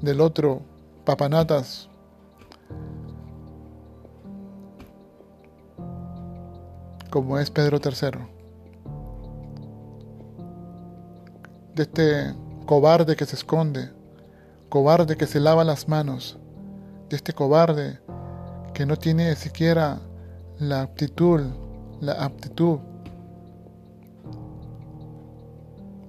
[0.00, 0.62] del otro
[1.04, 1.88] papanatas
[7.10, 8.10] como es Pedro III.
[11.74, 12.34] De este
[12.66, 13.90] cobarde que se esconde,
[14.68, 16.38] cobarde que se lava las manos,
[17.08, 18.00] de este cobarde
[18.74, 20.00] que no tiene siquiera
[20.58, 21.40] la aptitud,
[22.00, 22.78] la aptitud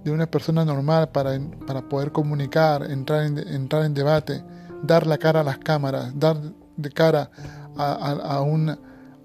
[0.04, 4.44] de una persona normal para, para poder comunicar, entrar en, entrar en debate,
[4.84, 6.38] dar la cara a las cámaras, dar
[6.78, 7.30] de cara
[7.76, 8.46] a, a,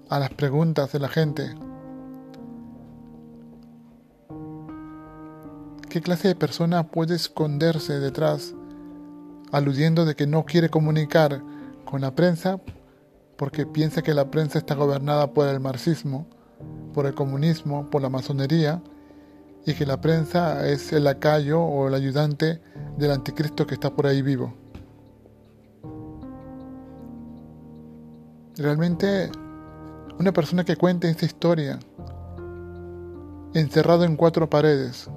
[0.09, 1.55] a las preguntas de la gente.
[5.89, 8.53] ¿Qué clase de persona puede esconderse detrás,
[9.51, 11.41] aludiendo de que no quiere comunicar
[11.85, 12.59] con la prensa
[13.43, 16.25] porque piensa que la prensa está gobernada por el marxismo,
[16.93, 18.81] por el comunismo, por la masonería,
[19.65, 22.61] y que la prensa es el lacayo o el ayudante
[22.97, 24.53] del anticristo que está por ahí vivo.
[28.55, 29.29] Realmente
[30.17, 31.79] una persona que cuente esta historia,
[33.53, 35.09] encerrado en cuatro paredes,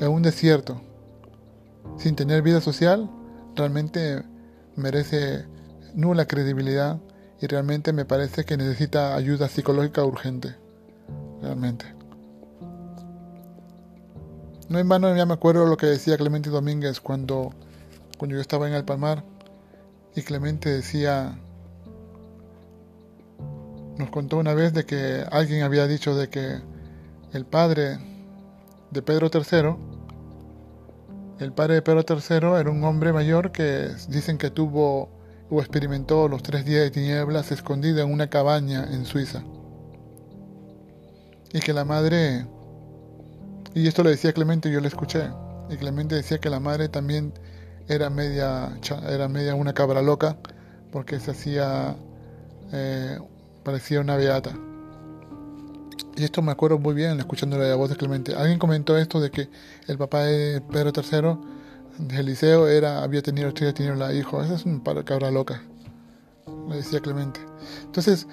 [0.00, 0.80] en un desierto,
[1.96, 3.08] sin tener vida social,
[3.54, 4.24] realmente
[4.74, 5.53] merece
[5.94, 6.98] nula credibilidad
[7.40, 10.56] y realmente me parece que necesita ayuda psicológica urgente.
[11.40, 11.86] Realmente.
[14.68, 17.52] No en vano ya me acuerdo lo que decía Clemente Domínguez cuando,
[18.16, 19.22] cuando yo estaba en el Palmar
[20.16, 21.38] y Clemente decía,
[23.98, 26.60] nos contó una vez de que alguien había dicho de que
[27.32, 27.98] el padre
[28.90, 29.76] de Pedro III,
[31.40, 35.10] el padre de Pedro III era un hombre mayor que dicen que tuvo
[35.60, 39.42] experimentó los tres días de tinieblas escondido en una cabaña en Suiza.
[41.52, 42.46] Y que la madre
[43.74, 45.30] y esto lo decía Clemente, yo lo escuché.
[45.68, 47.32] Y Clemente decía que la madre también
[47.88, 48.78] era media,
[49.08, 50.36] era media una cabra loca,
[50.92, 51.96] porque se hacía,
[52.72, 53.18] eh,
[53.64, 54.52] parecía una beata.
[56.16, 58.36] Y esto me acuerdo muy bien escuchando la voz de Clemente.
[58.36, 59.48] Alguien comentó esto de que
[59.88, 61.36] el papá de Pedro III,
[62.10, 64.42] Eliseo, era, había tenido tres la hijo.
[64.42, 65.62] Esa es una cabra loca,
[66.68, 67.40] le decía Clemente.
[67.84, 68.26] Entonces,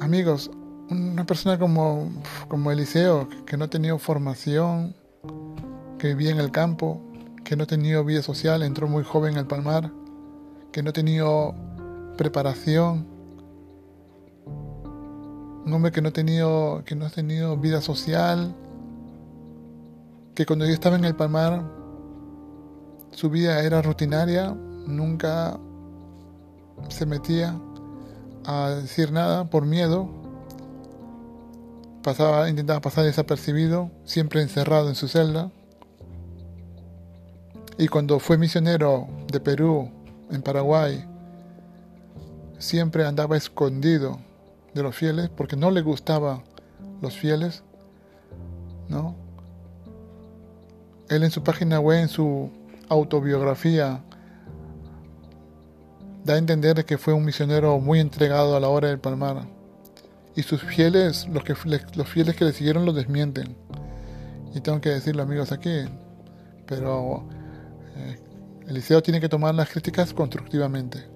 [0.00, 0.50] amigos,
[0.90, 2.10] una persona como,
[2.48, 4.94] como Eliseo, que no ha tenido formación,
[5.98, 7.02] que vivía en el campo,
[7.44, 9.90] que no ha tenido vida social, entró muy joven al palmar,
[10.72, 11.54] que no ha tenido
[12.16, 13.06] preparación,
[15.64, 18.54] un hombre que no ha tenido, que no ha tenido vida social,
[20.38, 21.64] que cuando yo estaba en el palmar,
[23.10, 24.54] su vida era rutinaria,
[24.86, 25.58] nunca
[26.88, 27.58] se metía
[28.46, 30.08] a decir nada por miedo,
[32.04, 35.50] pasaba, intentaba pasar desapercibido, siempre encerrado en su celda.
[37.76, 39.90] Y cuando fue misionero de Perú,
[40.30, 41.04] en Paraguay,
[42.60, 44.20] siempre andaba escondido
[44.72, 46.44] de los fieles porque no le gustaban
[47.02, 47.64] los fieles,
[48.88, 49.26] ¿no?
[51.08, 52.50] Él en su página web, en su
[52.88, 54.02] autobiografía,
[56.24, 59.46] da a entender que fue un misionero muy entregado a la hora del palmar
[60.38, 61.54] y sus fieles, los, que,
[61.96, 63.56] los fieles que le siguieron lo desmienten.
[64.54, 65.84] Y tengo que decirlo amigos aquí,
[66.64, 67.28] pero
[67.96, 68.18] eh,
[68.68, 71.06] Eliseo tiene que tomar las críticas constructivamente.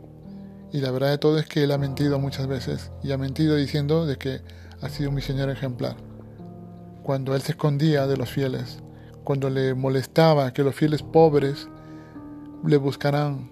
[0.73, 3.55] Y la verdad de todo es que él ha mentido muchas veces y ha mentido
[3.55, 4.41] diciendo de que
[4.81, 5.97] ha sido un misionero ejemplar.
[7.03, 8.83] Cuando él se escondía de los fieles,
[9.25, 11.69] cuando le molestaba que los fieles pobres
[12.65, 13.51] le buscarán,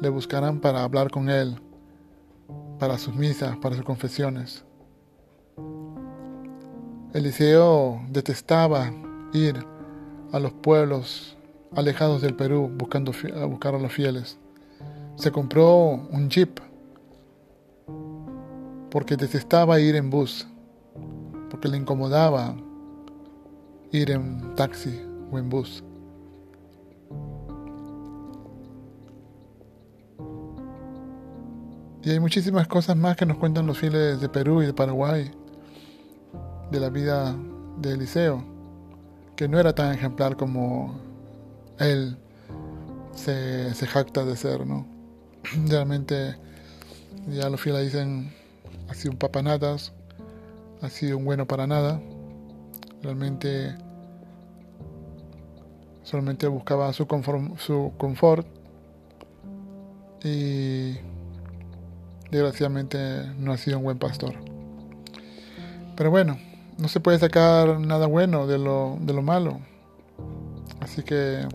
[0.00, 1.60] le buscarán para hablar con él,
[2.78, 4.64] para sus misas, para sus confesiones.
[7.12, 8.92] Eliseo detestaba
[9.32, 9.64] ir
[10.32, 11.36] a los pueblos
[11.74, 14.38] alejados del Perú buscando a buscar a los fieles.
[15.16, 16.60] Se compró un jeep
[18.90, 20.46] porque detestaba ir en bus,
[21.50, 22.56] porque le incomodaba
[23.96, 25.00] ir en taxi
[25.30, 25.82] o en bus.
[32.02, 35.30] Y hay muchísimas cosas más que nos cuentan los fieles de Perú y de Paraguay,
[36.70, 37.34] de la vida
[37.78, 38.44] de Eliseo,
[39.34, 41.00] que no era tan ejemplar como
[41.80, 42.16] él
[43.14, 44.86] se, jacta de ser, ¿no?
[45.68, 46.36] Realmente,
[47.28, 48.32] ya los fieles dicen,
[48.88, 49.92] ha sido un papanatas,
[50.82, 52.00] ha sido un bueno para nada,
[53.02, 53.74] realmente
[56.06, 57.04] solamente buscaba su,
[57.58, 58.46] su confort
[60.22, 60.94] y
[62.30, 64.34] desgraciadamente no ha sido un buen pastor.
[65.96, 66.38] Pero bueno,
[66.78, 69.60] no se puede sacar nada bueno de lo, de lo malo.
[70.80, 71.46] Así que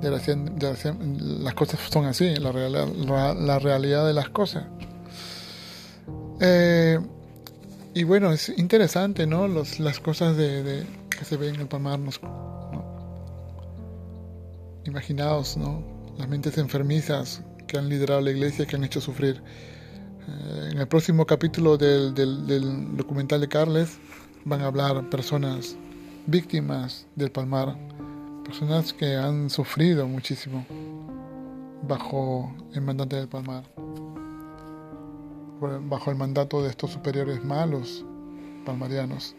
[0.00, 4.64] las cosas son así, la, la realidad de las cosas.
[6.40, 6.98] Eh,
[7.94, 9.46] y bueno, es interesante, ¿no?
[9.46, 12.00] Los, las cosas de, que se ven en el Palmar.
[14.84, 15.82] Imaginaos, ¿no?
[16.18, 19.40] Las mentes enfermizas que han liderado la iglesia, que han hecho sufrir.
[20.28, 23.98] Eh, en el próximo capítulo del, del, documental de Carles
[24.44, 25.76] van a hablar personas
[26.26, 27.76] víctimas del Palmar,
[28.44, 30.66] personas que han sufrido muchísimo
[31.88, 33.64] bajo el mandante del Palmar,
[35.60, 38.04] bajo el mandato de estos superiores malos
[38.64, 39.34] palmarianos.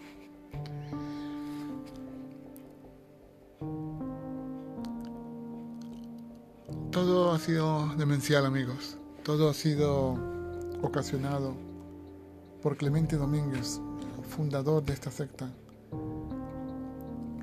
[6.94, 9.00] Todo ha sido demencial, amigos.
[9.24, 10.16] Todo ha sido
[10.84, 11.56] ocasionado
[12.62, 13.82] por Clemente Domínguez,
[14.30, 15.50] fundador de esta secta.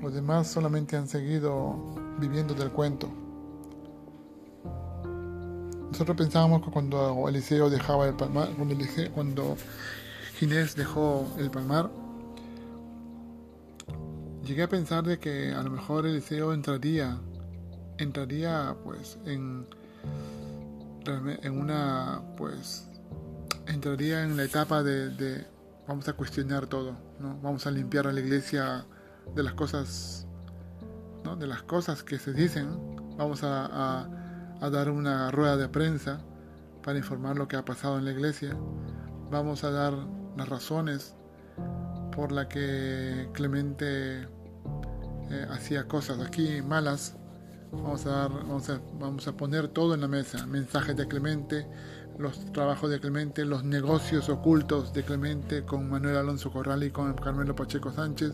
[0.01, 1.75] Los demás solamente han seguido
[2.17, 3.09] viviendo del cuento.
[5.91, 8.75] Nosotros pensábamos que cuando Eliseo dejaba el palmar, cuando,
[9.13, 9.57] cuando
[10.35, 11.91] Ginés dejó el palmar,
[14.45, 17.19] llegué a pensar de que a lo mejor Eliseo entraría
[18.01, 19.67] entraría pues en,
[21.05, 22.87] en una pues
[23.67, 25.45] entraría en la etapa de,
[25.87, 27.39] vamos a cuestionar todo, ¿no?
[27.41, 28.85] Vamos a limpiar a la iglesia
[29.35, 30.27] de las cosas,
[31.23, 31.35] ¿no?
[31.35, 32.69] De las cosas que se dicen,
[33.17, 34.07] vamos a,
[34.59, 36.21] a, dar una rueda de prensa
[36.83, 38.55] para informar lo que ha pasado en la iglesia,
[39.29, 39.93] vamos a dar
[40.37, 41.15] las razones
[42.15, 47.15] por la que Clemente eh, hacía cosas aquí malas
[47.71, 50.45] Vamos a, dar, vamos, a, vamos a poner todo en la mesa.
[50.45, 51.65] Mensajes de Clemente,
[52.17, 57.13] los trabajos de Clemente, los negocios ocultos de Clemente con Manuel Alonso Corral y con
[57.13, 58.33] Carmelo Pacheco Sánchez.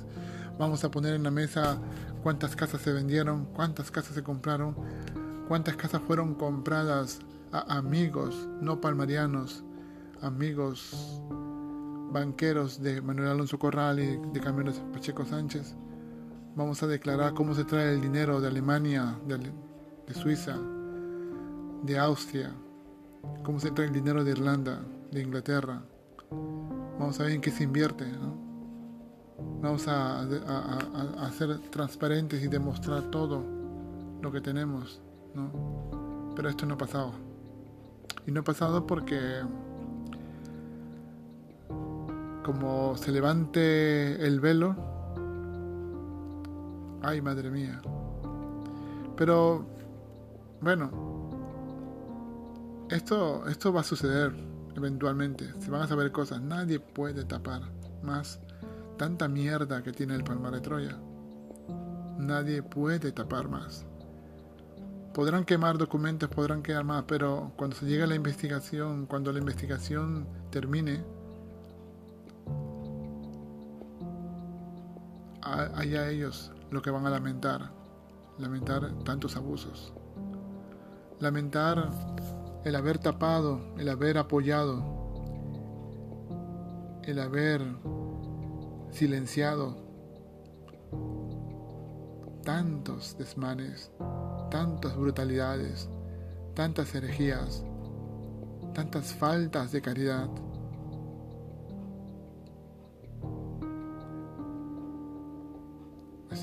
[0.58, 1.78] Vamos a poner en la mesa
[2.24, 4.76] cuántas casas se vendieron, cuántas casas se compraron,
[5.48, 7.20] cuántas casas fueron compradas
[7.52, 9.64] a amigos, no palmarianos,
[10.22, 11.22] amigos
[12.12, 15.76] banqueros de Manuel Alonso Corral y de Carmelo Pacheco Sánchez.
[16.58, 20.58] Vamos a declarar cómo se trae el dinero de Alemania, de, Suiza,
[21.84, 22.52] de Austria,
[23.44, 24.82] cómo se trae el dinero de Irlanda,
[25.12, 25.84] de Inglaterra.
[26.98, 28.06] Vamos a ver en qué se invierte.
[29.62, 33.44] Vamos a, a, ser transparentes y demostrar todo
[34.20, 35.00] lo que tenemos.
[35.36, 36.34] ¿no?
[36.36, 37.12] Pero esto no ha pasado.
[38.26, 39.20] Y no ha pasado porque
[42.44, 44.97] como se levante el velo,
[47.02, 47.82] Ay, madre mía.
[49.16, 49.66] Pero,
[50.62, 50.92] bueno,
[52.90, 54.34] esto, esto va a suceder
[54.76, 55.54] eventualmente.
[55.60, 56.42] Se van a saber cosas.
[56.42, 57.62] Nadie puede tapar
[58.04, 58.40] más
[58.98, 60.98] tanta mierda que tiene el Palmar de Troya.
[62.18, 63.86] Nadie puede tapar más.
[65.14, 69.40] Podrán quemar documentos, podrán quedar más, pero cuando se llegue a la investigación, cuando la
[69.40, 71.04] investigación termine,
[75.42, 77.72] allá ellos lo que van a lamentar,
[78.38, 79.94] lamentar tantos abusos,
[81.20, 81.90] lamentar
[82.64, 84.84] el haber tapado, el haber apoyado,
[87.04, 87.62] el haber
[88.92, 89.78] silenciado
[92.44, 93.92] tantos desmanes,
[94.50, 95.90] tantas brutalidades,
[96.54, 97.64] tantas herejías,
[98.74, 100.30] tantas faltas de caridad.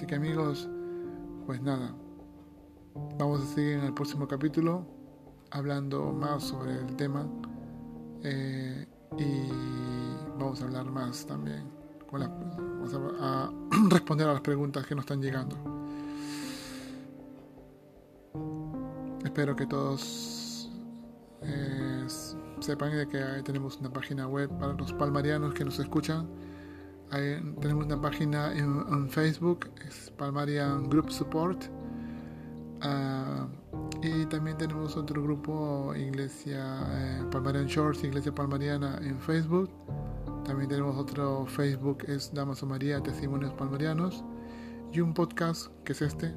[0.04, 0.68] Así que amigos,
[1.46, 1.94] pues nada,
[3.18, 4.86] vamos a seguir en el próximo capítulo
[5.50, 7.26] hablando más sobre el tema
[8.22, 8.86] eh,
[9.16, 9.48] y
[10.38, 11.70] vamos a hablar más también.
[12.12, 13.50] vamos a,
[13.88, 15.56] responder a las preguntas que nos están llegando.
[19.24, 20.70] Espero que todos
[21.40, 22.04] eh,
[22.60, 26.28] sepan de que tenemos una página web para los palmarianos que nos escuchan.
[27.10, 31.64] Tenemos una página en, Facebook, es Palmarian Group Support.
[32.80, 33.46] Ah,
[34.02, 39.70] y también tenemos otro grupo, Iglesia eh, Palmarian Shores, Iglesia Palmariana en Facebook.
[40.44, 44.24] También tenemos otro Facebook, es Damaso María Testimonios Palmarianos.
[44.92, 46.34] Y un podcast, que es este,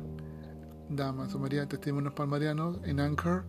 [0.90, 3.44] Damaso María Testimonios Palmarianos, en Anchor.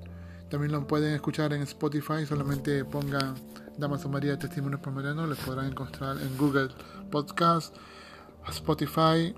[0.51, 3.35] También lo pueden escuchar en Spotify, solamente pongan
[3.77, 6.69] Damaso María Testimonios Palmarianos, les podrán encontrar en Google
[7.11, 7.77] Podcast,
[8.49, 9.35] Spotify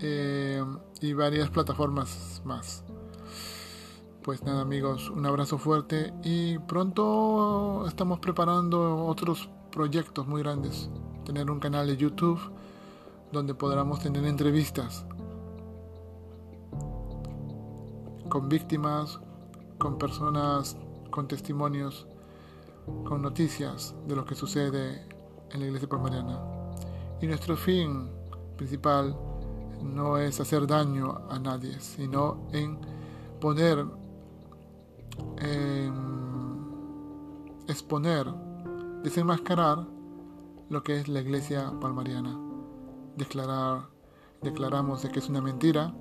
[0.00, 0.64] eh,
[1.00, 2.82] y varias plataformas más.
[4.22, 10.90] Pues nada amigos, un abrazo fuerte y pronto estamos preparando otros proyectos muy grandes.
[11.24, 12.40] Tener un canal de YouTube
[13.30, 15.06] donde podamos tener entrevistas
[18.28, 19.20] con víctimas,
[19.78, 20.76] con personas
[21.10, 22.06] con testimonios,
[23.04, 25.06] con noticias de lo que sucede
[25.50, 26.40] en la iglesia palmariana.
[27.20, 28.10] Y nuestro fin
[28.56, 29.16] principal
[29.82, 32.78] no es hacer daño a nadie, sino en
[33.40, 33.86] poner
[37.68, 38.26] exponer,
[39.02, 39.86] desenmascarar
[40.68, 42.38] lo que es la iglesia palmariana.
[43.16, 43.88] Declarar,
[44.42, 45.94] declaramos de que es una mentira,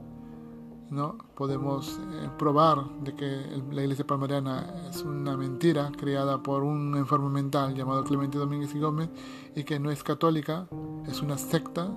[0.89, 1.17] ¿no?
[1.35, 7.29] Podemos eh, probar de que la iglesia palmariana es una mentira creada por un enfermo
[7.29, 9.09] mental llamado Clemente Domínguez y Gómez
[9.55, 10.67] y que no es católica,
[11.07, 11.89] es una secta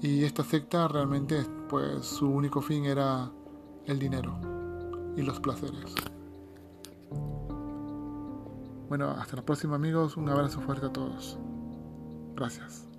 [0.00, 3.30] y esta secta realmente pues su único fin era
[3.86, 4.38] el dinero
[5.16, 5.94] y los placeres.
[8.88, 11.38] Bueno, hasta la próxima amigos, un abrazo fuerte a todos.
[12.34, 12.91] Gracias.